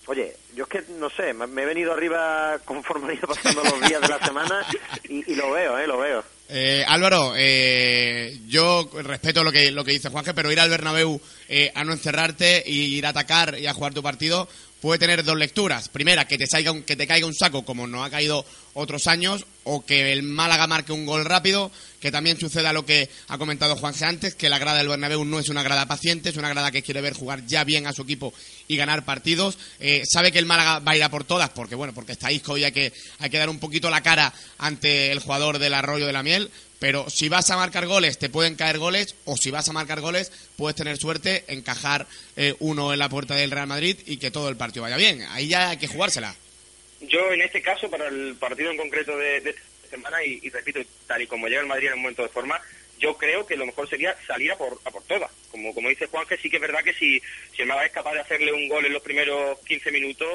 Oye, 0.06 0.34
yo 0.56 0.64
es 0.64 0.70
que 0.70 0.92
no 0.94 1.08
sé, 1.10 1.32
me, 1.34 1.62
he 1.62 1.66
venido 1.66 1.92
arriba 1.92 2.58
conforme 2.64 3.12
han 3.12 3.18
ido 3.18 3.28
pasando 3.28 3.62
los 3.62 3.80
días 3.88 4.00
de 4.00 4.08
la 4.08 4.18
semana 4.18 4.66
y, 5.08 5.30
y 5.30 5.34
lo 5.36 5.52
veo, 5.52 5.78
eh, 5.78 5.86
lo 5.86 5.98
veo. 5.98 6.24
Eh, 6.52 6.84
Álvaro, 6.88 7.34
eh, 7.36 8.40
yo 8.48 8.90
respeto 9.04 9.44
lo 9.44 9.52
que, 9.52 9.70
lo 9.70 9.84
que 9.84 9.92
dice 9.92 10.08
Juanje, 10.08 10.34
pero 10.34 10.50
ir 10.50 10.58
al 10.58 10.68
Bernabéu 10.68 11.20
eh, 11.48 11.70
a 11.76 11.84
no 11.84 11.92
encerrarte 11.92 12.64
y 12.66 12.96
ir 12.96 13.06
a 13.06 13.10
atacar 13.10 13.56
y 13.56 13.68
a 13.68 13.72
jugar 13.72 13.94
tu 13.94 14.02
partido 14.02 14.48
puede 14.80 14.98
tener 14.98 15.22
dos 15.24 15.36
lecturas. 15.36 15.88
Primera, 15.88 16.26
que 16.26 16.38
te, 16.38 16.46
salga 16.46 16.72
un- 16.72 16.82
que 16.82 16.96
te 16.96 17.06
caiga 17.06 17.26
un 17.26 17.34
saco 17.34 17.64
como 17.64 17.86
no 17.86 18.02
ha 18.04 18.10
caído 18.10 18.44
otros 18.74 19.06
años, 19.06 19.44
o 19.64 19.84
que 19.84 20.12
el 20.12 20.22
Málaga 20.22 20.66
marque 20.66 20.92
un 20.92 21.04
gol 21.06 21.24
rápido, 21.24 21.70
que 22.00 22.10
también 22.10 22.38
suceda 22.38 22.72
lo 22.72 22.86
que 22.86 23.10
ha 23.28 23.36
comentado 23.36 23.76
Juanje 23.76 24.04
antes, 24.04 24.34
que 24.34 24.48
la 24.48 24.58
grada 24.58 24.78
del 24.78 24.88
Bernabéu 24.88 25.24
no 25.24 25.38
es 25.38 25.48
una 25.48 25.62
grada 25.62 25.86
paciente, 25.86 26.30
es 26.30 26.36
una 26.36 26.48
grada 26.48 26.70
que 26.70 26.82
quiere 26.82 27.00
ver 27.00 27.12
jugar 27.14 27.44
ya 27.46 27.64
bien 27.64 27.86
a 27.86 27.92
su 27.92 28.02
equipo 28.02 28.32
y 28.68 28.76
ganar 28.76 29.04
partidos. 29.04 29.58
Eh, 29.80 30.02
sabe 30.10 30.32
que 30.32 30.38
el 30.38 30.46
Málaga 30.46 30.78
va 30.78 30.92
a 30.92 30.96
ir 30.96 31.02
a 31.02 31.10
por 31.10 31.24
todas, 31.24 31.50
porque 31.50 31.74
bueno, 31.74 31.92
porque 31.92 32.12
está 32.12 32.32
Isco 32.32 32.56
y 32.56 32.70
que, 32.72 32.92
hay 33.18 33.28
que 33.30 33.38
dar 33.38 33.50
un 33.50 33.58
poquito 33.58 33.90
la 33.90 34.02
cara 34.02 34.32
ante 34.58 35.10
el 35.12 35.18
jugador 35.18 35.58
del 35.58 35.74
Arroyo 35.74 36.06
de 36.06 36.12
la 36.12 36.22
Miel, 36.22 36.50
pero 36.80 37.08
si 37.10 37.28
vas 37.28 37.50
a 37.50 37.56
marcar 37.56 37.86
goles, 37.86 38.18
te 38.18 38.30
pueden 38.30 38.56
caer 38.56 38.78
goles, 38.78 39.14
o 39.26 39.36
si 39.36 39.50
vas 39.50 39.68
a 39.68 39.72
marcar 39.72 40.00
goles, 40.00 40.32
puedes 40.56 40.74
tener 40.74 40.96
suerte, 40.96 41.44
encajar 41.46 42.06
eh, 42.36 42.54
uno 42.58 42.92
en 42.92 42.98
la 42.98 43.10
puerta 43.10 43.34
del 43.34 43.50
Real 43.50 43.66
Madrid 43.66 43.98
y 44.06 44.16
que 44.16 44.30
todo 44.30 44.48
el 44.48 44.56
partido 44.56 44.82
vaya 44.82 44.96
bien. 44.96 45.22
Ahí 45.30 45.46
ya 45.46 45.70
hay 45.70 45.76
que 45.76 45.86
jugársela. 45.86 46.34
Yo, 47.02 47.32
en 47.32 47.42
este 47.42 47.60
caso, 47.60 47.90
para 47.90 48.08
el 48.08 48.34
partido 48.34 48.70
en 48.70 48.78
concreto 48.78 49.16
de, 49.16 49.40
de 49.40 49.50
esta 49.50 49.62
semana, 49.90 50.24
y, 50.24 50.48
repito, 50.48 50.80
tal 51.06 51.20
y 51.20 51.26
como 51.26 51.48
llega 51.48 51.60
el 51.60 51.66
Madrid 51.66 51.88
en 51.88 51.92
el 51.92 52.00
momento 52.00 52.22
de 52.22 52.30
forma, 52.30 52.58
yo 52.98 53.16
creo 53.16 53.46
que 53.46 53.56
lo 53.56 53.66
mejor 53.66 53.88
sería 53.88 54.16
salir 54.26 54.50
a 54.50 54.56
por, 54.56 54.78
a 54.84 54.90
por 54.90 55.02
todas. 55.04 55.30
Como, 55.50 55.74
como 55.74 55.90
dice 55.90 56.06
Juan, 56.06 56.26
que 56.26 56.38
sí 56.38 56.48
que 56.48 56.56
es 56.56 56.62
verdad 56.62 56.82
que 56.82 56.94
si, 56.94 57.20
si 57.54 57.62
el 57.62 57.68
Málaga 57.68 57.86
es 57.86 57.92
capaz 57.92 58.14
de 58.14 58.20
hacerle 58.20 58.52
un 58.52 58.68
gol 58.68 58.86
en 58.86 58.92
los 58.92 59.02
primeros 59.02 59.58
15 59.66 59.90
minutos, 59.92 60.28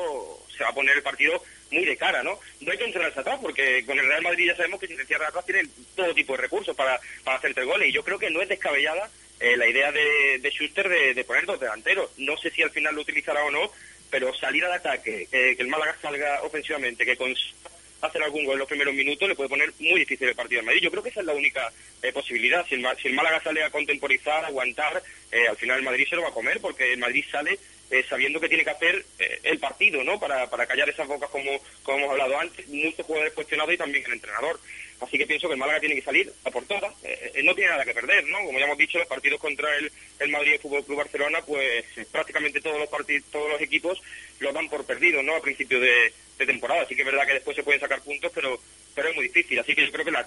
se 0.56 0.64
va 0.64 0.70
a 0.70 0.76
poner 0.76 0.96
el 0.96 1.04
partido 1.04 1.42
muy 1.76 1.86
de 1.86 1.98
cara, 1.98 2.24
¿no? 2.24 2.40
No 2.62 2.72
hay 2.72 2.78
que 2.78 2.86
encerrarse 2.86 3.20
atrás, 3.20 3.40
porque 3.42 3.86
con 3.86 4.00
el 4.00 4.08
Real 4.08 4.24
Madrid 4.24 4.48
ya 4.48 4.56
sabemos 4.56 4.80
que 4.80 4.88
si 4.88 4.96
se 4.96 5.16
atrás 5.16 5.46
tienen 5.46 5.70
todo 5.96 6.14
tipo 6.14 6.34
de 6.34 6.42
recursos 6.44 6.76
para, 6.76 7.00
para 7.24 7.38
hacer 7.38 7.54
tres 7.54 7.68
goles. 7.68 7.90
Y 7.90 7.92
yo 7.92 8.04
creo 8.04 8.18
que 8.18 8.30
no 8.30 8.42
es 8.42 8.50
descabellada 8.50 9.10
eh, 9.40 9.58
la 9.58 9.68
idea 9.68 9.92
de, 9.92 10.40
de 10.40 10.50
Schuster 10.50 10.90
de, 10.90 11.24
poner 11.24 11.46
dos 11.46 11.60
delanteros. 11.60 12.10
No 12.18 12.38
sé 12.38 12.50
si 12.50 12.64
al 12.64 12.72
final 12.72 12.96
lo 12.96 13.02
utilizará 13.02 13.44
o 13.44 13.52
no, 13.52 13.72
pero 14.10 14.34
salir 14.34 14.64
al 14.66 14.74
ataque, 14.74 15.28
que 15.30 15.56
el 15.60 15.68
Málaga 15.68 15.98
salga 16.02 16.42
ofensivamente, 16.44 17.06
que 17.06 17.18
consiga 17.18 17.56
hacer 18.02 18.22
algún 18.24 18.46
gol 18.46 18.54
en 18.54 18.60
los 18.60 18.68
primeros 18.68 18.94
minutos, 18.94 19.28
le 19.28 19.36
puede 19.36 19.50
poner 19.50 19.74
muy 19.80 20.00
difícil 20.00 20.28
el 20.28 20.36
partido 20.36 20.60
al 20.60 20.66
Madrid. 20.66 20.82
Yo 20.82 20.92
creo 20.92 21.04
que 21.04 21.10
esa 21.10 21.22
es 21.22 21.26
la 21.26 21.34
única 21.34 21.72
eh, 22.02 22.12
posibilidad. 22.12 22.66
Si 22.68 22.76
el, 22.76 22.86
si 23.02 23.08
el 23.08 23.14
Málaga 23.14 23.42
sale 23.42 23.64
a 23.64 23.70
contemporizar, 23.70 24.46
aguantar, 24.46 25.02
eh, 25.32 25.48
al 25.48 25.58
final 25.58 25.80
el 25.80 25.86
Madrid 25.86 26.08
se 26.08 26.16
lo 26.16 26.22
va 26.22 26.30
a 26.30 26.34
comer, 26.34 26.60
porque 26.62 26.94
el 26.94 27.00
Madrid 27.00 27.26
sale 27.32 27.60
eh, 27.92 28.04
sabiendo 28.10 28.40
que 28.40 28.50
tiene 28.50 28.64
que 28.64 28.70
hacer 28.72 29.06
eh, 29.20 29.40
el 29.44 29.60
partido, 29.60 30.04
¿no? 30.04 30.20
Para, 30.20 30.50
para 30.50 30.66
callar 30.66 30.90
esas 30.90 31.08
bocas 31.08 31.30
como, 31.30 31.52
como 31.84 31.98
hemos 31.98 32.12
hablado 32.12 32.40
antes, 32.40 32.68
muchos 32.68 33.06
jugadores 33.06 33.34
cuestionados 33.34 33.74
y 33.74 33.78
también 33.78 34.06
el 34.06 34.14
entrenador. 34.14 34.60
Así 35.02 35.18
que 35.18 35.28
pienso 35.28 35.48
que 35.48 35.54
el 35.54 35.60
Málaga 35.60 35.82
tiene 35.82 35.96
que 35.96 36.02
salir 36.02 36.32
a 36.46 36.52
por 36.52 36.66
todas. 36.66 36.94
Eh, 37.04 37.32
eh, 37.36 37.44
no 37.44 37.54
tiene 37.54 37.72
nada 37.72 37.84
que 37.84 37.94
perder, 37.94 38.26
¿no? 38.28 38.40
Como 38.46 38.58
ya 38.58 38.66
hemos 38.66 38.78
dicho, 38.78 38.98
los 38.98 39.08
partidos 39.08 39.42
contra 39.42 39.76
el, 39.78 39.92
el 40.20 40.30
Madrid 40.30 40.52
y 40.52 40.54
el 40.54 40.60
Fútbol 40.62 40.86
Club 40.86 40.98
Barcelona, 41.00 41.42
pues 41.46 41.86
prácticamente 42.12 42.62
todos 42.62 42.80
los 42.80 42.88
partidos, 42.88 43.30
todos 43.30 43.50
los 43.50 43.62
equipos 43.62 44.02
lo 44.40 44.54
dan 44.54 44.70
por 44.70 44.86
perdido, 44.86 45.22
¿no? 45.22 45.36
A 45.36 45.42
principio 45.42 45.82
de, 45.82 46.14
de 46.38 46.46
temporada. 46.46 46.84
Así 46.84 46.96
que 46.96 47.02
es 47.02 47.06
verdad 47.06 47.28
que 47.28 47.34
después 47.34 47.56
se 47.58 47.64
pueden 47.64 47.82
sacar 47.82 48.02
puntos, 48.02 48.32
pero 48.34 48.60
pero 48.96 49.10
es 49.10 49.16
muy 49.16 49.28
difícil. 49.28 49.60
Así 49.60 49.76
que 49.76 49.86
yo 49.86 49.92
creo 49.92 50.06
que 50.06 50.12
la 50.12 50.26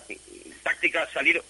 táctica 0.62 1.08
salir 1.14 1.42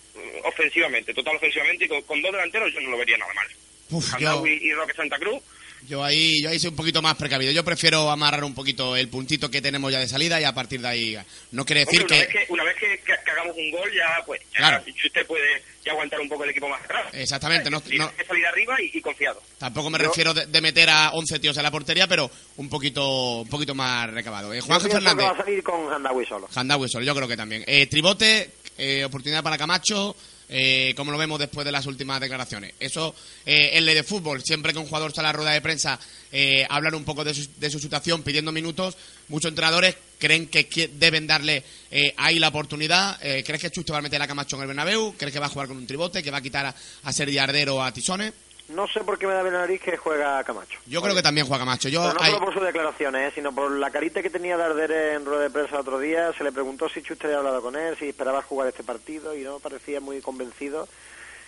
ofensivamente, 0.45 1.13
total 1.13 1.35
ofensivamente, 1.35 1.87
y 1.87 1.89
con, 1.89 2.03
con 2.03 2.23
dos 2.23 2.31
delanteros 2.31 2.73
yo 2.73 2.81
no 2.81 2.91
lo 2.91 2.99
vería 2.99 3.19
nada 3.19 3.35
mal. 3.35 3.49
Uf, 3.91 4.17
yo, 4.21 4.47
y 4.47 4.73
Roque 4.73 4.95
Santa 4.95 5.19
Cruz, 5.19 5.43
yo 5.87 6.03
ahí 6.05 6.43
yo 6.43 6.51
ahí 6.51 6.59
soy 6.59 6.71
un 6.71 6.77
poquito 6.77 7.01
más 7.03 7.17
precavido. 7.17 7.53
Yo 7.53 7.65
prefiero 7.65 8.11
amarrar 8.11 8.45
un 8.45 8.55
poquito 8.55 8.97
el 8.97 9.09
puntito 9.09 9.51
que 9.51 9.61
tenemos 9.63 9.93
ya 9.93 9.99
de 10.01 10.09
salida 10.09 10.41
y 10.41 10.45
a 10.45 10.53
partir 10.55 10.81
de 10.81 10.89
ahí 10.89 11.19
no 11.53 11.65
quiere 11.65 11.85
decir 11.85 12.03
Hombre, 12.03 12.17
una 12.19 12.27
que 12.27 12.39
vez 12.39 12.47
que, 12.47 12.53
una 12.53 12.65
vez 12.65 12.77
que, 12.77 12.87
que- 12.99 13.25
que 13.25 13.31
hagamos 13.31 13.57
un 13.57 13.71
gol, 13.71 13.91
ya 13.95 14.23
pues 14.27 14.41
ya, 14.53 14.59
Claro. 14.59 14.85
si 14.85 15.07
usted 15.07 15.27
puede 15.27 15.63
ya 15.85 15.93
aguantar 15.93 16.21
un 16.21 16.29
poco 16.29 16.45
el 16.45 16.51
equipo 16.51 16.69
más 16.69 16.83
atrás. 16.85 17.07
Exactamente, 17.13 17.71
no- 17.71 17.83
no- 17.97 18.15
que 18.17 18.25
salir 18.25 18.47
arriba 18.47 18.77
y, 18.83 18.91
y 18.99 19.01
confiado. 19.01 19.41
Tampoco 19.59 19.91
me 19.91 19.99
Yo- 19.99 20.05
refiero 20.07 20.35
de, 20.35 20.47
de 20.47 20.61
meter 20.61 20.91
a 20.91 21.11
11 21.13 21.39
tíos 21.39 21.57
en 21.57 21.63
la 21.63 21.71
portería, 21.71 22.07
pero 22.07 22.31
un 22.57 22.69
poquito 22.69 23.39
un 23.43 23.49
poquito 23.49 23.75
más 23.75 24.11
recabado. 24.11 24.53
Eh, 24.53 24.61
que 24.61 24.91
Fernández, 24.91 25.27
va 25.27 25.31
a 25.33 25.37
salir 25.37 25.63
con 25.63 25.93
Handawi 25.93 26.27
solo. 26.27 26.49
Handawi 26.55 26.89
solo, 26.89 27.05
yo 27.05 27.15
creo 27.15 27.29
que 27.29 27.37
también. 27.37 27.65
Eh, 27.67 27.87
Tribote, 27.87 28.51
eh, 28.77 29.05
oportunidad 29.05 29.43
para 29.43 29.57
Camacho, 29.59 30.15
eh, 30.49 30.95
como 30.97 31.13
lo 31.13 31.19
vemos 31.19 31.39
después 31.39 31.65
de 31.65 31.73
las 31.73 31.87
últimas 31.87 32.21
declaraciones. 32.21 32.75
Eso, 32.81 33.15
eh, 33.45 33.71
en 33.75 33.85
ley 33.85 33.95
de 33.95 34.03
fútbol, 34.03 34.43
siempre 34.43 34.73
que 34.73 34.79
un 34.79 34.87
jugador 34.87 35.13
sale 35.13 35.29
a 35.29 35.33
la 35.33 35.37
rueda 35.37 35.51
de 35.53 35.61
prensa, 35.61 35.99
eh, 36.33 36.67
hablar 36.69 36.95
un 36.95 37.05
poco 37.05 37.25
de 37.25 37.35
su, 37.35 37.49
de 37.57 37.71
su 37.71 37.79
situación 37.79 38.23
pidiendo 38.23 38.53
minutos, 38.53 38.97
muchos 39.29 39.51
entrenadores 39.51 39.97
creen 40.19 40.49
que 40.49 40.91
deben 40.95 41.27
darle 41.27 41.63
eh, 41.91 42.13
ahí 42.17 42.39
la 42.39 42.49
oportunidad. 42.49 43.19
Eh, 43.23 43.43
¿Crees 43.45 43.63
que 43.63 43.71
Chusto 43.71 43.93
va 43.93 44.01
a 44.01 44.03
meter 44.03 44.21
a 44.21 44.27
Camacho 44.27 44.57
en 44.57 44.63
el 44.63 44.69
Bernabéu? 44.69 45.15
¿Crees 45.17 45.33
que 45.33 45.39
va 45.39 45.47
a 45.47 45.51
jugar 45.51 45.69
con 45.69 45.77
un 45.77 45.87
tribote? 45.87 46.23
¿Que 46.23 46.31
va 46.31 46.39
a 46.39 46.43
quitar 46.43 46.67
a, 46.67 46.75
a 47.05 47.43
Ardero 47.43 47.77
o 47.77 47.83
a 47.83 47.93
Tisone? 47.93 48.33
No 48.69 48.87
sé 48.87 49.01
por 49.01 49.19
qué 49.19 49.27
me 49.27 49.33
da 49.33 49.43
bien 49.43 49.55
la 49.55 49.61
nariz 49.61 49.81
que 49.81 49.97
juega 49.97 50.43
Camacho. 50.45 50.79
Yo 50.87 51.01
creo 51.01 51.15
que 51.15 51.23
también 51.23 51.47
juega 51.47 51.61
Camacho. 51.65 51.89
Yo, 51.89 52.03
Pero 52.03 52.15
no 52.15 52.21
hay- 52.23 52.33
solo 52.33 52.45
por 52.45 52.55
sus 52.55 52.63
declaraciones, 52.63 53.31
¿eh? 53.31 53.33
sino 53.35 53.55
por 53.55 53.71
la 53.71 53.91
carita 53.91 54.23
que 54.23 54.29
tenía 54.31 54.57
Darder 54.59 54.91
en 54.91 55.25
rueda 55.25 55.45
de 55.45 55.51
prensa 55.51 55.75
el 55.77 55.81
otro 55.81 55.99
día. 55.99 56.33
Se 56.37 56.45
le 56.45 56.53
preguntó 56.53 56.89
si 56.89 57.01
Schuster 57.01 57.27
había 57.29 57.39
hablado 57.39 57.63
con 57.63 57.77
él, 57.77 57.97
si 57.99 58.09
esperaba 58.11 58.43
jugar 58.43 58.69
este 58.69 58.83
partido 58.85 59.35
y 59.35 59.43
no 59.43 59.59
parecía 59.59 60.01
muy 60.01 60.21
convencido. 60.21 60.87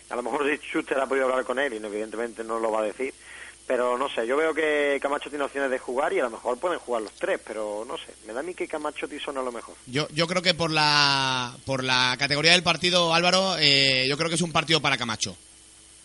A 0.08 0.16
lo 0.16 0.22
mejor 0.22 0.46
si 0.48 0.56
Schuster 0.66 0.98
ha 0.98 1.06
podido 1.06 1.26
hablar 1.26 1.44
con 1.44 1.58
él 1.58 1.74
y 1.74 1.76
evidentemente 1.76 2.42
no 2.42 2.58
lo 2.58 2.72
va 2.72 2.80
a 2.80 2.84
decir. 2.84 3.12
Pero 3.66 3.96
no 3.98 4.08
sé, 4.08 4.26
yo 4.26 4.36
veo 4.36 4.52
que 4.54 4.98
Camacho 5.00 5.28
tiene 5.28 5.44
opciones 5.44 5.70
de 5.70 5.78
jugar 5.78 6.12
y 6.12 6.18
a 6.18 6.24
lo 6.24 6.30
mejor 6.30 6.58
pueden 6.58 6.78
jugar 6.80 7.02
los 7.02 7.12
tres, 7.12 7.38
pero 7.46 7.84
no 7.86 7.96
sé. 7.98 8.06
Me 8.26 8.32
da 8.32 8.40
a 8.40 8.42
mí 8.42 8.54
que 8.54 8.66
Camacho 8.66 9.06
Tisona 9.06 9.40
a 9.40 9.44
lo 9.44 9.52
mejor. 9.52 9.76
Yo, 9.86 10.08
yo 10.08 10.26
creo 10.26 10.42
que 10.42 10.54
por 10.54 10.70
la, 10.72 11.54
por 11.66 11.84
la 11.84 12.16
categoría 12.18 12.52
del 12.52 12.64
partido, 12.64 13.14
Álvaro, 13.14 13.56
eh, 13.60 14.06
yo 14.08 14.16
creo 14.16 14.28
que 14.30 14.34
es 14.34 14.42
un 14.42 14.50
partido 14.50 14.80
para 14.80 14.96
Camacho. 14.98 15.36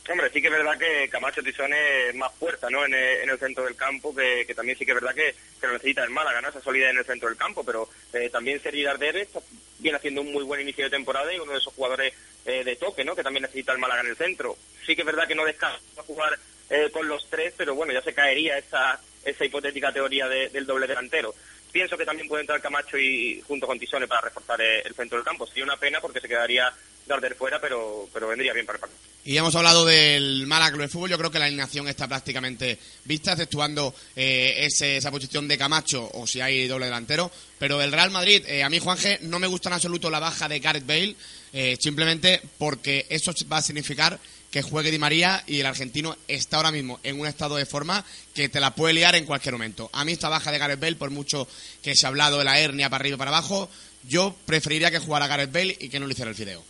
Hombre, 0.08 0.30
sí 0.32 0.40
que 0.40 0.48
es 0.50 0.54
verdad 0.54 0.78
que 0.78 1.10
Camacho 1.10 1.42
Tizone 1.42 2.10
es 2.10 2.16
más 2.16 2.32
fuerza 2.36 2.70
¿no? 2.70 2.86
en, 2.86 2.94
el, 2.94 3.22
en 3.22 3.30
el 3.32 3.40
centro 3.40 3.64
del 3.64 3.76
campo, 3.76 4.14
que, 4.16 4.46
también 4.56 4.78
sí 4.78 4.86
que 4.86 4.92
es 4.92 5.02
verdad 5.02 5.16
que, 5.16 5.34
que 5.60 5.66
lo 5.66 5.74
necesita 5.74 6.04
el 6.04 6.12
Málaga, 6.12 6.42
¿no? 6.42 6.50
esa 6.50 6.62
solidez 6.62 6.92
en 6.92 7.00
el 7.00 7.06
centro 7.06 7.28
del 7.28 7.38
campo, 7.38 7.64
pero 7.66 7.90
eh, 8.14 8.30
también 8.30 8.62
Sergi 8.62 8.86
Ardere 8.86 9.22
está- 9.22 9.42
viene 9.80 9.98
haciendo 9.98 10.22
un 10.22 10.32
muy 10.32 10.44
buen 10.44 10.62
inicio 10.62 10.84
de 10.84 10.92
temporada 10.92 11.34
y 11.34 11.40
uno 11.40 11.54
de 11.54 11.58
esos 11.58 11.74
jugadores 11.74 12.14
eh, 12.46 12.64
de 12.64 12.76
toque 12.76 13.04
¿no? 13.04 13.16
que 13.16 13.24
también 13.24 13.42
necesita 13.42 13.72
el 13.74 13.80
Málaga 13.80 14.02
en 14.02 14.08
el 14.08 14.16
centro. 14.16 14.56
Sí 14.86 14.96
que 14.96 15.02
es 15.02 15.06
verdad 15.08 15.28
que 15.28 15.34
no 15.34 15.44
descansa 15.44 15.80
jugar 16.06 16.38
eh, 16.70 16.90
con 16.92 17.08
los 17.08 17.28
tres, 17.28 17.56
pero 17.58 17.74
bueno, 17.74 17.92
ya 17.92 18.04
se 18.04 18.14
caería 18.14 18.60
esa, 18.60 19.02
esa 19.24 19.44
hipotética 19.46 19.92
teoría 19.92 20.28
de- 20.28 20.50
del 20.50 20.68
doble 20.68 20.86
delantero. 20.86 21.34
Pienso 21.72 21.98
que 21.98 22.06
también 22.06 22.28
puede 22.30 22.42
entrar 22.42 22.62
Camacho 22.62 22.96
y 22.98 23.42
junto 23.48 23.66
con 23.66 23.80
Tisone 23.80 24.08
para 24.08 24.22
reforzar 24.22 24.62
eh, 24.62 24.82
el 24.86 24.94
centro 24.94 25.18
del 25.18 25.26
campo. 25.26 25.48
Sería 25.48 25.64
una 25.64 25.78
pena 25.78 26.00
porque 26.00 26.22
se 26.22 26.28
quedaría 26.28 26.72
Darder 27.08 27.36
fuera, 27.36 27.60
pero, 27.62 28.10
pero 28.14 28.28
vendría 28.28 28.54
bien 28.54 28.66
para 28.66 28.80
el. 28.80 28.92
Y 29.26 29.38
hemos 29.38 29.56
hablado 29.56 29.86
del 29.86 30.46
Málaga 30.48 30.72
Club 30.72 30.82
de 30.84 30.88
Fútbol. 30.88 31.10
Yo 31.10 31.18
creo 31.18 31.32
que 31.32 31.40
la 31.40 31.46
alineación 31.46 31.88
está 31.88 32.08
prácticamente 32.08 32.78
vista, 33.06 33.32
exceptuando 33.34 33.94
eh, 34.16 34.54
ese- 34.66 34.98
esa 34.98 35.10
posición 35.12 35.48
de 35.48 35.58
Camacho 35.58 36.10
o 36.14 36.28
si 36.28 36.42
hay 36.42 36.68
doble 36.68 36.86
delantero. 36.86 37.32
Pero 37.58 37.78
del 37.80 37.92
Real 37.92 38.12
Madrid, 38.12 38.44
eh, 38.48 38.64
a 38.64 38.70
mí, 38.70 38.80
Juanje, 38.80 39.20
no 39.24 39.40
me 39.40 39.48
gusta 39.48 39.70
en 39.70 39.74
absoluto 39.74 40.10
la 40.12 40.20
baja 40.20 40.48
de 40.48 40.60
Gareth 40.60 40.86
Bale, 40.86 41.16
eh, 41.54 41.76
simplemente 41.80 42.42
porque 42.60 43.06
eso 43.10 43.32
va 43.52 43.58
a 43.58 43.62
significar 43.64 44.20
que 44.52 44.62
juegue 44.62 44.92
Di 44.92 45.00
María 45.00 45.44
y 45.48 45.60
el 45.60 45.66
argentino 45.66 46.16
está 46.28 46.58
ahora 46.58 46.72
mismo 46.72 47.00
en 47.04 47.20
un 47.20 47.28
estado 47.28 47.56
de 47.56 47.66
forma 47.66 48.06
que 48.34 48.48
te 48.48 48.60
la 48.60 48.74
puede 48.76 48.94
liar 48.94 49.16
en 49.16 49.26
cualquier 49.26 49.54
momento. 49.54 49.90
A 49.92 50.06
mí 50.06 50.12
esta 50.14 50.30
baja 50.30 50.52
de 50.52 50.60
Gareth 50.60 50.80
Bale, 50.80 50.96
por 50.96 51.10
mucho 51.10 51.48
que 51.82 51.96
se 51.96 52.06
ha 52.06 52.10
hablado 52.10 52.38
de 52.38 52.46
la 52.46 52.60
hernia 52.60 52.90
para 52.90 53.02
arriba 53.02 53.16
y 53.16 53.18
para 53.20 53.32
abajo, 53.32 53.70
yo 54.04 54.36
preferiría 54.46 54.92
que 54.92 55.00
jugara 55.00 55.28
Gareth 55.28 55.52
Bale 55.52 55.76
y 55.80 55.90
que 55.90 56.00
no 56.00 56.06
lo 56.06 56.12
hiciera 56.12 56.30
el 56.30 56.38
fideo. 56.38 56.64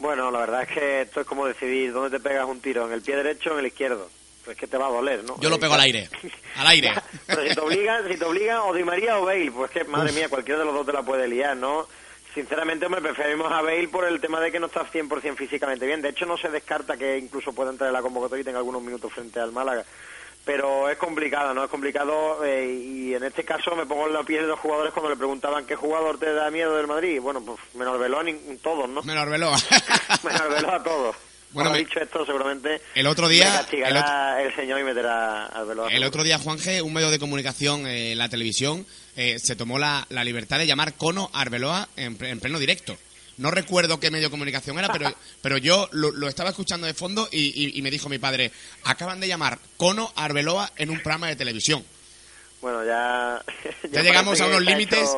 Bueno, 0.00 0.30
la 0.30 0.40
verdad 0.40 0.62
es 0.62 0.68
que 0.68 1.00
esto 1.02 1.20
es 1.20 1.26
como 1.26 1.46
decidir 1.46 1.92
dónde 1.92 2.18
te 2.18 2.22
pegas 2.22 2.46
un 2.46 2.60
tiro, 2.60 2.86
en 2.86 2.92
el 2.92 3.02
pie 3.02 3.16
derecho 3.16 3.50
o 3.50 3.52
en 3.54 3.60
el 3.60 3.66
izquierdo. 3.66 4.08
Pues 4.44 4.56
es 4.56 4.60
que 4.60 4.66
te 4.66 4.78
va 4.78 4.86
a 4.86 4.90
doler, 4.90 5.22
¿no? 5.24 5.38
Yo 5.38 5.50
lo 5.50 5.60
pego 5.60 5.74
al 5.74 5.82
aire. 5.82 6.08
Al 6.56 6.66
aire. 6.68 6.92
Pero 7.26 7.46
si 7.46 7.54
te 7.54 7.60
obligan, 7.60 8.08
si 8.08 8.16
te 8.16 8.24
obligan 8.24 8.60
o 8.64 8.72
Di 8.72 8.82
María 8.82 9.18
o 9.18 9.26
Bale, 9.26 9.52
pues 9.52 9.70
que 9.70 9.84
madre 9.84 10.12
mía, 10.12 10.30
cualquiera 10.30 10.58
de 10.58 10.64
los 10.64 10.74
dos 10.74 10.86
te 10.86 10.92
la 10.94 11.02
puede 11.02 11.28
liar, 11.28 11.56
¿no? 11.56 11.86
Sinceramente, 12.34 12.86
hombre, 12.86 13.02
preferimos 13.02 13.52
a 13.52 13.60
Bale 13.60 13.88
por 13.88 14.06
el 14.06 14.20
tema 14.20 14.40
de 14.40 14.50
que 14.50 14.58
no 14.58 14.66
está 14.66 14.90
100% 14.90 15.36
físicamente 15.36 15.84
bien. 15.84 16.00
De 16.00 16.08
hecho, 16.08 16.24
no 16.24 16.38
se 16.38 16.48
descarta 16.48 16.96
que 16.96 17.18
incluso 17.18 17.52
pueda 17.52 17.70
entrar 17.70 17.88
en 17.88 17.94
la 17.94 18.02
convocatoria 18.02 18.40
y 18.40 18.44
tenga 18.44 18.58
algunos 18.58 18.82
minutos 18.82 19.12
frente 19.12 19.38
al 19.38 19.52
Málaga. 19.52 19.84
Pero 20.44 20.88
es 20.88 20.96
complicado, 20.96 21.52
¿no? 21.54 21.62
Es 21.64 21.70
complicado 21.70 22.44
eh, 22.44 22.66
y 22.72 23.14
en 23.14 23.22
este 23.24 23.44
caso 23.44 23.76
me 23.76 23.86
pongo 23.86 24.06
en 24.06 24.14
la 24.14 24.22
piel 24.24 24.42
de 24.42 24.48
los 24.48 24.58
jugadores 24.58 24.92
cuando 24.92 25.10
le 25.10 25.16
preguntaban 25.16 25.66
qué 25.66 25.76
jugador 25.76 26.18
te 26.18 26.32
da 26.32 26.50
miedo 26.50 26.76
del 26.76 26.86
Madrid. 26.86 27.20
Bueno, 27.20 27.42
pues 27.44 27.58
menos 27.74 27.94
y 28.50 28.56
todos, 28.56 28.88
¿no? 28.88 29.02
Menos 29.02 29.22
Arbeloa. 29.22 29.56
menos 30.24 30.48
Belón 30.48 30.74
a 30.74 30.82
todos. 30.82 31.14
Bueno, 31.52 31.70
Bueno, 31.70 31.70
me- 31.72 31.78
dicho 31.78 32.00
esto, 32.00 32.24
seguramente 32.24 32.80
El 32.94 33.06
otro 33.08 33.28
día- 33.28 33.66
me 33.72 34.42
el, 34.44 34.54
señor 34.54 34.80
y 34.80 34.84
meterá 34.84 35.46
al 35.46 35.66
Belón. 35.66 35.90
El 35.90 36.04
otro 36.04 36.22
día, 36.22 36.38
Juanje, 36.38 36.80
un 36.80 36.92
medio 36.92 37.10
de 37.10 37.18
comunicación 37.18 37.86
eh, 37.86 38.12
en 38.12 38.18
la 38.18 38.28
televisión 38.28 38.86
eh, 39.16 39.38
se 39.38 39.56
tomó 39.56 39.78
la, 39.78 40.06
la 40.10 40.22
libertad 40.24 40.58
de 40.58 40.66
llamar 40.66 40.94
Cono 40.94 41.28
Arbeloa 41.32 41.88
en, 41.96 42.16
en 42.24 42.40
pleno 42.40 42.58
directo. 42.60 42.96
No 43.40 43.50
recuerdo 43.50 43.98
qué 43.98 44.10
medio 44.10 44.26
de 44.26 44.30
comunicación 44.30 44.78
era, 44.78 44.92
pero, 44.92 45.12
pero 45.42 45.58
yo 45.58 45.88
lo, 45.92 46.10
lo 46.12 46.28
estaba 46.28 46.50
escuchando 46.50 46.86
de 46.86 46.94
fondo 46.94 47.28
y, 47.32 47.38
y- 47.66 47.78
y 47.78 47.82
me 47.82 47.90
dijo 47.90 48.08
mi 48.08 48.18
padre, 48.18 48.52
acaban 48.84 49.18
de 49.20 49.26
llamar 49.28 49.58
Cono 49.76 50.12
Arbeloa 50.14 50.70
en 50.76 50.90
un 50.90 50.98
programa 51.00 51.26
de 51.28 51.36
televisión. 51.36 51.84
Bueno, 52.60 52.84
ya... 52.84 53.42
Ya, 53.90 54.02
llegamos 54.02 54.38
a 54.40 54.46
unos 54.46 54.60
límites 54.62 55.08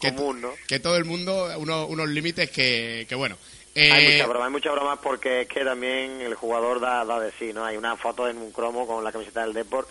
que, 0.00 0.14
común, 0.14 0.40
¿no? 0.40 0.50
que 0.66 0.80
todo 0.80 0.96
el 0.96 1.04
mundo, 1.04 1.50
uno- 1.58 1.86
unos 1.86 2.08
límites 2.08 2.50
que, 2.50 3.04
que 3.08 3.14
bueno. 3.14 3.36
Hay 3.76 3.82
Eh, 4.06 4.12
mucha 4.14 4.26
broma, 4.28 4.46
hay 4.46 4.52
mucha 4.52 4.70
broma 4.72 5.00
porque 5.02 5.42
es 5.42 5.48
que 5.48 5.62
también 5.62 6.22
el 6.22 6.34
jugador 6.34 6.80
da, 6.80 7.04
da 7.04 7.20
de 7.20 7.30
sí, 7.38 7.52
¿no? 7.52 7.62
Hay 7.62 7.76
una 7.76 7.94
foto 7.98 8.26
en 8.26 8.38
un 8.38 8.50
cromo 8.50 8.86
con 8.86 9.04
la 9.04 9.12
camiseta 9.12 9.42
del 9.44 9.52
Deport 9.52 9.86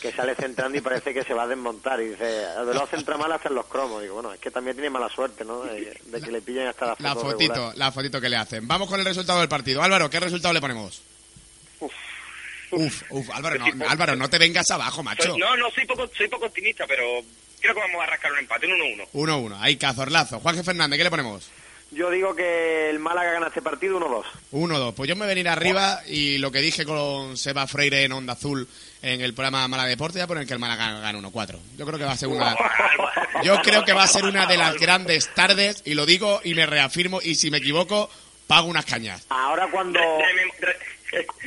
que 0.00 0.12
sale 0.12 0.34
centrando 0.34 0.76
y 0.78 0.80
parece 0.80 1.12
que 1.14 1.24
se 1.24 1.34
va 1.34 1.44
a 1.44 1.46
desmontar 1.48 2.00
y 2.00 2.10
dice, 2.10 2.46
Arbeloa 2.46 2.86
centra 2.86 3.16
mal 3.16 3.32
hasta 3.32 3.48
en 3.48 3.54
los 3.56 3.66
cromos. 3.66 4.00
Digo, 4.02 4.14
bueno, 4.14 4.32
es 4.32 4.40
que 4.40 4.50
también 4.50 4.76
tiene 4.76 4.90
mala 4.90 5.08
suerte, 5.08 5.44
¿no? 5.44 5.62
De, 5.62 5.98
de 6.04 6.20
que 6.20 6.30
le 6.30 6.40
pillen 6.42 6.66
hasta 6.68 6.86
la 6.86 6.94
foto 6.96 7.02
la 7.04 7.14
fotito, 7.14 7.54
regular. 7.54 7.76
la 7.78 7.92
fotito 7.92 8.20
que 8.20 8.28
le 8.28 8.36
hacen. 8.36 8.66
Vamos 8.68 8.88
con 8.88 9.00
el 9.00 9.06
resultado 9.06 9.40
del 9.40 9.48
partido. 9.48 9.82
Álvaro, 9.82 10.08
¿qué 10.10 10.20
resultado 10.20 10.52
le 10.54 10.60
ponemos? 10.60 11.02
Uf, 12.70 13.02
uf, 13.10 13.30
Álvaro, 13.30 13.58
no, 13.74 13.88
Álvaro, 13.88 14.16
no 14.16 14.28
te 14.28 14.38
vengas 14.38 14.68
abajo, 14.70 15.02
macho. 15.02 15.30
Soy- 15.30 15.38
no, 15.38 15.56
no, 15.56 15.70
soy 15.70 15.84
poco, 15.86 16.08
soy 16.16 16.28
poco 16.28 16.46
optimista, 16.46 16.84
pero 16.88 17.04
creo 17.60 17.74
que 17.74 17.80
vamos 17.80 18.02
a 18.02 18.06
rascar 18.06 18.32
un 18.32 18.38
empate, 18.40 18.66
un 18.66 18.72
1-1. 18.72 19.08
1-1, 19.12 19.56
ahí 19.60 19.76
cazorlazo. 19.76 20.40
Juanje 20.40 20.64
Fernández, 20.64 20.98
¿qué 20.98 21.04
le 21.04 21.10
ponemos? 21.10 21.48
Yo 21.90 22.10
digo 22.10 22.34
que 22.34 22.90
el 22.90 22.98
Málaga 22.98 23.32
gana 23.32 23.46
este 23.48 23.62
partido 23.62 24.00
1-2. 24.00 24.24
1-2. 24.50 24.94
Pues 24.94 25.08
yo 25.08 25.14
me 25.14 25.20
voy 25.20 25.26
a 25.26 25.34
venir 25.34 25.48
arriba 25.48 26.00
y 26.08 26.38
lo 26.38 26.50
que 26.50 26.58
dije 26.60 26.84
con 26.84 27.36
Seba 27.36 27.68
Freire 27.68 28.02
en 28.02 28.10
Onda 28.12 28.32
Azul 28.32 28.66
en 29.04 29.20
el 29.20 29.34
programa 29.34 29.68
Mala 29.68 29.84
Deporte, 29.84 30.18
ya 30.18 30.26
poner 30.26 30.46
que 30.46 30.54
el 30.54 30.58
Málaga 30.58 30.98
gana 30.98 31.18
1-4. 31.18 31.58
Yo 31.76 31.84
creo 31.84 31.98
que 31.98 32.06
va 32.06 32.12
a 32.12 32.16
ser 32.16 32.28
una... 32.28 32.56
Yo 33.44 33.60
creo 33.60 33.84
que 33.84 33.92
va 33.92 34.04
a 34.04 34.08
ser 34.08 34.24
una 34.24 34.46
de 34.46 34.56
las 34.56 34.76
grandes 34.76 35.28
tardes 35.34 35.82
y 35.84 35.92
lo 35.92 36.06
digo 36.06 36.40
y 36.42 36.54
me 36.54 36.64
reafirmo 36.64 37.20
y 37.20 37.34
si 37.34 37.50
me 37.50 37.58
equivoco, 37.58 38.08
pago 38.46 38.66
unas 38.66 38.86
cañas. 38.86 39.26
Ahora 39.28 39.68
cuando... 39.70 40.00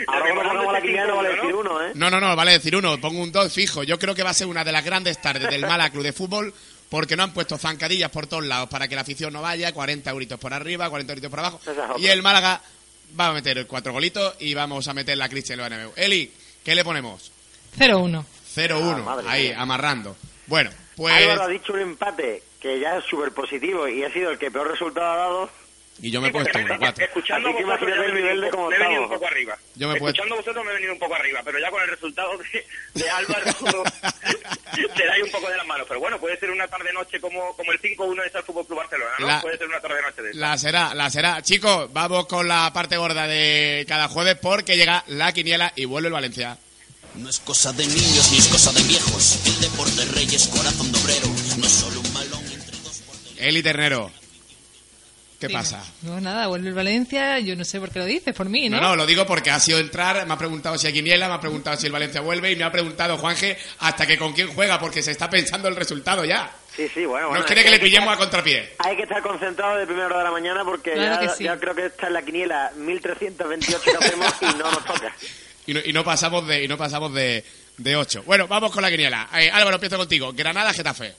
Ahora 0.07 0.35
cuando 0.35 0.71
la 0.71 0.81
quiniela 0.81 1.07
no 1.07 1.15
vale 1.15 1.29
decir 1.29 1.55
uno, 1.55 1.83
¿eh? 1.83 1.91
No, 1.95 2.11
no, 2.11 2.19
no, 2.21 2.35
vale 2.35 2.51
decir 2.51 2.75
uno, 2.75 3.01
pongo 3.01 3.23
un 3.23 3.31
2 3.31 3.51
fijo. 3.51 3.81
Yo 3.81 3.97
creo 3.97 4.13
que 4.13 4.21
va 4.21 4.29
a 4.29 4.35
ser 4.35 4.45
una 4.45 4.63
de 4.63 4.71
las 4.71 4.85
grandes 4.85 5.19
tardes 5.19 5.49
del 5.49 5.61
Málaga 5.61 5.89
Club 5.89 6.03
de 6.03 6.13
Fútbol 6.13 6.53
porque 6.89 7.17
no 7.17 7.23
han 7.23 7.33
puesto 7.33 7.57
zancadillas 7.57 8.11
por 8.11 8.27
todos 8.27 8.45
lados 8.45 8.69
para 8.69 8.87
que 8.87 8.93
la 8.93 9.01
afición 9.01 9.33
no 9.33 9.41
vaya, 9.41 9.73
40 9.73 10.07
euritos 10.11 10.39
por 10.39 10.53
arriba, 10.53 10.91
40 10.91 11.11
euritos 11.11 11.31
por 11.31 11.39
abajo. 11.39 11.59
Y 11.97 12.05
el 12.05 12.21
Málaga 12.21 12.61
va 13.19 13.29
a 13.29 13.33
meter 13.33 13.65
cuatro 13.65 13.93
golitos 13.93 14.35
y 14.39 14.53
vamos 14.53 14.87
a 14.87 14.93
meter 14.93 15.17
la 15.17 15.27
crisis 15.27 15.49
en 15.49 15.59
el 15.59 15.61
Bernabéu. 15.61 15.93
Eli, 15.95 16.31
¿qué 16.63 16.75
le 16.75 16.83
ponemos? 16.83 17.31
0-1. 17.77 18.25
0-1, 18.55 19.03
Ah, 19.07 19.21
ahí, 19.27 19.49
mía. 19.49 19.61
amarrando. 19.61 20.15
Bueno, 20.47 20.69
pues... 20.95 21.13
Álvaro 21.15 21.43
ha 21.43 21.47
dicho 21.47 21.73
un 21.73 21.79
empate 21.81 22.41
que 22.59 22.79
ya 22.79 22.97
es 22.97 23.05
súper 23.05 23.31
positivo 23.31 23.87
y 23.87 24.03
ha 24.03 24.11
sido 24.11 24.31
el 24.31 24.39
que 24.39 24.49
peor 24.49 24.71
resultado 24.71 25.11
ha 25.11 25.15
dado. 25.17 25.49
Y 25.99 26.11
yo 26.11 26.21
me 26.21 26.27
he 26.27 26.31
puesto 26.31 26.57
1-4. 26.59 26.99
Escuchando 27.01 27.49
Así 27.49 27.57
que 27.57 27.63
vosotros 27.65 27.89
me 27.97 28.05
el 28.05 28.11
he 28.11 28.13
nivel 28.13 28.23
venido 28.23 28.41
de 28.41 28.45
un 28.45 28.51
cómo 28.51 28.63
poco- 28.65 28.69
me 28.69 28.75
he 28.75 28.79
venido 28.79 29.01
un 29.03 29.09
poco 29.09 29.27
arriba. 29.27 29.57
Yo 29.75 29.87
me 29.87 29.93
Escuchando 29.95 30.35
vosotros 30.35 30.65
me 30.65 30.71
he 30.71 30.73
venido 30.75 30.93
un 30.93 30.99
poco 30.99 31.15
arriba, 31.15 31.41
pero 31.43 31.59
ya 31.59 31.71
con 31.71 31.81
el 31.81 31.89
resultado 31.89 32.37
de, 32.37 32.65
de 32.93 33.09
Álvaro 33.09 33.51
se 34.95 35.05
da 35.05 35.13
ahí 35.13 35.21
un 35.23 35.31
poco 35.31 35.49
de 35.49 35.57
las 35.57 35.65
manos. 35.65 35.85
Pero 35.87 35.99
bueno, 35.99 36.19
puede 36.19 36.37
ser 36.39 36.51
una 36.51 36.67
tarde-noche 36.67 37.19
como, 37.19 37.55
como 37.55 37.71
el 37.71 37.81
5-1 37.81 38.31
de 38.31 38.43
Fútbol 38.43 38.65
Club 38.67 38.77
Barcelona, 38.77 39.11
¿no? 39.19 39.27
La- 39.27 39.41
Puede 39.41 39.57
ser 39.57 39.67
una 39.67 39.79
tarde-noche 39.79 40.21
de 40.21 40.33
La 40.35 40.57
será, 40.57 40.93
la 40.93 41.09
será. 41.09 41.41
Chicos, 41.41 41.91
vamos 41.91 42.27
con 42.27 42.47
la 42.47 42.71
parte 42.73 42.97
gorda 42.97 43.25
de 43.27 43.83
cada 43.87 44.07
jueves 44.07 44.37
porque 44.41 44.77
llega 44.77 45.03
la 45.07 45.31
quiniela 45.33 45.73
y 45.75 45.85
vuelve 45.85 46.07
el 46.09 46.13
Valencia. 46.13 46.57
No 47.17 47.29
es 47.29 47.39
cosa 47.39 47.73
de 47.73 47.85
niños 47.85 48.29
ni 48.31 48.37
es 48.37 48.47
cosa 48.47 48.71
de 48.71 48.83
viejos. 48.83 49.39
El 49.45 49.59
deporte 49.61 50.05
rey 50.13 50.27
es 50.33 50.47
corazón 50.47 50.91
de 50.91 50.99
obrero. 50.99 51.27
No 51.57 51.65
es 51.65 51.71
solo 51.71 51.99
un 51.99 52.13
balón 52.13 52.43
entre 52.51 52.77
dos. 52.83 53.01
Eli 53.37 53.63
Ternero. 53.63 54.11
¿Qué 55.39 55.47
Dime. 55.47 55.59
pasa? 55.59 55.83
No, 56.01 56.19
nada, 56.19 56.47
vuelve 56.47 56.69
el 56.69 56.73
Valencia, 56.73 57.37
yo 57.37 57.55
no 57.55 57.63
sé 57.63 57.79
por 57.79 57.91
qué 57.91 57.99
lo 57.99 58.05
dices, 58.05 58.33
por 58.33 58.49
mí, 58.49 58.69
¿no? 58.69 58.77
No, 58.81 58.89
no, 58.89 58.95
lo 58.95 59.05
digo 59.05 59.23
porque 59.27 59.51
ha 59.51 59.59
sido 59.59 59.77
entrar, 59.77 60.25
me 60.25 60.33
ha 60.33 60.37
preguntado 60.37 60.79
si 60.79 60.87
hay 60.87 60.93
quiniela, 60.93 61.27
me 61.27 61.35
ha 61.35 61.39
preguntado 61.39 61.77
si 61.77 61.85
el 61.85 61.91
Valencia 61.91 62.21
vuelve 62.21 62.51
y 62.51 62.55
me 62.55 62.63
ha 62.63 62.71
preguntado 62.71 63.19
Juanje 63.19 63.55
hasta 63.77 64.07
que 64.07 64.17
con 64.17 64.33
quién 64.33 64.47
juega 64.55 64.79
porque 64.79 65.03
se 65.03 65.11
está 65.11 65.29
pensando 65.29 65.67
el 65.67 65.75
resultado 65.75 66.25
ya. 66.25 66.51
Sí, 66.75 66.87
sí, 66.91 67.05
bueno. 67.05 67.31
No 67.35 67.45
quiere 67.45 67.61
es 67.61 67.65
que 67.65 67.69
le 67.69 67.75
hay 67.75 67.81
pillemos 67.83 68.11
a 68.11 68.17
contrapié. 68.17 68.73
Hay 68.79 68.95
que 68.95 69.03
estar 69.03 69.21
concentrado 69.21 69.77
de 69.77 69.85
primera 69.85 70.07
hora 70.07 70.17
de 70.19 70.23
la 70.23 70.31
mañana 70.31 70.63
porque 70.65 70.93
Claro 70.93 71.21
ya, 71.21 71.27
que 71.31 71.37
sí. 71.37 71.43
ya 71.43 71.59
creo 71.59 71.75
que 71.75 71.85
está 71.85 72.07
en 72.07 72.13
la 72.13 72.21
quiniela 72.23 72.71
1328 72.75 73.79
que 73.83 74.05
hacemos 74.05 74.33
y 74.41 74.45
no 74.45 74.71
nos 74.71 74.85
toca. 74.85 75.15
Y 75.67 75.73
no, 75.73 75.79
y 75.85 75.93
no 75.93 76.03
pasamos 76.03 76.47
de 76.47 76.63
y 76.63 76.67
no 76.67 76.77
pasamos 76.77 77.13
de, 77.13 77.43
de 77.77 77.95
8. 77.95 78.23
Bueno, 78.25 78.47
vamos 78.47 78.71
con 78.71 78.81
la 78.81 78.89
quiniela. 78.89 79.29
Eh, 79.37 79.49
Álvaro, 79.51 79.75
empiezo 79.75 79.97
contigo. 79.97 80.33
Granada, 80.33 80.73
Getafe. 80.73 81.13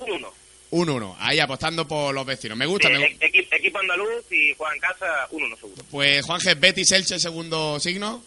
1-1. 0.00 0.28
1-1. 0.70 1.16
Ahí 1.20 1.38
apostando 1.38 1.86
por 1.86 2.14
los 2.14 2.26
vecinos. 2.26 2.56
Me 2.58 2.66
gusta, 2.66 2.88
Sí, 2.88 2.94
me 2.94 3.08
gusta. 3.08 3.24
e- 3.24 3.30
equi- 3.32 3.48
equipo 3.52 3.78
andaluz 3.78 4.24
y 4.30 4.54
juega 4.56 4.74
en 4.74 4.80
casa 4.80 5.28
1-1 5.30 5.56
seguro. 5.56 5.82
Pues 5.90 6.24
Juanje, 6.26 6.54
Betis, 6.54 6.92
Elche, 6.92 7.18
segundo 7.18 7.78
signo. 7.80 8.22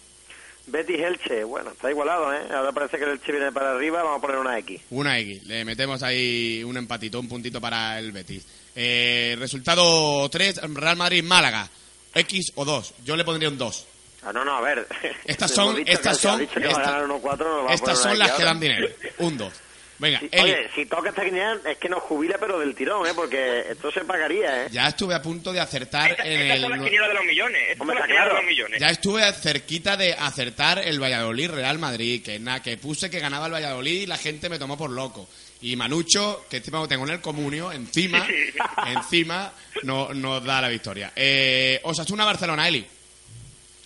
Betis 0.66 1.00
Elche, 1.00 1.44
bueno, 1.44 1.70
está 1.72 1.90
igualado, 1.90 2.32
¿eh? 2.32 2.40
Ahora 2.52 2.72
parece 2.72 2.98
que 2.98 3.04
el 3.04 3.10
Elche 3.12 3.32
viene 3.32 3.50
para 3.52 3.72
arriba, 3.72 4.02
vamos 4.02 4.18
a 4.18 4.20
poner 4.22 4.36
una 4.38 4.58
X. 4.58 4.80
Una 4.90 5.18
X. 5.18 5.44
Le 5.44 5.64
metemos 5.64 6.02
ahí 6.02 6.62
un 6.64 6.76
empatito, 6.76 7.18
un 7.20 7.28
puntito 7.28 7.60
para 7.60 7.98
el 7.98 8.12
Betis. 8.12 8.44
Eh, 8.74 9.36
resultado 9.38 10.28
3, 10.30 10.60
Real 10.74 10.96
Madrid, 10.96 11.22
Málaga. 11.24 11.68
X 12.14 12.52
o 12.56 12.64
2. 12.64 12.94
Yo 13.04 13.16
le 13.16 13.24
pondría 13.24 13.48
un 13.48 13.58
2. 13.58 13.86
Ah, 14.22 14.32
no, 14.32 14.44
no, 14.44 14.56
a 14.56 14.60
ver. 14.60 14.86
Estas 15.24 15.50
son, 15.54 15.82
estas 15.86 16.18
son, 16.18 16.38
dicho 16.40 16.54
que 16.54 16.60
va 16.60 16.66
a 16.68 16.70
esta- 16.70 16.90
ganar 16.92 17.06
1-4, 17.08 17.38
nos 17.38 17.66
va 17.66 17.70
a 17.70 17.74
estas 17.74 17.98
son 18.02 18.10
una 18.12 18.26
las 18.26 18.32
que 18.32 18.44
dan 18.44 18.60
dinero. 18.60 18.88
Un 19.18 19.38
2. 19.38 19.52
Venga, 19.98 20.18
Eli. 20.30 20.42
Oye, 20.42 20.70
si 20.74 20.86
toca 20.86 21.10
esta 21.10 21.22
quiniela 21.22 21.60
es 21.66 21.76
que 21.76 21.86
nos 21.90 22.02
jubila 22.02 22.38
pero 22.40 22.58
del 22.58 22.74
tirón, 22.74 23.06
¿eh? 23.06 23.10
Porque 23.14 23.66
esto 23.70 23.92
se 23.92 24.00
pagaría, 24.00 24.64
¿eh? 24.64 24.68
Ya 24.70 24.88
estuve 24.88 25.14
a 25.14 25.20
punto 25.20 25.52
de 25.52 25.60
acertar 25.60 26.16
en 26.24 26.58
son 26.62 26.70
las 26.70 26.78
el... 26.80 26.84
quinielas 26.86 27.08
de 27.08 27.14
los 27.16 27.24
millones. 27.26 27.62
Son 27.76 27.80
Hombre, 27.82 27.96
las 27.96 28.04
está 28.04 28.06
quinielas 28.06 28.24
de 28.24 28.30
claro. 28.30 28.34
los 28.36 28.44
millones. 28.50 28.80
Ya 28.80 28.86
estuve 28.88 29.32
cerquita 29.34 29.98
de 29.98 30.14
acertar 30.14 30.78
el 30.78 30.98
Valladolid 31.02 31.50
Real 31.50 31.78
Madrid, 31.78 32.22
que 32.24 32.38
na, 32.38 32.62
que 32.62 32.78
puse 32.78 33.10
que 33.10 33.20
ganaba 33.20 33.44
el 33.44 33.52
Valladolid 33.52 34.00
y 34.00 34.06
la 34.06 34.16
gente 34.16 34.48
me 34.48 34.58
tomó 34.58 34.78
por 34.78 34.88
loco. 34.90 35.28
Y 35.60 35.76
Manucho, 35.76 36.46
que 36.48 36.56
encima 36.58 36.78
lo 36.78 36.88
tengo 36.88 37.04
en 37.04 37.12
el 37.12 37.20
comunio, 37.20 37.70
encima, 37.70 38.26
encima 38.86 39.52
no, 39.82 40.14
nos 40.14 40.42
da 40.42 40.62
la 40.62 40.68
victoria. 40.68 41.12
Eh, 41.14 41.78
Osasuna 41.84 42.24
Barcelona, 42.24 42.66
Eli. 42.68 42.86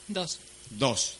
Dos. 0.08 0.40
Dos. 0.70 1.18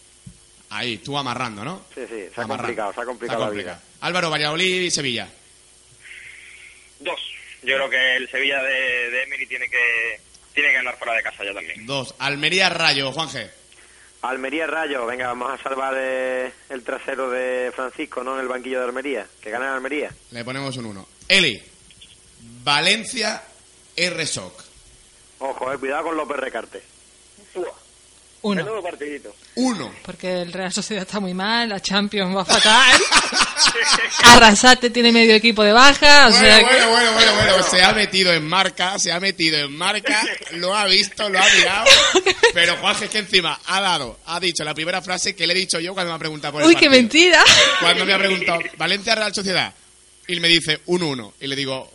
Ahí, 0.70 0.98
tú 0.98 1.16
amarrando, 1.16 1.64
¿no? 1.64 1.84
Sí, 1.94 2.00
sí, 2.08 2.28
se 2.34 2.40
ha 2.40 2.44
Amarrando. 2.44 2.56
complicado, 2.56 2.92
se 2.92 3.00
ha 3.00 3.04
complicado 3.04 3.40
complicado. 3.44 3.76
vida. 3.76 3.82
Álvaro, 4.00 4.30
Valladolid 4.30 4.82
y 4.82 4.90
Sevilla. 4.90 5.28
Dos. 7.00 7.20
Yo 7.62 7.76
creo 7.76 7.88
que 7.90 8.16
el 8.16 8.28
Sevilla 8.30 8.62
de, 8.62 9.10
de 9.10 9.22
Emery 9.22 9.46
tiene 9.46 9.68
que, 9.68 10.20
tiene 10.52 10.70
que 10.70 10.74
ganar 10.76 10.98
fuera 10.98 11.14
de 11.14 11.22
casa 11.22 11.44
ya 11.44 11.54
también. 11.54 11.86
Dos. 11.86 12.14
Almería 12.18 12.68
Rayo, 12.70 13.12
Juanje. 13.12 13.50
Almería 14.22 14.66
Rayo, 14.66 15.04
venga, 15.06 15.28
vamos 15.28 15.50
a 15.58 15.62
salvar 15.62 15.94
eh, 15.98 16.50
el 16.70 16.82
trasero 16.82 17.30
de 17.30 17.70
Francisco, 17.74 18.24
¿no? 18.24 18.34
En 18.34 18.40
el 18.40 18.48
banquillo 18.48 18.80
de 18.80 18.86
Almería. 18.86 19.26
Que 19.40 19.50
gane 19.50 19.66
Almería. 19.66 20.10
Le 20.30 20.44
ponemos 20.44 20.76
un 20.78 20.86
uno. 20.86 21.06
Eli. 21.28 21.62
Valencia 22.62 23.42
R-Shock. 23.96 24.64
Ojo, 25.40 25.72
eh, 25.72 25.78
cuidado 25.78 26.04
con 26.04 26.16
López 26.16 26.36
Recarte. 26.38 26.82
Uno. 28.44 28.62
Menudo 28.62 28.82
partidito. 28.82 29.34
Uno. 29.56 29.90
Porque 30.04 30.42
el 30.42 30.52
Real 30.52 30.70
Sociedad 30.72 31.04
está 31.06 31.18
muy 31.18 31.32
mal, 31.34 31.68
la 31.68 31.80
Champions 31.80 32.36
va 32.36 32.44
fatal. 32.44 33.00
Arrasate 34.24 34.90
tiene 34.90 35.12
medio 35.12 35.34
equipo 35.34 35.62
de 35.62 35.72
baja, 35.72 36.26
o 36.26 36.30
Bueno, 36.30 36.44
sea 36.46 36.58
que- 36.58 36.64
bueno, 36.64 36.90
bueno, 36.90 37.12
bueno, 37.14 37.34
bueno, 37.36 37.62
se 37.62 37.82
ha 37.82 37.92
metido 37.92 38.32
en 38.32 38.46
marca, 38.46 38.98
se 38.98 39.12
ha 39.12 39.20
metido 39.20 39.58
en 39.58 39.74
marca, 39.76 40.22
lo 40.52 40.74
ha 40.74 40.86
visto, 40.86 41.28
lo 41.28 41.38
ha 41.38 41.46
mirado, 41.56 41.86
pero 42.52 42.76
Juanje 42.76 43.06
es 43.06 43.10
que 43.10 43.18
encima 43.18 43.58
ha 43.66 43.80
dado, 43.80 44.18
ha 44.26 44.40
dicho 44.40 44.64
la 44.64 44.74
primera 44.74 45.00
frase 45.02 45.34
que 45.34 45.46
le 45.46 45.54
he 45.54 45.56
dicho 45.56 45.80
yo 45.80 45.94
cuando 45.94 46.12
me 46.12 46.16
ha 46.16 46.18
preguntado 46.18 46.52
por 46.52 46.62
el 46.62 46.68
Uy, 46.68 46.76
qué 46.76 46.88
mentira. 46.88 47.42
Cuando 47.80 48.04
me 48.04 48.12
ha 48.14 48.18
preguntado, 48.18 48.60
Valencia 48.76 49.14
Real 49.14 49.34
Sociedad, 49.34 49.72
y 50.26 50.40
me 50.40 50.48
dice 50.48 50.80
un 50.86 51.02
1, 51.02 51.34
y 51.40 51.46
le 51.46 51.56
digo, 51.56 51.90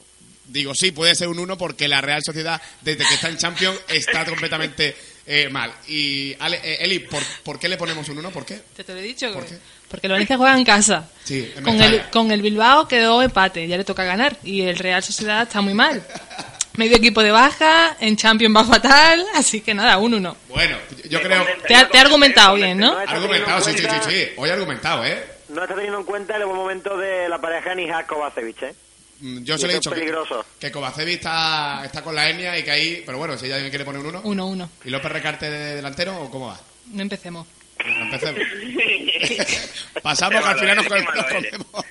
digo, 0.45 0.73
sí, 0.75 0.91
puede 0.91 1.15
ser 1.15 1.27
un 1.27 1.39
1 1.39 1.57
porque 1.57 1.87
la 1.87 2.01
Real 2.01 2.21
Sociedad, 2.23 2.61
desde 2.81 3.05
que 3.05 3.13
está 3.15 3.29
en 3.29 3.37
Champions, 3.37 3.79
está 3.87 4.25
completamente 4.25 4.95
eh, 5.31 5.47
mal. 5.49 5.71
Y 5.87 6.35
Ale- 6.39 6.59
eh, 6.63 6.77
Eli, 6.81 6.99
¿por, 6.99 7.21
por 7.43 7.59
qué 7.59 7.69
le 7.69 7.77
ponemos 7.77 8.09
un 8.09 8.17
1? 8.17 8.31
¿Por 8.31 8.45
qué? 8.45 8.59
Te, 8.75 8.83
te 8.83 8.93
lo 8.93 8.99
he 8.99 9.03
dicho. 9.03 9.31
que- 9.31 9.59
Porque 9.87 10.07
el 10.07 10.13
Valencia 10.13 10.37
juega 10.37 10.57
en 10.57 10.65
casa. 10.65 11.07
Sí, 11.23 11.51
en 11.55 11.63
Con 11.63 11.81
el, 11.81 12.09
con 12.09 12.31
el 12.31 12.41
Bilbao 12.41 12.87
quedó 12.87 13.21
empate, 13.21 13.67
ya 13.67 13.77
le 13.77 13.83
toca 13.83 14.03
ganar. 14.03 14.35
Y 14.43 14.61
el 14.61 14.77
Real 14.77 15.03
Sociedad 15.03 15.43
está 15.43 15.61
muy 15.61 15.73
mal. 15.75 16.03
Medio 16.77 16.95
equipo 16.97 17.21
de 17.21 17.31
baja, 17.31 17.97
en 17.99 18.15
Champions 18.15 18.55
va 18.55 18.63
fatal, 18.63 19.25
así 19.35 19.61
que 19.61 19.73
nada, 19.73 19.97
un 19.97 20.13
uno. 20.13 20.35
Bueno, 20.47 20.77
yo 21.09 21.21
creo... 21.21 21.45
Te 21.67 21.75
ha, 21.75 21.89
te 21.89 21.97
ha 21.97 22.01
argumentado 22.01 22.55
bien, 22.55 22.77
¿no? 22.77 22.97
Argumentado, 22.97 23.61
sí, 23.61 23.71
sí, 23.73 23.83
sí, 23.83 24.09
sí, 24.09 24.27
hoy 24.37 24.49
argumentado, 24.49 25.03
¿eh? 25.05 25.21
No 25.49 25.63
está 25.63 25.75
teniendo 25.75 25.97
en 25.99 26.05
cuenta 26.05 26.37
el 26.37 26.45
buen 26.45 26.55
momento 26.55 26.95
de 26.97 27.27
la 27.27 27.41
pareja 27.41 27.75
Nijak 27.75 28.05
Kovacevic, 28.07 28.61
¿eh? 28.63 28.73
Mm, 29.21 29.43
Yo 29.43 29.57
se 29.57 29.67
le 29.67 29.73
he 29.73 29.75
dicho 29.77 29.89
es 29.89 29.93
que, 29.95 29.99
peligroso. 30.01 30.45
que 30.59 30.71
Kovacevic 30.71 31.15
está, 31.15 31.83
está 31.85 32.01
con 32.03 32.15
la 32.15 32.29
etnia 32.29 32.57
y 32.57 32.63
que 32.63 32.71
ahí... 32.71 33.03
Pero 33.05 33.17
bueno, 33.17 33.37
si 33.37 33.45
ella 33.47 33.59
me 33.59 33.69
quiere 33.69 33.83
poner 33.85 34.01
un 34.01 34.07
1. 34.07 34.21
Uno, 34.23 34.47
uno. 34.47 34.69
¿Y 34.85 34.89
López 34.89 35.11
Recarte 35.11 35.49
de 35.49 35.75
delantero 35.75 36.17
o 36.21 36.29
cómo 36.31 36.47
va? 36.47 36.59
No 36.87 37.01
empecemos. 37.01 37.45
Empecemos. 37.83 38.41
Pasamos 40.03 40.41
que 40.43 40.49
al 40.49 40.59
final 40.59 40.75
nos, 40.77 40.87
comemos. 40.87 41.15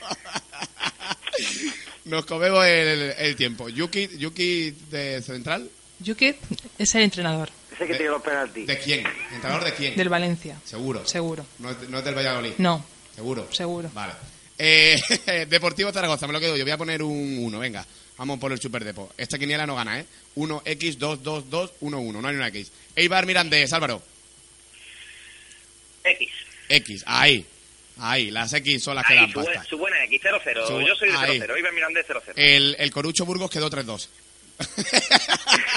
nos 2.05 2.25
comemos 2.27 2.65
el, 2.67 3.15
el 3.19 3.37
tiempo. 3.37 3.69
Yuki, 3.69 4.09
Yuki 4.19 4.71
de 4.91 5.23
Central. 5.23 5.69
Yuki 6.01 6.35
es 6.79 6.95
el 6.95 7.03
entrenador 7.03 7.51
Ese 7.75 7.87
que 7.87 7.95
tiene 7.95 8.11
los 8.13 8.23
penaltis. 8.23 8.67
¿De 8.67 8.79
quién? 8.79 9.05
¿Entrenador 9.35 9.65
de 9.65 9.75
quién? 9.75 9.97
del 9.97 10.09
Valencia. 10.09 10.57
Seguro. 10.65 11.07
Seguro. 11.07 11.45
No 11.59 11.71
es, 11.71 11.89
no 11.89 11.99
es 11.99 12.05
del 12.05 12.15
Valladolid. 12.15 12.53
No, 12.59 12.85
Seguro. 13.15 13.49
seguro. 13.53 13.91
Vale. 13.95 14.13
Eh, 14.59 14.99
Deportivo 15.49 15.93
Zaragoza, 15.93 16.27
me 16.27 16.33
lo 16.33 16.41
quedo 16.41 16.57
yo. 16.57 16.65
Voy 16.65 16.73
a 16.73 16.79
poner 16.79 17.03
un 17.03 17.39
1, 17.45 17.59
venga. 17.59 17.87
Vamos 18.17 18.39
por 18.41 18.51
el 18.53 18.61
Super 18.61 18.85
Depo. 18.85 19.13
Esta 19.17 19.39
quiniela 19.39 19.67
no 19.67 19.77
gana, 19.77 20.01
¿eh? 20.01 20.05
1x22211, 20.37 21.81
no 22.21 22.27
hay 22.29 22.35
una 22.35 22.49
X. 22.49 22.73
Eibar 22.97 23.27
Mirandés, 23.27 23.73
Álvaro. 23.73 24.03
X. 26.05 26.29
X, 26.69 27.05
ahí. 27.07 27.47
Ahí, 28.01 28.31
las 28.31 28.53
X 28.53 28.83
son 28.83 28.95
las 28.97 29.07
que 29.07 29.13
Ahí, 29.15 29.21
dan 29.21 29.33
su, 29.33 29.45
pasta. 29.45 29.65
su 29.65 29.79
buena 29.79 30.03
X, 30.05 30.21
0-0. 30.23 30.67
Su- 30.67 30.81
Yo 30.81 30.95
soy 30.95 31.11
de 31.11 31.17
ahí. 31.17 31.39
0-0. 31.41 31.59
Iba 31.59 31.73
mirando 31.73 31.99
de 32.01 32.07
0-0. 32.07 32.21
El, 32.37 32.77
el 32.79 32.91
Corucho 32.91 33.25
Burgos 33.25 33.51
quedó 33.51 33.71
3-2. 33.71 34.09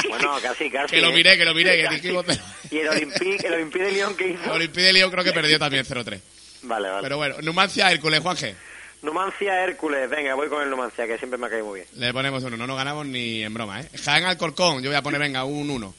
Bueno, 0.09 0.35
casi, 0.41 0.69
casi. 0.69 0.95
Que 0.95 1.01
lo 1.01 1.09
¿eh? 1.09 1.13
miré, 1.13 1.37
que 1.37 1.45
lo 1.45 1.53
miré, 1.53 1.81
que 1.87 1.89
dijimos... 1.95 2.25
Y 2.69 2.77
el 2.79 2.89
Olympique, 2.89 3.47
el 3.47 3.53
Olympique 3.53 3.85
de 3.85 3.91
Lyon 3.91 4.15
que 4.17 4.25
El 4.25 4.31
hizo. 4.33 4.51
Olympique 4.51 4.81
de 4.81 4.93
Lyon 4.93 5.11
creo 5.11 5.23
que 5.23 5.31
perdió 5.31 5.57
también 5.59 5.85
0-3. 5.85 6.19
Vale, 6.63 6.89
vale. 6.89 7.01
Pero 7.03 7.17
bueno, 7.17 7.35
Numancia, 7.41 7.91
Hércules, 7.91 8.19
Juanje. 8.19 8.55
Numancia 9.01 9.63
Hércules, 9.63 10.09
venga, 10.09 10.35
voy 10.35 10.47
con 10.47 10.61
el 10.61 10.69
Numancia, 10.69 11.07
que 11.07 11.17
siempre 11.17 11.37
me 11.39 11.47
ha 11.47 11.49
caído 11.49 11.65
muy 11.65 11.79
bien. 11.79 11.87
Le 11.95 12.13
ponemos 12.13 12.43
uno, 12.43 12.55
no 12.55 12.67
nos 12.67 12.77
ganamos 12.77 13.05
ni 13.07 13.43
en 13.43 13.53
broma, 13.53 13.81
¿eh? 13.81 13.89
Jaén 14.03 14.25
Alcorcón, 14.25 14.83
yo 14.83 14.89
voy 14.89 14.97
a 14.97 15.01
poner, 15.01 15.19
venga, 15.19 15.43
un 15.43 15.69
1. 15.69 15.95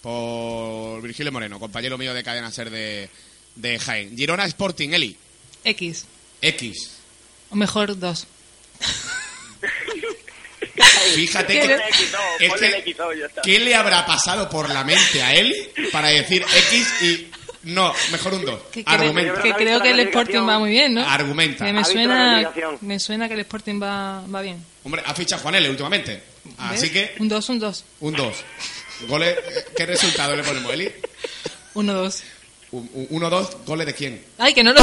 Por 0.00 1.02
Virgilio 1.02 1.32
Moreno, 1.32 1.58
compañero 1.58 1.98
mío 1.98 2.14
de 2.14 2.22
cadena 2.22 2.50
ser 2.50 2.70
de, 2.70 3.10
de 3.56 3.78
Jaén. 3.78 4.16
Girona 4.16 4.46
Sporting, 4.46 4.90
Eli. 4.90 5.16
X. 5.64 6.06
X. 6.40 6.98
O 7.50 7.56
mejor 7.56 7.98
dos. 7.98 8.26
Fíjate 11.14 11.54
¿Qué 11.54 11.60
que, 11.60 11.66
le- 11.66 11.74
es 12.46 12.52
que-. 12.54 12.94
¿qué 13.42 13.58
le 13.58 13.74
habrá 13.74 14.06
pasado 14.06 14.48
por 14.48 14.68
la 14.70 14.84
mente 14.84 15.22
a 15.22 15.34
Eli 15.34 15.54
para 15.92 16.08
decir 16.08 16.42
X 16.42 17.02
y 17.02 17.28
no, 17.68 17.92
mejor 18.12 18.34
un 18.34 18.44
2? 18.44 18.60
Que, 18.72 18.84
creo- 18.84 18.98
Argumenta. 19.00 19.42
que 19.42 19.52
creo 19.54 19.80
que 19.80 19.90
el 19.90 20.00
Sporting 20.00 20.46
va 20.48 20.58
muy 20.58 20.70
bien, 20.70 20.94
¿no? 20.94 21.00
Argumenta. 21.08 21.64
Que 21.64 21.72
me 21.72 21.78
¿Ha 21.80 21.82
visto 21.82 21.94
la 21.94 22.02
suena, 22.52 22.78
me 22.80 22.98
suena 22.98 23.28
que 23.28 23.34
el 23.34 23.40
Sporting 23.40 23.80
va, 23.82 24.22
va 24.26 24.40
bien. 24.42 24.64
Hombre, 24.84 25.02
ha 25.04 25.14
fichado 25.14 25.42
Juan 25.42 25.54
L 25.56 25.68
últimamente. 25.70 26.22
Así 26.58 26.88
¿Ves? 26.88 26.90
que 26.90 27.14
Un 27.22 27.28
2, 27.28 27.48
un 27.50 27.58
2. 27.58 27.84
un 28.00 28.14
2. 28.14 28.36
Goles, 29.08 29.36
¿qué 29.76 29.86
resultado 29.86 30.34
le 30.34 30.42
ponemos, 30.42 30.72
Eli? 30.72 30.90
1, 31.74 31.92
2. 31.94 32.22
1-2, 32.72 33.64
goles 33.64 33.86
de 33.86 33.94
quién? 33.94 34.22
Ay, 34.36 34.52
que 34.52 34.62
no 34.62 34.72
lo 34.72 34.80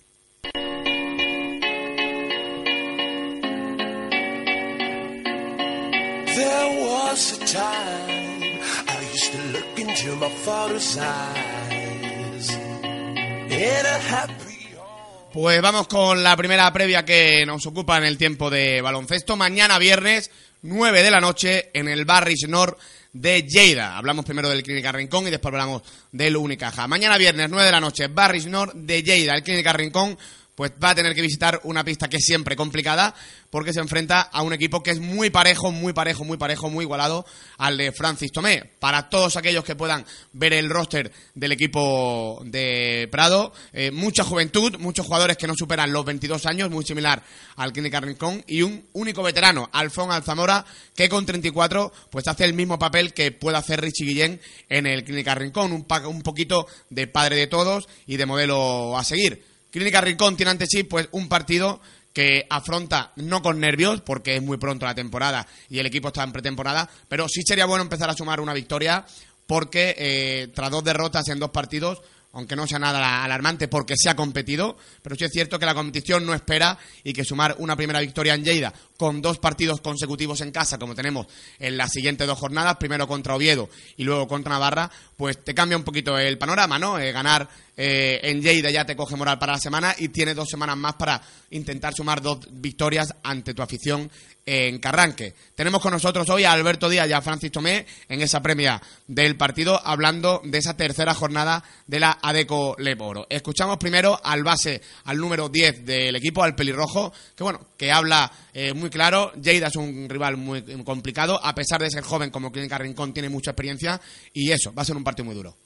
Pues 15.32 15.60
vamos 15.62 15.88
con 15.88 16.22
la 16.22 16.36
primera 16.36 16.72
previa 16.72 17.04
que 17.04 17.44
nos 17.46 17.66
ocupa 17.66 17.98
en 17.98 18.04
el 18.04 18.18
tiempo 18.18 18.50
de 18.50 18.80
baloncesto. 18.80 19.36
Mañana 19.36 19.78
viernes 19.78 20.30
9 20.62 21.02
de 21.02 21.10
la 21.10 21.20
noche 21.20 21.70
en 21.72 21.88
el 21.88 22.04
Barris 22.04 22.48
Nord 22.48 22.76
de 23.12 23.42
Lleida. 23.42 23.96
Hablamos 23.96 24.24
primero 24.24 24.48
del 24.48 24.62
Clínica 24.62 24.92
Rincón 24.92 25.26
y 25.26 25.30
después 25.30 25.52
hablamos 25.52 25.82
del 26.12 26.36
Unicaja. 26.36 26.86
Mañana 26.86 27.18
viernes, 27.18 27.48
9 27.50 27.66
de 27.66 27.72
la 27.72 27.80
noche, 27.80 28.08
Barris 28.08 28.46
Nord 28.46 28.74
de 28.74 29.02
Lleida. 29.02 29.34
El 29.34 29.42
Clínica 29.42 29.72
Rincón 29.72 30.18
pues 30.58 30.72
va 30.82 30.90
a 30.90 30.94
tener 30.96 31.14
que 31.14 31.22
visitar 31.22 31.60
una 31.62 31.84
pista 31.84 32.08
que 32.08 32.16
es 32.16 32.24
siempre 32.24 32.56
complicada 32.56 33.14
porque 33.48 33.72
se 33.72 33.78
enfrenta 33.78 34.22
a 34.22 34.42
un 34.42 34.52
equipo 34.52 34.82
que 34.82 34.90
es 34.90 34.98
muy 34.98 35.30
parejo, 35.30 35.70
muy 35.70 35.92
parejo, 35.92 36.24
muy 36.24 36.36
parejo, 36.36 36.68
muy 36.68 36.82
igualado 36.82 37.24
al 37.58 37.76
de 37.76 37.92
Francis 37.92 38.32
Tomé. 38.32 38.64
Para 38.80 39.08
todos 39.08 39.36
aquellos 39.36 39.62
que 39.62 39.76
puedan 39.76 40.04
ver 40.32 40.52
el 40.54 40.68
roster 40.68 41.12
del 41.36 41.52
equipo 41.52 42.42
de 42.44 43.08
Prado, 43.12 43.52
eh, 43.72 43.92
mucha 43.92 44.24
juventud, 44.24 44.76
muchos 44.80 45.06
jugadores 45.06 45.36
que 45.36 45.46
no 45.46 45.54
superan 45.56 45.92
los 45.92 46.04
22 46.04 46.44
años, 46.46 46.70
muy 46.70 46.84
similar 46.84 47.22
al 47.54 47.72
Clínica 47.72 48.00
Rincón, 48.00 48.42
y 48.48 48.62
un 48.62 48.84
único 48.94 49.22
veterano, 49.22 49.70
Alfón 49.72 50.10
Alzamora, 50.10 50.66
que 50.96 51.08
con 51.08 51.24
34 51.24 51.92
pues 52.10 52.26
hace 52.26 52.44
el 52.44 52.54
mismo 52.54 52.80
papel 52.80 53.14
que 53.14 53.30
puede 53.30 53.58
hacer 53.58 53.80
Richie 53.80 54.06
Guillén 54.06 54.40
en 54.68 54.88
el 54.88 55.04
Clínica 55.04 55.36
Rincón, 55.36 55.70
un, 55.70 55.86
un 56.06 56.22
poquito 56.22 56.66
de 56.90 57.06
padre 57.06 57.36
de 57.36 57.46
todos 57.46 57.88
y 58.08 58.16
de 58.16 58.26
modelo 58.26 58.98
a 58.98 59.04
seguir. 59.04 59.57
Clínica 59.70 60.00
Rincón 60.00 60.36
tiene 60.36 60.50
ante 60.50 60.66
sí 60.66 60.82
pues 60.82 61.08
un 61.12 61.28
partido 61.28 61.80
que 62.12 62.46
afronta 62.48 63.12
no 63.16 63.42
con 63.42 63.60
nervios 63.60 64.00
porque 64.00 64.36
es 64.36 64.42
muy 64.42 64.56
pronto 64.56 64.86
la 64.86 64.94
temporada 64.94 65.46
y 65.68 65.78
el 65.78 65.86
equipo 65.86 66.08
está 66.08 66.24
en 66.24 66.32
pretemporada, 66.32 66.88
pero 67.08 67.28
sí 67.28 67.42
sería 67.46 67.66
bueno 67.66 67.82
empezar 67.82 68.10
a 68.10 68.14
sumar 68.14 68.40
una 68.40 68.54
victoria 68.54 69.04
porque 69.46 69.94
eh, 69.96 70.48
tras 70.54 70.70
dos 70.70 70.84
derrotas 70.84 71.28
en 71.28 71.38
dos 71.38 71.50
partidos 71.50 72.00
aunque 72.32 72.56
no 72.56 72.66
sea 72.66 72.78
nada 72.78 73.24
alarmante 73.24 73.68
porque 73.68 73.94
se 73.96 74.10
ha 74.10 74.16
competido, 74.16 74.76
pero 75.02 75.16
sí 75.16 75.24
es 75.24 75.32
cierto 75.32 75.58
que 75.58 75.66
la 75.66 75.74
competición 75.74 76.26
no 76.26 76.34
espera 76.34 76.78
y 77.02 77.12
que 77.12 77.24
sumar 77.24 77.56
una 77.58 77.74
primera 77.74 78.00
victoria 78.00 78.34
en 78.34 78.44
Lleida 78.44 78.72
con 78.96 79.22
dos 79.22 79.38
partidos 79.38 79.80
consecutivos 79.80 80.40
en 80.40 80.50
casa, 80.50 80.78
como 80.78 80.94
tenemos 80.94 81.26
en 81.58 81.76
las 81.76 81.90
siguientes 81.90 82.26
dos 82.26 82.38
jornadas, 82.38 82.76
primero 82.76 83.06
contra 83.08 83.34
Oviedo 83.34 83.68
y 83.96 84.04
luego 84.04 84.28
contra 84.28 84.52
Navarra, 84.52 84.90
pues 85.16 85.42
te 85.42 85.54
cambia 85.54 85.78
un 85.78 85.84
poquito 85.84 86.18
el 86.18 86.38
panorama, 86.38 86.78
¿no? 86.78 86.98
Eh, 86.98 87.12
ganar 87.12 87.48
eh, 87.80 88.18
en 88.24 88.42
Lleida 88.42 88.70
ya 88.72 88.84
te 88.84 88.96
coge 88.96 89.14
moral 89.14 89.38
para 89.38 89.52
la 89.52 89.60
semana 89.60 89.94
y 89.96 90.08
tienes 90.08 90.34
dos 90.34 90.48
semanas 90.48 90.76
más 90.76 90.94
para 90.94 91.22
intentar 91.50 91.94
sumar 91.94 92.20
dos 92.20 92.40
victorias 92.50 93.14
ante 93.22 93.54
tu 93.54 93.62
afición 93.62 94.10
en 94.44 94.80
Carranque. 94.80 95.32
Tenemos 95.54 95.80
con 95.80 95.92
nosotros 95.92 96.28
hoy 96.28 96.42
a 96.42 96.50
Alberto 96.50 96.88
Díaz 96.88 97.08
y 97.08 97.12
a 97.12 97.22
Francis 97.22 97.52
Tomé 97.52 97.86
en 98.08 98.20
esa 98.20 98.42
premia 98.42 98.82
del 99.06 99.36
partido 99.36 99.80
hablando 99.86 100.42
de 100.44 100.58
esa 100.58 100.76
tercera 100.76 101.14
jornada 101.14 101.62
de 101.86 102.00
la 102.00 102.18
ADECO 102.20 102.74
Leporo. 102.80 103.28
Escuchamos 103.30 103.76
primero 103.76 104.20
al 104.24 104.42
base, 104.42 104.82
al 105.04 105.18
número 105.18 105.48
10 105.48 105.86
del 105.86 106.16
equipo, 106.16 106.42
al 106.42 106.56
pelirrojo, 106.56 107.12
que 107.36 107.44
bueno, 107.44 107.68
que 107.76 107.92
habla 107.92 108.32
eh, 108.52 108.72
muy 108.72 108.90
claro. 108.90 109.32
Lleida 109.34 109.68
es 109.68 109.76
un 109.76 110.08
rival 110.08 110.36
muy 110.36 110.62
complicado, 110.82 111.38
a 111.40 111.54
pesar 111.54 111.80
de 111.80 111.90
ser 111.90 112.02
joven 112.02 112.30
como 112.30 112.50
Clínica 112.50 112.76
Rincón, 112.76 113.12
tiene 113.12 113.28
mucha 113.28 113.52
experiencia 113.52 114.00
y 114.32 114.50
eso, 114.50 114.74
va 114.74 114.82
a 114.82 114.84
ser 114.84 114.96
un 114.96 115.04
partido 115.04 115.26
muy 115.26 115.36
duro. 115.36 115.56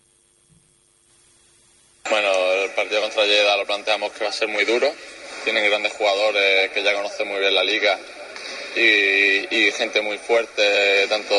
Bueno, 2.10 2.52
el 2.64 2.70
partido 2.70 3.00
contra 3.00 3.24
Lleida 3.24 3.56
lo 3.56 3.66
planteamos 3.66 4.12
que 4.12 4.24
va 4.24 4.30
a 4.30 4.32
ser 4.32 4.48
muy 4.48 4.64
duro. 4.64 4.92
Tienen 5.44 5.64
grandes 5.68 5.92
jugadores 5.92 6.70
que 6.72 6.82
ya 6.82 6.94
conocen 6.94 7.28
muy 7.28 7.38
bien 7.40 7.54
la 7.54 7.64
liga 7.64 7.98
y, 8.76 9.70
gente 9.72 10.00
muy 10.00 10.18
fuerte, 10.18 11.06
tanto, 11.08 11.34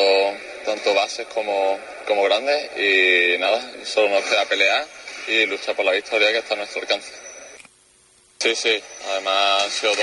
tanto 0.65 0.93
bases 0.93 1.27
como, 1.27 1.79
como 2.07 2.23
grandes. 2.23 2.71
Y 2.77 3.37
nada, 3.39 3.61
solo 3.85 4.09
nos 4.09 4.23
queda 4.23 4.45
pelear 4.45 4.85
y 5.27 5.45
luchar 5.45 5.75
por 5.75 5.85
la 5.85 5.91
victoria 5.91 6.31
que 6.31 6.39
está 6.39 6.53
a 6.53 6.57
nuestro 6.57 6.81
alcance. 6.81 7.11
Sí, 8.39 8.55
sí, 8.55 8.83
además 9.09 9.63
han 9.63 9.71
sido 9.71 9.93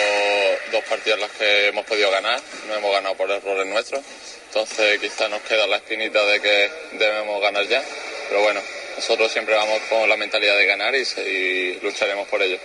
dos, 0.73 0.83
partidos 0.85 1.21
las 1.21 1.31
que 1.33 1.67
hemos 1.67 1.85
podido 1.85 2.11
ganar, 2.11 2.41
no 2.69 2.75
hemos 2.75 2.91
ganado 2.91 3.15
por 3.15 3.31
errores 3.31 3.67
nuestros, 3.67 4.01
entonces 4.47 4.99
quizás 4.99 5.29
nos 5.29 5.43
queda 5.43 5.67
la 5.67 5.77
espinita 5.77 6.25
de 6.25 6.41
que 6.41 6.71
debemos 6.93 7.39
ganar 7.43 7.67
ya, 7.69 7.85
pero 8.31 8.41
bueno, 8.41 8.63
nosotros 9.01 9.33
siempre 9.33 9.55
vamos 9.55 9.79
con 9.89 10.07
la 10.07 10.17
mentalidad 10.19 10.59
de 10.59 10.67
ganar 10.67 10.95
y, 10.95 10.99
y 10.99 11.81
lucharemos 11.81 12.29
por 12.29 12.43
ello. 12.43 12.59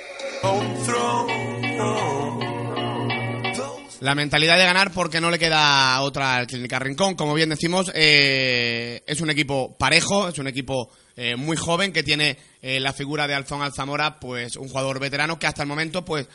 La 4.02 4.16
mentalidad 4.16 4.58
de 4.58 4.66
ganar 4.66 4.92
porque 4.92 5.22
no 5.22 5.32
le 5.32 5.40
queda 5.40 6.02
otra 6.02 6.36
al 6.36 6.46
Clínica 6.46 6.78
Rincón. 6.78 7.16
Como 7.16 7.34
bien 7.36 7.48
decimos, 7.48 7.90
eh, 7.96 9.02
es 9.08 9.22
un 9.22 9.30
equipo 9.30 9.78
parejo, 9.78 10.28
es 10.28 10.38
un 10.38 10.48
equipo 10.48 10.92
eh, 11.16 11.38
muy 11.38 11.56
joven 11.56 11.94
que 11.94 12.04
tiene 12.04 12.38
eh, 12.62 12.82
la 12.82 12.92
figura 12.92 13.30
de 13.30 13.34
Alfón 13.34 13.62
Alzamora, 13.62 14.20
pues 14.20 14.58
un 14.58 14.68
jugador 14.68 15.00
veterano 15.00 15.40
que 15.40 15.48
hasta 15.48 15.62
el 15.62 15.70
momento 15.70 16.04
pues 16.04 16.28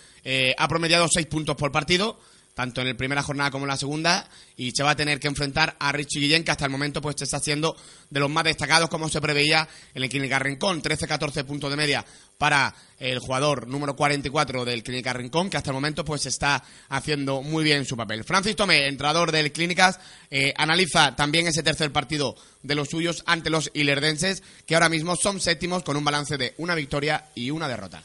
ha 0.56 0.66
promediado 0.68 1.08
seis 1.12 1.26
puntos 1.26 1.56
por 1.56 1.72
partido 1.72 2.18
tanto 2.54 2.80
en 2.80 2.88
la 2.88 2.94
primera 2.94 3.22
jornada 3.22 3.50
como 3.50 3.64
en 3.64 3.70
la 3.70 3.76
segunda, 3.76 4.28
y 4.56 4.72
se 4.72 4.82
va 4.82 4.90
a 4.90 4.96
tener 4.96 5.18
que 5.18 5.28
enfrentar 5.28 5.76
a 5.78 5.92
Richie 5.92 6.20
Guillén, 6.20 6.44
que 6.44 6.50
hasta 6.50 6.64
el 6.66 6.70
momento 6.70 7.00
pues 7.00 7.20
está 7.22 7.38
siendo 7.38 7.76
de 8.10 8.20
los 8.20 8.30
más 8.30 8.44
destacados, 8.44 8.88
como 8.88 9.08
se 9.08 9.20
preveía 9.20 9.68
en 9.94 10.02
el 10.02 10.08
Clínica 10.08 10.38
Rincón, 10.38 10.82
13-14 10.82 11.44
puntos 11.44 11.70
de 11.70 11.76
media 11.76 12.04
para 12.38 12.74
el 12.98 13.18
jugador 13.18 13.66
número 13.66 13.96
44 13.96 14.64
del 14.64 14.82
Clínica 14.82 15.12
Rincón, 15.12 15.50
que 15.50 15.56
hasta 15.56 15.70
el 15.70 15.74
momento 15.74 16.04
pues 16.04 16.26
está 16.26 16.62
haciendo 16.88 17.42
muy 17.42 17.64
bien 17.64 17.84
su 17.84 17.96
papel. 17.96 18.24
Francis 18.24 18.56
Tomé, 18.56 18.86
entrenador 18.88 19.32
del 19.32 19.52
Clínicas, 19.52 19.98
eh, 20.30 20.52
analiza 20.56 21.14
también 21.16 21.46
ese 21.46 21.62
tercer 21.62 21.92
partido 21.92 22.36
de 22.62 22.74
los 22.74 22.88
suyos 22.88 23.22
ante 23.26 23.50
los 23.50 23.70
ilerdenses, 23.74 24.42
que 24.66 24.74
ahora 24.74 24.88
mismo 24.88 25.16
son 25.16 25.40
séptimos 25.40 25.82
con 25.82 25.96
un 25.96 26.04
balance 26.04 26.36
de 26.36 26.54
una 26.58 26.74
victoria 26.74 27.26
y 27.34 27.50
una 27.50 27.68
derrota. 27.68 28.02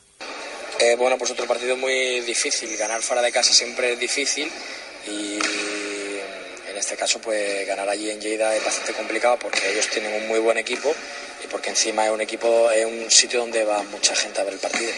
Eh, 0.80 0.96
bueno, 0.98 1.18
pues 1.18 1.32
otro 1.32 1.48
partido 1.48 1.78
muy 1.78 2.22
difícil. 2.22 2.76
Ganar 2.78 3.02
fuera 3.02 3.22
de 3.22 3.32
casa 3.32 3.54
siempre 3.54 3.94
es 3.94 4.00
difícil 4.00 4.52
y 5.08 5.40
en 6.70 6.78
este 6.78 6.98
caso 6.98 7.20
pues 7.20 7.66
ganar 7.66 7.88
allí 7.88 8.10
en 8.10 8.20
Lleida 8.20 8.54
es 8.56 8.64
bastante 8.64 8.92
complicado 8.94 9.38
porque 9.40 9.72
ellos 9.72 9.88
tienen 9.88 10.14
un 10.22 10.28
muy 10.28 10.40
buen 10.40 10.58
equipo 10.58 10.94
y 11.44 11.48
porque 11.48 11.70
encima 11.70 12.06
es 12.06 12.12
un 12.12 12.22
equipo, 12.22 12.70
es 12.72 12.86
un 12.86 13.10
sitio 13.10 13.40
donde 13.40 13.64
va 13.64 13.84
mucha 13.84 14.16
gente 14.16 14.42
a 14.42 14.44
ver 14.44 14.54
el 14.54 14.60
partido. 14.60 14.92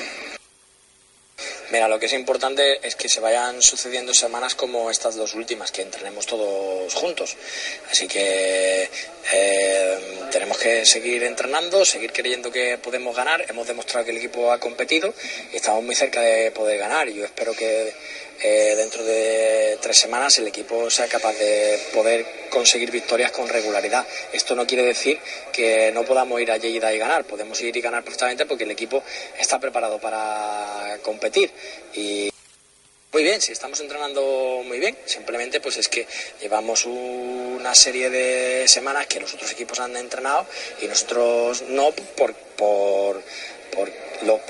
Mira, 1.70 1.90
lo 1.90 2.00
que 2.00 2.06
es 2.06 2.14
importante 2.14 2.80
es 2.88 2.96
que 2.96 3.10
se 3.10 3.20
vayan 3.20 3.62
sucediendo 3.62 4.14
semanas 4.14 4.56
como 4.56 4.90
estas 4.90 5.16
dos 5.16 5.36
últimas, 5.36 5.72
que 5.72 5.82
entrenemos 5.82 6.26
todos 6.26 6.94
juntos. 6.94 7.36
Así 7.92 8.08
que 8.08 8.90
eh, 9.34 10.00
tenemos 10.32 10.58
que 10.58 10.86
seguir 10.86 11.24
entrenando, 11.24 11.84
seguir 11.84 12.14
creyendo 12.14 12.50
que 12.50 12.78
podemos 12.78 13.16
ganar. 13.16 13.46
Hemos 13.50 13.68
demostrado 13.68 14.06
que 14.06 14.12
el 14.12 14.18
equipo 14.18 14.52
ha 14.52 14.60
competido 14.60 15.14
y 15.52 15.58
estamos 15.58 15.84
muy 15.84 15.94
cerca 15.94 16.22
de 16.22 16.52
poder 16.52 16.80
ganar. 16.80 17.10
Yo 17.10 17.26
espero 17.26 17.54
que 17.54 17.94
eh, 18.42 18.74
dentro 18.76 19.04
de 19.04 19.78
tres 19.82 19.98
semanas 19.98 20.38
el 20.38 20.48
equipo 20.48 20.90
sea 20.90 21.08
capaz 21.08 21.34
de 21.34 21.80
poder 21.94 22.26
conseguir 22.50 22.92
victorias 22.92 23.32
con 23.32 23.48
regularidad. 23.48 24.06
Esto 24.32 24.56
no 24.56 24.68
quiere 24.68 24.84
decir 24.84 25.20
que 25.52 25.92
no 25.92 26.04
podamos 26.04 26.40
ir 26.42 26.52
a 26.52 26.58
Lleida 26.58 26.94
y 26.94 26.98
ganar, 26.98 27.26
podemos 27.26 27.60
ir 27.62 27.76
y 27.76 27.82
ganar 27.82 28.04
perfectamente 28.04 28.46
porque 28.46 28.64
el 28.66 28.72
equipo 28.72 29.04
está 29.40 29.60
preparado 29.60 30.00
para 30.00 31.00
competir. 31.02 31.52
Y 31.94 32.30
muy 33.14 33.24
bien, 33.24 33.42
si 33.42 33.52
estamos 33.52 33.80
entrenando 33.80 34.62
muy 34.66 34.80
bien, 34.80 34.96
simplemente 35.06 35.60
pues 35.60 35.78
es 35.78 35.88
que 35.88 36.06
llevamos 36.40 36.86
una 36.86 37.74
serie 37.74 38.10
de 38.10 38.68
semanas 38.68 39.08
que 39.08 39.20
los 39.20 39.34
otros 39.34 39.52
equipos 39.52 39.80
han 39.80 39.96
entrenado 39.96 40.46
y 40.82 40.88
nosotros 40.88 41.64
no 41.70 41.92
por, 42.16 42.34
por 42.36 43.24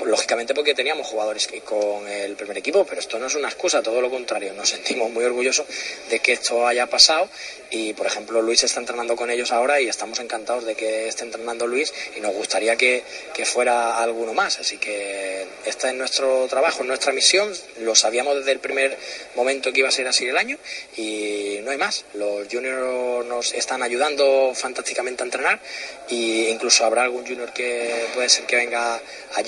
lógicamente 0.04 0.54
porque 0.54 0.74
teníamos 0.74 1.06
jugadores 1.06 1.48
con 1.64 2.08
el 2.08 2.34
primer 2.36 2.58
equipo, 2.58 2.84
pero 2.84 3.00
esto 3.00 3.18
no 3.18 3.26
es 3.26 3.34
una 3.34 3.48
excusa, 3.48 3.82
todo 3.82 4.00
lo 4.00 4.10
contrario, 4.10 4.52
nos 4.54 4.70
sentimos 4.70 5.10
muy 5.10 5.24
orgullosos 5.24 5.66
de 6.08 6.20
que 6.20 6.32
esto 6.32 6.66
haya 6.66 6.86
pasado 6.86 7.28
y 7.70 7.92
por 7.92 8.06
ejemplo 8.06 8.40
Luis 8.40 8.64
está 8.64 8.80
entrenando 8.80 9.14
con 9.16 9.30
ellos 9.30 9.52
ahora 9.52 9.80
y 9.80 9.88
estamos 9.88 10.20
encantados 10.20 10.64
de 10.64 10.74
que 10.74 11.08
esté 11.08 11.24
entrenando 11.24 11.66
Luis 11.66 11.92
y 12.16 12.20
nos 12.20 12.34
gustaría 12.34 12.76
que, 12.76 13.02
que 13.34 13.44
fuera 13.44 13.98
alguno 13.98 14.32
más, 14.32 14.58
así 14.58 14.78
que 14.78 15.46
este 15.66 15.88
es 15.88 15.94
nuestro 15.94 16.46
trabajo, 16.48 16.84
nuestra 16.84 17.12
misión, 17.12 17.52
lo 17.80 17.94
sabíamos 17.94 18.36
desde 18.36 18.52
el 18.52 18.60
primer 18.60 18.96
momento 19.34 19.72
que 19.72 19.80
iba 19.80 19.88
a 19.88 19.92
ser 19.92 20.08
así 20.08 20.26
el 20.26 20.36
año 20.36 20.56
y 20.96 21.58
no 21.62 21.70
hay 21.70 21.78
más, 21.78 22.04
los 22.14 22.48
juniors 22.50 23.26
nos 23.26 23.52
están 23.52 23.82
ayudando 23.82 24.52
fantásticamente 24.54 25.22
a 25.22 25.26
entrenar 25.26 25.60
e 26.08 26.48
incluso 26.50 26.84
habrá 26.84 27.02
algún 27.02 27.26
junior 27.26 27.52
que 27.52 28.06
puede 28.14 28.28
ser 28.28 28.44
que 28.46 28.56
venga 28.56 29.00
a 29.34 29.42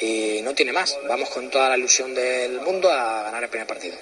Y 0.00 0.40
no 0.42 0.54
tiene 0.54 0.72
más. 0.72 0.98
Vamos 1.08 1.28
con 1.30 1.50
toda 1.50 1.68
la 1.68 1.78
ilusión 1.78 2.14
del 2.14 2.60
mundo 2.60 2.90
a 2.90 3.22
ganar 3.22 3.44
el 3.44 3.50
primer 3.50 3.66
partido. 3.66 3.96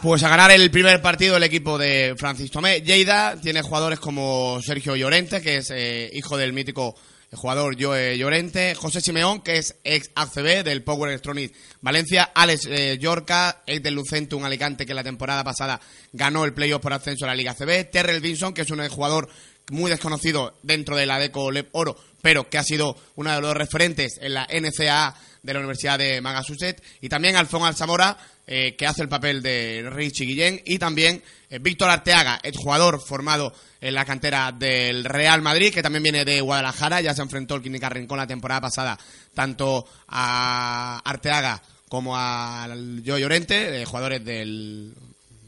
Pues 0.00 0.22
a 0.22 0.28
ganar 0.28 0.50
el 0.52 0.70
primer 0.70 1.02
partido 1.02 1.36
el 1.36 1.42
equipo 1.42 1.76
de 1.76 2.14
Francis 2.16 2.50
Tomé. 2.50 2.82
Lleida 2.82 3.36
tiene 3.40 3.62
jugadores 3.62 3.98
como 3.98 4.60
Sergio 4.62 4.94
Llorente, 4.94 5.42
que 5.42 5.56
es 5.56 5.70
eh, 5.70 6.08
hijo 6.12 6.36
del 6.36 6.52
mítico 6.52 6.94
jugador 7.32 7.76
Joe 7.78 8.16
Llorente, 8.16 8.74
José 8.74 9.00
Simeón, 9.00 9.42
que 9.42 9.58
es 9.58 9.76
ex 9.84 10.10
ACB 10.14 10.64
del 10.64 10.82
Power 10.82 11.10
Electronics 11.10 11.56
Valencia, 11.80 12.30
Alex 12.34 12.66
eh, 12.70 12.98
Yorca, 13.00 13.62
ex 13.66 13.82
del 13.82 13.94
Lucentum 13.94 14.44
Alicante, 14.44 14.86
que 14.86 14.94
la 14.94 15.04
temporada 15.04 15.44
pasada 15.44 15.80
ganó 16.12 16.44
el 16.44 16.54
playoff 16.54 16.80
por 16.80 16.92
ascenso 16.92 17.24
a 17.24 17.28
la 17.28 17.34
Liga 17.34 17.52
ACB, 17.52 17.90
Terrell 17.90 18.20
Vinson, 18.20 18.54
que 18.54 18.62
es 18.62 18.70
un 18.70 18.86
jugador 18.88 19.28
muy 19.70 19.90
desconocido 19.90 20.54
dentro 20.62 20.96
de 20.96 21.06
la 21.06 21.18
Deco 21.18 21.50
Lep 21.50 21.68
Oro, 21.72 21.96
pero 22.22 22.48
que 22.48 22.58
ha 22.58 22.64
sido 22.64 22.96
uno 23.16 23.32
de 23.32 23.40
los 23.40 23.54
referentes 23.54 24.18
en 24.20 24.34
la 24.34 24.46
NCAA 24.46 25.14
de 25.42 25.52
la 25.52 25.60
Universidad 25.60 25.98
de 25.98 26.20
Massachusetts, 26.20 26.82
y 27.00 27.08
también 27.08 27.36
Alfón 27.36 27.64
Alzamora, 27.64 28.16
eh, 28.46 28.74
que 28.76 28.86
hace 28.86 29.02
el 29.02 29.08
papel 29.08 29.42
de 29.42 29.88
Richie 29.90 30.26
Guillén, 30.26 30.60
y 30.64 30.78
también 30.78 31.22
eh, 31.48 31.58
Víctor 31.58 31.90
Arteaga, 31.90 32.40
el 32.42 32.56
jugador 32.56 33.00
formado 33.00 33.52
en 33.80 33.94
la 33.94 34.04
cantera 34.04 34.52
del 34.52 35.04
Real 35.04 35.40
Madrid, 35.42 35.72
que 35.72 35.82
también 35.82 36.02
viene 36.02 36.24
de 36.24 36.40
Guadalajara, 36.40 37.00
ya 37.00 37.14
se 37.14 37.22
enfrentó 37.22 37.54
el 37.54 37.62
Clínica 37.62 37.88
Rincón 37.88 38.18
la 38.18 38.26
temporada 38.26 38.60
pasada, 38.60 38.98
tanto 39.34 39.86
a 40.08 41.00
Arteaga 41.04 41.62
como 41.88 42.16
al 42.16 43.02
Joe 43.06 43.20
Llorente, 43.20 43.84
jugadores 43.86 44.24
del 44.24 44.94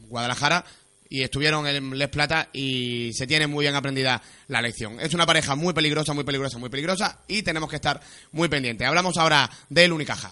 Guadalajara, 0.07 0.65
y 1.11 1.23
estuvieron 1.23 1.67
en 1.67 1.97
Les 1.97 2.07
Plata 2.07 2.47
y 2.53 3.11
se 3.13 3.27
tiene 3.27 3.45
muy 3.45 3.65
bien 3.65 3.75
aprendida 3.75 4.21
la 4.47 4.61
lección. 4.61 4.97
Es 5.01 5.13
una 5.13 5.25
pareja 5.25 5.55
muy 5.55 5.73
peligrosa, 5.73 6.13
muy 6.13 6.23
peligrosa, 6.23 6.57
muy 6.57 6.69
peligrosa 6.69 7.19
y 7.27 7.43
tenemos 7.43 7.69
que 7.69 7.75
estar 7.75 7.99
muy 8.31 8.47
pendientes. 8.47 8.87
Hablamos 8.87 9.17
ahora 9.17 9.49
del 9.69 9.91
Unicaja. 9.91 10.31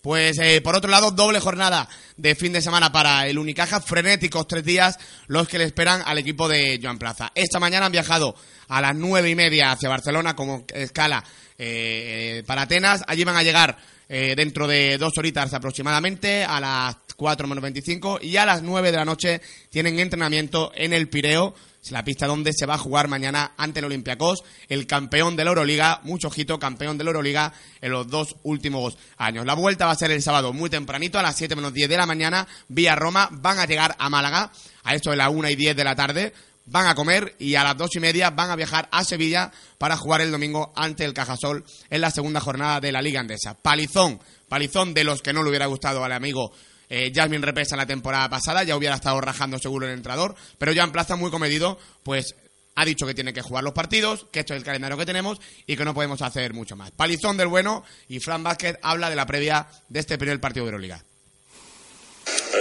Pues 0.00 0.38
eh, 0.38 0.62
por 0.62 0.74
otro 0.74 0.90
lado, 0.90 1.10
doble 1.10 1.38
jornada 1.38 1.86
de 2.16 2.34
fin 2.34 2.54
de 2.54 2.62
semana 2.62 2.90
para 2.90 3.26
el 3.26 3.38
Unicaja, 3.38 3.82
frenéticos 3.82 4.48
tres 4.48 4.64
días 4.64 4.98
los 5.26 5.48
que 5.48 5.58
le 5.58 5.64
esperan 5.64 6.02
al 6.06 6.16
equipo 6.16 6.48
de 6.48 6.80
Joan 6.82 6.98
Plaza. 6.98 7.30
Esta 7.34 7.60
mañana 7.60 7.86
han 7.86 7.92
viajado 7.92 8.34
a 8.68 8.80
las 8.80 8.96
nueve 8.96 9.28
y 9.28 9.34
media 9.34 9.72
hacia 9.72 9.90
Barcelona 9.90 10.34
como 10.34 10.64
escala 10.72 11.22
eh, 11.58 12.42
para 12.46 12.62
Atenas. 12.62 13.04
Allí 13.06 13.24
van 13.24 13.36
a 13.36 13.42
llegar 13.42 13.76
eh, 14.08 14.32
dentro 14.34 14.66
de 14.66 14.96
dos 14.96 15.18
horitas 15.18 15.52
aproximadamente, 15.52 16.42
a 16.42 16.58
las 16.58 16.96
4 17.18 17.48
menos 17.48 17.62
25, 17.62 18.20
y 18.22 18.36
a 18.36 18.46
las 18.46 18.62
9 18.62 18.92
de 18.92 18.96
la 18.96 19.04
noche 19.04 19.40
tienen 19.70 19.98
entrenamiento 19.98 20.70
en 20.76 20.92
el 20.92 21.08
Pireo, 21.08 21.52
la 21.90 22.04
pista 22.04 22.28
donde 22.28 22.52
se 22.54 22.64
va 22.64 22.74
a 22.74 22.78
jugar 22.78 23.08
mañana 23.08 23.54
ante 23.56 23.80
el 23.80 23.86
Olympiacos, 23.86 24.44
el 24.68 24.86
campeón 24.86 25.34
de 25.34 25.42
la 25.42 25.50
Euroliga, 25.50 26.00
mucho 26.04 26.28
ojito, 26.28 26.60
campeón 26.60 26.96
de 26.96 27.02
la 27.02 27.10
Euroliga 27.10 27.52
en 27.80 27.90
los 27.90 28.06
dos 28.06 28.36
últimos 28.44 28.96
años. 29.16 29.44
La 29.44 29.54
vuelta 29.54 29.86
va 29.86 29.92
a 29.92 29.96
ser 29.96 30.12
el 30.12 30.22
sábado 30.22 30.52
muy 30.52 30.70
tempranito, 30.70 31.18
a 31.18 31.22
las 31.22 31.34
7 31.34 31.56
menos 31.56 31.72
10 31.72 31.88
de 31.88 31.96
la 31.96 32.06
mañana, 32.06 32.46
vía 32.68 32.94
Roma, 32.94 33.28
van 33.32 33.58
a 33.58 33.66
llegar 33.66 33.96
a 33.98 34.08
Málaga, 34.08 34.52
a 34.84 34.94
esto 34.94 35.10
de 35.10 35.16
las 35.16 35.30
1 35.30 35.50
y 35.50 35.56
10 35.56 35.74
de 35.74 35.84
la 35.84 35.96
tarde, 35.96 36.32
van 36.66 36.86
a 36.86 36.94
comer 36.94 37.34
y 37.38 37.56
a 37.56 37.64
las 37.64 37.76
dos 37.76 37.96
y 37.96 38.00
media 38.00 38.30
van 38.30 38.50
a 38.50 38.56
viajar 38.56 38.88
a 38.92 39.02
Sevilla 39.02 39.50
para 39.78 39.96
jugar 39.96 40.20
el 40.20 40.30
domingo 40.30 40.72
ante 40.76 41.04
el 41.04 41.14
Cajasol 41.14 41.64
en 41.90 42.00
la 42.00 42.10
segunda 42.10 42.40
jornada 42.40 42.80
de 42.80 42.92
la 42.92 43.02
Liga 43.02 43.20
Andesa. 43.20 43.54
Palizón, 43.54 44.20
palizón 44.48 44.94
de 44.94 45.04
los 45.04 45.22
que 45.22 45.32
no 45.32 45.42
le 45.42 45.48
hubiera 45.48 45.66
gustado 45.66 46.04
al 46.04 46.12
amigo 46.12 46.52
eh, 46.88 47.12
Jasmine 47.14 47.44
Repesa 47.44 47.74
en 47.74 47.80
la 47.80 47.86
temporada 47.86 48.28
pasada, 48.28 48.62
ya 48.64 48.76
hubiera 48.76 48.94
estado 48.94 49.20
rajando 49.20 49.58
seguro 49.58 49.86
el 49.86 49.92
entrador, 49.92 50.34
pero 50.58 50.72
ya 50.72 50.84
en 50.84 50.92
Plaza 50.92 51.16
muy 51.16 51.30
comedido, 51.30 51.78
pues 52.02 52.34
ha 52.78 52.84
dicho 52.84 53.06
que 53.06 53.14
tiene 53.14 53.32
que 53.32 53.42
jugar 53.42 53.64
los 53.64 53.72
partidos, 53.72 54.26
que 54.30 54.40
esto 54.40 54.54
es 54.54 54.58
el 54.58 54.64
calendario 54.64 54.96
que 54.96 55.04
tenemos 55.04 55.40
y 55.66 55.76
que 55.76 55.84
no 55.84 55.94
podemos 55.94 56.22
hacer 56.22 56.54
mucho 56.54 56.76
más. 56.76 56.92
Palizón 56.92 57.36
del 57.36 57.48
bueno 57.48 57.84
y 58.08 58.20
Fran 58.20 58.44
Vázquez 58.44 58.76
habla 58.82 59.10
de 59.10 59.16
la 59.16 59.26
previa 59.26 59.66
de 59.88 59.98
este 59.98 60.16
primer 60.16 60.40
partido 60.40 60.64
de 60.64 60.70
Euroliga. 60.70 61.04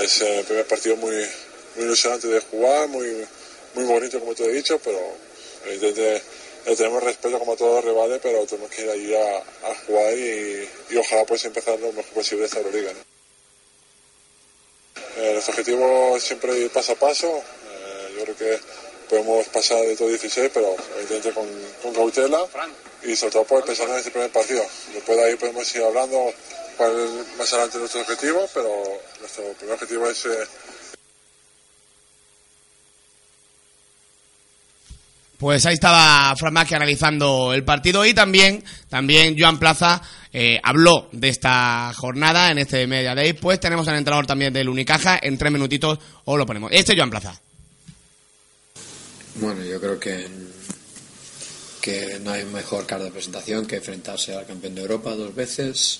Es 0.02 0.22
el 0.22 0.44
primer 0.44 0.66
partido 0.66 0.96
muy, 0.96 1.16
muy 1.76 1.86
ilusionante 1.86 2.28
de 2.28 2.40
jugar, 2.40 2.88
muy, 2.90 3.08
muy 3.76 3.86
bonito 3.86 4.20
como 4.20 4.34
te 4.34 4.46
he 4.46 4.54
dicho, 4.54 4.80
pero 4.84 5.00
evidentemente 5.66 6.24
tenemos 6.76 7.04
respeto 7.04 7.38
como 7.38 7.56
todo 7.56 7.82
rivales, 7.82 8.20
pero 8.22 8.44
tenemos 8.48 8.72
que 8.72 8.82
ir 8.84 8.90
allí 8.90 9.14
a, 9.14 9.38
a 9.70 9.76
jugar 9.86 10.18
y, 10.18 10.68
y, 10.90 10.98
ojalá 10.98 11.26
pues 11.26 11.46
empezar 11.46 11.80
lo 11.80 11.94
mejor 11.94 12.14
posible 12.14 12.46
esta 12.46 12.58
Euroliga. 12.58 12.92
¿no? 12.92 13.17
Eh, 15.18 15.34
nuestro 15.34 15.52
objetivo 15.52 16.16
es 16.16 16.24
siempre 16.24 16.56
ir 16.58 16.70
paso 16.70 16.92
a 16.92 16.96
paso, 16.96 17.28
eh, 17.28 18.14
yo 18.18 18.24
creo 18.24 18.38
que 18.38 18.60
podemos 19.10 19.48
pasar 19.48 19.82
de 19.82 19.96
todo 19.96 20.10
16, 20.10 20.52
pero 20.54 20.76
evidentemente 21.00 21.32
con, 21.34 21.48
con 21.82 21.94
cautela. 21.94 22.46
Y 23.04 23.16
sobre 23.16 23.34
todo 23.34 23.44
pues, 23.46 23.66
pensando 23.66 23.94
en 23.94 24.00
este 24.00 24.12
primer 24.12 24.32
partido. 24.32 24.64
Después 24.94 25.18
de 25.18 25.24
ahí 25.24 25.36
podemos 25.36 25.76
ir 25.76 25.84
hablando 25.84 26.32
cuál 26.78 27.00
es 27.00 27.38
más 27.38 27.52
adelante 27.54 27.78
nuestro 27.80 28.02
objetivo, 28.02 28.48
pero 28.54 28.70
nuestro 29.20 29.44
primer 29.54 29.74
objetivo 29.76 30.10
es... 30.10 30.26
Eh, 30.26 30.48
Pues 35.38 35.68
ahí 35.68 35.76
estaba 35.76 36.36
Fran 36.36 36.54
Mackey 36.54 36.76
analizando 36.76 37.54
el 37.54 37.64
partido 37.64 38.04
y 38.04 38.16
también, 38.16 38.64
también 38.90 39.36
Joan 39.38 39.60
Plaza 39.60 40.02
eh, 40.34 40.60
habló 40.64 41.10
de 41.12 41.30
esta 41.30 41.94
jornada 41.96 42.50
en 42.50 42.58
este 42.58 42.88
Media 42.88 43.14
Day. 43.14 43.34
Pues 43.34 43.60
tenemos 43.60 43.88
al 43.88 43.98
entrenador 43.98 44.26
también 44.26 44.52
del 44.52 44.68
Unicaja. 44.68 45.20
En 45.22 45.38
tres 45.38 45.52
minutitos 45.52 46.00
os 46.26 46.38
lo 46.40 46.46
ponemos. 46.48 46.72
Este 46.74 46.94
es 46.94 46.98
Joan 46.98 47.12
Plaza. 47.12 47.40
Bueno, 49.36 49.64
yo 49.64 49.80
creo 49.80 50.00
que, 50.00 50.28
que 51.82 52.20
no 52.24 52.32
hay 52.32 52.44
mejor 52.46 52.88
carta 52.88 53.06
de 53.06 53.12
presentación 53.12 53.68
que 53.68 53.76
enfrentarse 53.76 54.34
al 54.34 54.48
campeón 54.48 54.74
de 54.74 54.82
Europa 54.82 55.14
dos 55.14 55.36
veces. 55.36 56.00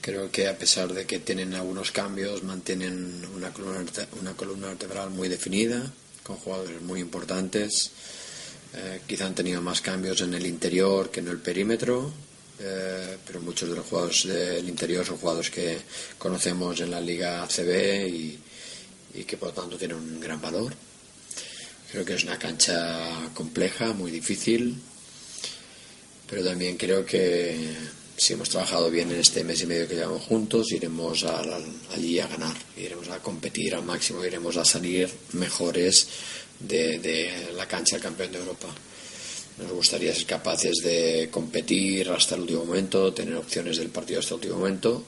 Creo 0.00 0.28
que 0.32 0.48
a 0.48 0.58
pesar 0.58 0.92
de 0.92 1.06
que 1.06 1.20
tienen 1.20 1.54
algunos 1.54 1.92
cambios, 1.92 2.42
mantienen 2.42 3.24
una 3.32 3.52
columna, 3.52 3.84
una 4.20 4.32
columna 4.32 4.66
vertebral 4.68 5.10
muy 5.10 5.28
definida, 5.28 5.88
con 6.24 6.36
jugadores 6.36 6.82
muy 6.82 6.98
importantes. 6.98 7.92
Eh, 8.76 9.00
quizá 9.06 9.24
han 9.24 9.34
tenido 9.34 9.62
más 9.62 9.80
cambios 9.80 10.20
en 10.20 10.34
el 10.34 10.44
interior 10.44 11.10
que 11.10 11.20
en 11.20 11.28
el 11.28 11.38
perímetro, 11.38 12.12
eh, 12.58 13.16
pero 13.26 13.40
muchos 13.40 13.70
de 13.70 13.76
los 13.76 13.86
jugadores 13.86 14.26
del 14.26 14.68
interior 14.68 15.04
son 15.04 15.16
jugadores 15.16 15.50
que 15.50 15.78
conocemos 16.18 16.78
en 16.80 16.90
la 16.90 17.00
Liga 17.00 17.42
ACB 17.42 18.06
y, 18.06 18.38
que 19.26 19.38
por 19.38 19.48
lo 19.48 19.54
tanto 19.54 19.78
tienen 19.78 19.96
un 19.96 20.20
gran 20.20 20.42
valor. 20.42 20.74
Creo 21.90 22.04
que 22.04 22.14
es 22.14 22.24
una 22.24 22.38
cancha 22.38 23.30
compleja, 23.32 23.94
muy 23.94 24.10
difícil, 24.10 24.76
pero 26.28 26.44
también 26.44 26.76
creo 26.76 27.06
que 27.06 27.74
si 28.14 28.34
hemos 28.34 28.50
trabajado 28.50 28.90
bien 28.90 29.10
en 29.10 29.20
este 29.20 29.42
mes 29.42 29.62
y 29.62 29.66
medio 29.66 29.88
que 29.88 29.94
llevamos 29.94 30.22
juntos, 30.22 30.70
iremos 30.72 31.24
a, 31.24 31.42
allí 31.94 32.20
a 32.20 32.26
ganar, 32.26 32.56
iremos 32.76 33.08
a 33.08 33.20
competir 33.20 33.74
al 33.74 33.84
máximo, 33.84 34.22
iremos 34.22 34.58
a 34.58 34.66
salir 34.66 35.08
mejores 35.32 36.08
de, 36.60 36.98
de 36.98 37.52
la 37.54 37.66
cancha 37.66 37.96
del 37.96 38.02
campeón 38.02 38.32
de 38.32 38.38
Europa. 38.38 38.68
Nos 39.58 39.72
gustaría 39.72 40.14
ser 40.14 40.26
capaces 40.26 40.76
de 40.84 41.28
competir 41.30 42.10
hasta 42.10 42.34
el 42.34 42.42
último 42.42 42.64
momento, 42.66 43.12
tener 43.14 43.36
opciones 43.36 43.78
del 43.78 43.88
partido 43.88 44.20
hasta 44.20 44.34
el 44.34 44.40
último 44.40 44.56
momento. 44.56 45.04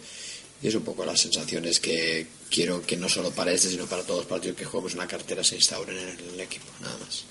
Y 0.62 0.68
es 0.68 0.74
un 0.74 0.82
poco 0.82 1.04
las 1.04 1.20
sensaciones 1.20 1.78
que 1.78 2.26
quiero 2.50 2.82
que 2.82 2.96
no 2.96 3.08
solo 3.08 3.30
para 3.30 3.52
este, 3.52 3.68
sino 3.68 3.86
para 3.86 4.02
todos 4.02 4.20
los 4.20 4.26
partidos 4.26 4.56
que 4.56 4.64
juguemos 4.64 4.92
en 4.92 4.98
la 4.98 5.06
cartera 5.06 5.44
se 5.44 5.56
instauren 5.56 5.98
en 5.98 6.34
el 6.34 6.40
equipo, 6.40 6.66
nada 6.80 6.96
más. 6.98 7.24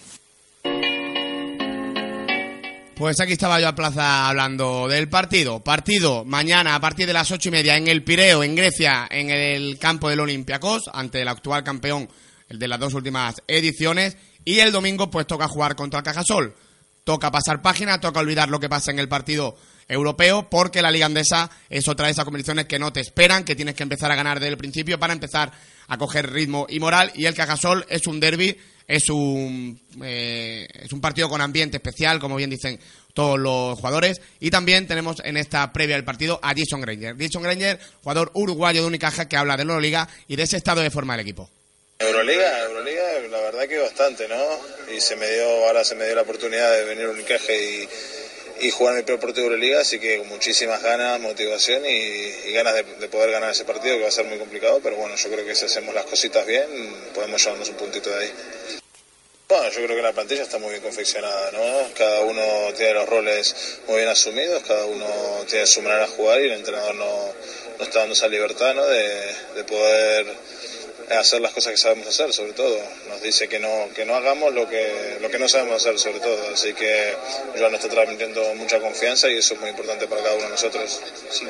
Pues 2.95 3.19
aquí 3.19 3.33
estaba 3.33 3.59
yo 3.59 3.67
a 3.67 3.75
plaza 3.75 4.27
hablando 4.27 4.87
del 4.87 5.07
partido. 5.07 5.63
Partido 5.63 6.25
mañana 6.25 6.73
a 6.73 6.79
partir 6.79 7.05
de 7.05 7.13
las 7.13 7.29
ocho 7.29 7.49
y 7.49 7.51
media 7.51 7.77
en 7.77 7.87
el 7.87 8.03
Pireo, 8.03 8.43
en 8.43 8.55
Grecia, 8.55 9.07
en 9.11 9.29
el 9.29 9.77
campo 9.77 10.09
del 10.09 10.19
Olympiacos, 10.19 10.83
ante 10.91 11.21
el 11.21 11.27
actual 11.27 11.63
campeón, 11.63 12.09
el 12.49 12.59
de 12.59 12.67
las 12.67 12.79
dos 12.79 12.93
últimas 12.93 13.41
ediciones. 13.47 14.17
Y 14.43 14.59
el 14.59 14.71
domingo, 14.71 15.09
pues 15.09 15.27
toca 15.27 15.47
jugar 15.47 15.75
contra 15.75 15.99
el 15.99 16.05
Cajasol. 16.05 16.55
Toca 17.03 17.31
pasar 17.31 17.61
página, 17.61 18.01
toca 18.01 18.19
olvidar 18.19 18.49
lo 18.49 18.59
que 18.59 18.69
pasa 18.69 18.91
en 18.91 18.99
el 18.99 19.07
partido 19.07 19.55
europeo, 19.87 20.49
porque 20.49 20.81
la 20.81 20.91
Liga 20.91 21.05
Andesa 21.05 21.49
es 21.69 21.87
otra 21.87 22.07
de 22.07 22.11
esas 22.11 22.25
competiciones 22.25 22.65
que 22.65 22.79
no 22.79 22.91
te 22.91 22.99
esperan, 22.99 23.45
que 23.45 23.55
tienes 23.55 23.75
que 23.75 23.83
empezar 23.83 24.11
a 24.11 24.15
ganar 24.15 24.39
desde 24.39 24.51
el 24.51 24.57
principio 24.57 24.99
para 24.99 25.13
empezar 25.13 25.51
a 25.87 25.97
coger 25.97 26.31
ritmo 26.31 26.65
y 26.69 26.79
moral. 26.79 27.11
Y 27.15 27.25
el 27.25 27.33
Cajasol 27.33 27.85
es 27.89 28.07
un 28.07 28.19
derby 28.19 28.57
es 28.87 29.09
un, 29.09 29.79
eh, 30.01 30.65
es 30.73 30.93
un 30.93 31.01
partido 31.01 31.27
con 31.27 31.41
ambiente 31.41 31.77
especial, 31.77 32.19
como 32.19 32.37
bien 32.37 32.49
dicen 32.49 32.79
todos 33.13 33.37
los 33.37 33.77
jugadores. 33.77 34.21
Y 34.39 34.49
también 34.49 34.87
tenemos 34.87 35.21
en 35.25 35.35
esta 35.35 35.71
previa 35.73 35.95
del 35.95 36.05
partido 36.05 36.39
a 36.41 36.53
Jason 36.55 36.81
Granger. 36.81 37.17
Jason 37.19 37.43
Granger, 37.43 37.79
jugador 38.01 38.31
uruguayo 38.33 38.81
de 38.81 38.87
Unicaja 38.87 39.27
que 39.27 39.35
habla 39.35 39.57
de 39.57 39.65
la 39.65 39.73
Euroliga 39.73 40.07
y 40.27 40.37
de 40.37 40.43
ese 40.43 40.57
estado 40.57 40.81
de 40.81 40.89
forma 40.89 41.13
del 41.13 41.21
equipo. 41.21 41.49
Euroliga, 41.99 42.59
Euroliga, 42.65 43.19
la 43.31 43.41
verdad 43.41 43.67
que 43.67 43.79
bastante, 43.79 44.27
¿no? 44.27 44.45
Y 44.95 45.01
se 45.01 45.15
me 45.15 45.27
dio, 45.31 45.65
ahora 45.65 45.83
se 45.83 45.95
me 45.95 46.05
dio 46.05 46.13
la 46.13 46.21
oportunidad 46.21 46.71
de 46.71 46.83
venir 46.83 47.05
a 47.05 47.09
Unicaja 47.09 47.51
y, 47.51 47.89
y 48.61 48.69
jugar 48.69 48.93
mi 48.93 49.01
primer 49.01 49.19
partido 49.19 49.47
de 49.47 49.53
Euroliga, 49.53 49.81
así 49.81 49.99
que 49.99 50.19
con 50.19 50.27
muchísimas 50.27 50.83
ganas, 50.83 51.19
motivación 51.19 51.83
y, 51.87 52.51
ganas 52.51 52.75
de, 52.75 52.83
de, 52.83 53.09
poder 53.09 53.31
ganar 53.31 53.49
ese 53.49 53.65
partido, 53.65 53.95
que 53.95 54.03
va 54.03 54.09
a 54.09 54.11
ser 54.11 54.25
muy 54.25 54.37
complicado, 54.37 54.79
pero 54.83 54.95
bueno, 54.95 55.15
yo 55.15 55.29
creo 55.31 55.43
que 55.43 55.55
si 55.55 55.65
hacemos 55.65 55.95
las 55.95 56.05
cositas 56.05 56.45
bien, 56.45 56.67
podemos 57.15 57.43
llevarnos 57.43 57.69
un 57.69 57.75
puntito 57.75 58.11
de 58.11 58.25
ahí. 58.25 58.33
Bueno, 59.49 59.69
yo 59.69 59.83
creo 59.83 59.95
que 59.95 60.01
la 60.03 60.13
plantilla 60.13 60.43
está 60.43 60.59
muy 60.59 60.69
bien 60.69 60.83
confeccionada, 60.83 61.51
¿no? 61.51 61.93
Cada 61.95 62.21
uno 62.21 62.43
tiene 62.75 62.93
los 62.93 63.09
roles 63.09 63.79
muy 63.87 63.97
bien 63.97 64.09
asumidos, 64.09 64.61
cada 64.67 64.85
uno 64.85 65.07
tiene 65.49 65.65
su 65.65 65.81
manera 65.81 66.01
de 66.01 66.11
jugar 66.11 66.41
y 66.41 66.45
el 66.45 66.51
entrenador 66.51 66.93
no, 66.93 67.33
no 67.79 67.83
está 67.83 67.99
dando 67.99 68.13
esa 68.13 68.27
libertad, 68.27 68.75
¿no? 68.75 68.85
De 68.85 69.63
poder 69.63 70.27
hacer 71.09 71.41
las 71.41 71.51
cosas 71.51 71.71
que 71.71 71.77
sabemos 71.77 72.07
hacer, 72.07 72.33
sobre 72.33 72.53
todo. 72.53 72.79
Nos 73.07 73.21
dice 73.21 73.47
que 73.47 73.59
no, 73.59 73.89
que 73.95 74.05
no 74.05 74.15
hagamos 74.15 74.53
lo 74.53 74.67
que, 74.69 75.17
lo 75.21 75.29
que 75.29 75.39
no 75.39 75.47
sabemos 75.47 75.75
hacer, 75.75 75.97
sobre 75.99 76.19
todo. 76.19 76.53
Así 76.53 76.73
que 76.73 77.15
Joan 77.57 77.71
nos 77.71 77.83
está 77.83 77.93
transmitiendo 77.93 78.53
mucha 78.55 78.79
confianza 78.79 79.29
y 79.29 79.37
eso 79.37 79.53
es 79.53 79.61
muy 79.61 79.69
importante 79.69 80.07
para 80.07 80.21
cada 80.21 80.35
uno 80.35 80.45
de 80.45 80.51
nosotros. 80.51 81.01
Sí. 81.29 81.45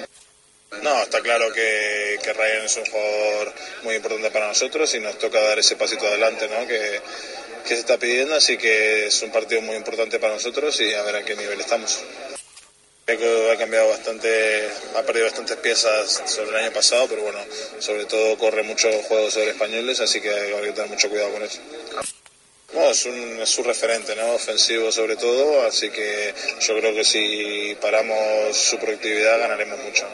No, 0.83 1.01
está 1.01 1.21
claro 1.21 1.51
que, 1.53 2.19
que 2.21 2.33
Ryan 2.33 2.65
es 2.65 2.77
un 2.77 2.85
jugador 2.85 3.53
muy 3.83 3.95
importante 3.95 4.29
para 4.31 4.47
nosotros 4.47 4.93
y 4.93 4.99
nos 4.99 5.17
toca 5.17 5.41
dar 5.41 5.57
ese 5.57 5.75
pasito 5.75 6.05
adelante, 6.05 6.47
¿no? 6.49 6.67
Que, 6.67 7.01
que 7.63 7.75
se 7.75 7.79
está 7.81 7.97
pidiendo, 7.97 8.35
así 8.35 8.57
que 8.57 9.07
es 9.07 9.21
un 9.21 9.31
partido 9.31 9.61
muy 9.61 9.75
importante 9.75 10.19
para 10.19 10.33
nosotros 10.33 10.79
y 10.81 10.93
a 10.93 11.01
ver 11.03 11.17
a 11.17 11.25
qué 11.25 11.35
nivel 11.35 11.59
estamos. 11.59 11.99
Que 13.15 13.51
ha 13.53 13.57
cambiado 13.57 13.87
bastante, 13.87 14.67
ha 14.97 15.01
perdido 15.01 15.27
bastantes 15.27 15.55
piezas 15.57 16.23
sobre 16.25 16.49
el 16.49 16.65
año 16.65 16.73
pasado, 16.73 17.07
pero 17.07 17.21
bueno, 17.21 17.39
sobre 17.79 18.03
todo 18.03 18.37
corre 18.37 18.63
muchos 18.63 18.93
juegos 19.05 19.33
sobre 19.33 19.51
españoles, 19.51 20.01
así 20.01 20.19
que 20.19 20.29
hay 20.29 20.61
que 20.61 20.71
tener 20.73 20.89
mucho 20.89 21.07
cuidado 21.07 21.31
con 21.31 21.43
eso. 21.43 21.59
No, 22.73 22.89
es, 22.89 23.05
un, 23.05 23.39
es 23.41 23.47
su 23.47 23.63
referente, 23.63 24.13
¿no? 24.13 24.33
Ofensivo 24.33 24.91
sobre 24.91 25.15
todo, 25.15 25.65
así 25.65 25.89
que 25.89 26.33
yo 26.59 26.77
creo 26.77 26.93
que 26.93 27.05
si 27.05 27.77
paramos 27.79 28.57
su 28.57 28.77
productividad 28.77 29.39
ganaremos 29.39 29.79
mucho. 29.79 30.05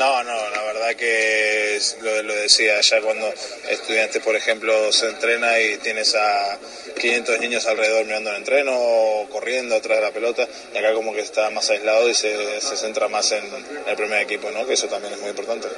No, 0.00 0.24
no, 0.24 0.32
la 0.32 0.62
verdad 0.62 0.96
que 0.96 1.78
lo, 2.00 2.22
lo 2.22 2.34
decía 2.34 2.80
ya 2.80 3.02
cuando 3.02 3.30
estudiante, 3.68 4.20
por 4.20 4.34
ejemplo, 4.34 4.90
se 4.90 5.10
entrena 5.10 5.60
y 5.60 5.76
tienes 5.76 6.14
a 6.14 6.58
500 6.98 7.38
niños 7.38 7.66
alrededor 7.66 8.06
mirando 8.06 8.30
el 8.30 8.36
entreno 8.36 8.72
o 8.74 9.28
corriendo 9.28 9.76
atrás 9.76 9.98
de 9.98 10.04
la 10.06 10.10
pelota, 10.10 10.48
y 10.74 10.78
acá 10.78 10.94
como 10.94 11.12
que 11.12 11.20
está 11.20 11.50
más 11.50 11.68
aislado 11.68 12.08
y 12.08 12.14
se, 12.14 12.62
se 12.62 12.78
centra 12.78 13.08
más 13.08 13.30
en 13.32 13.44
el 13.86 13.94
primer 13.94 14.22
equipo, 14.22 14.50
¿no? 14.50 14.66
Que 14.66 14.72
eso 14.72 14.86
también 14.86 15.12
es 15.12 15.20
muy 15.20 15.28
importante. 15.28 15.68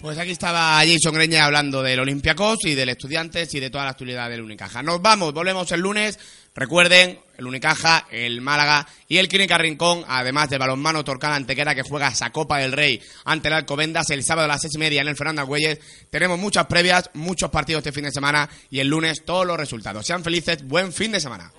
Pues 0.00 0.16
aquí 0.16 0.30
estaba 0.30 0.78
Jason 0.78 1.12
Greña 1.12 1.44
hablando 1.44 1.82
del 1.82 2.00
Olympiacos 2.00 2.60
y 2.64 2.74
del 2.74 2.88
Estudiantes 2.88 3.52
y 3.54 3.60
de 3.60 3.68
toda 3.68 3.84
la 3.84 3.90
actualidad 3.90 4.30
del 4.30 4.40
Unicaja. 4.40 4.82
Nos 4.82 5.02
vamos, 5.02 5.34
volvemos 5.34 5.70
el 5.72 5.80
lunes. 5.80 6.18
Recuerden, 6.54 7.20
el 7.38 7.46
Unicaja, 7.46 8.06
el 8.10 8.40
Málaga 8.40 8.86
y 9.08 9.18
el 9.18 9.28
Clínica 9.28 9.56
Rincón, 9.56 10.04
además 10.06 10.50
del 10.50 10.58
balonmano 10.58 11.04
Torcana 11.04 11.36
Antequera 11.36 11.74
que 11.74 11.82
juega 11.82 12.08
esa 12.08 12.30
Copa 12.30 12.58
del 12.58 12.72
Rey 12.72 13.00
ante 13.24 13.48
el 13.48 13.54
Alcobendas 13.54 14.10
el 14.10 14.22
sábado 14.24 14.44
a 14.44 14.48
las 14.48 14.60
seis 14.60 14.74
y 14.74 14.78
media 14.78 15.00
en 15.00 15.08
el 15.08 15.16
Fernando 15.16 15.46
Güelles. 15.46 15.78
Tenemos 16.10 16.38
muchas 16.38 16.66
previas, 16.66 17.10
muchos 17.14 17.50
partidos 17.50 17.80
este 17.80 17.92
fin 17.92 18.04
de 18.04 18.12
semana 18.12 18.48
y 18.68 18.80
el 18.80 18.88
lunes 18.88 19.24
todos 19.24 19.46
los 19.46 19.56
resultados. 19.56 20.04
Sean 20.04 20.24
felices, 20.24 20.66
buen 20.66 20.92
fin 20.92 21.12
de 21.12 21.20
semana. 21.20 21.52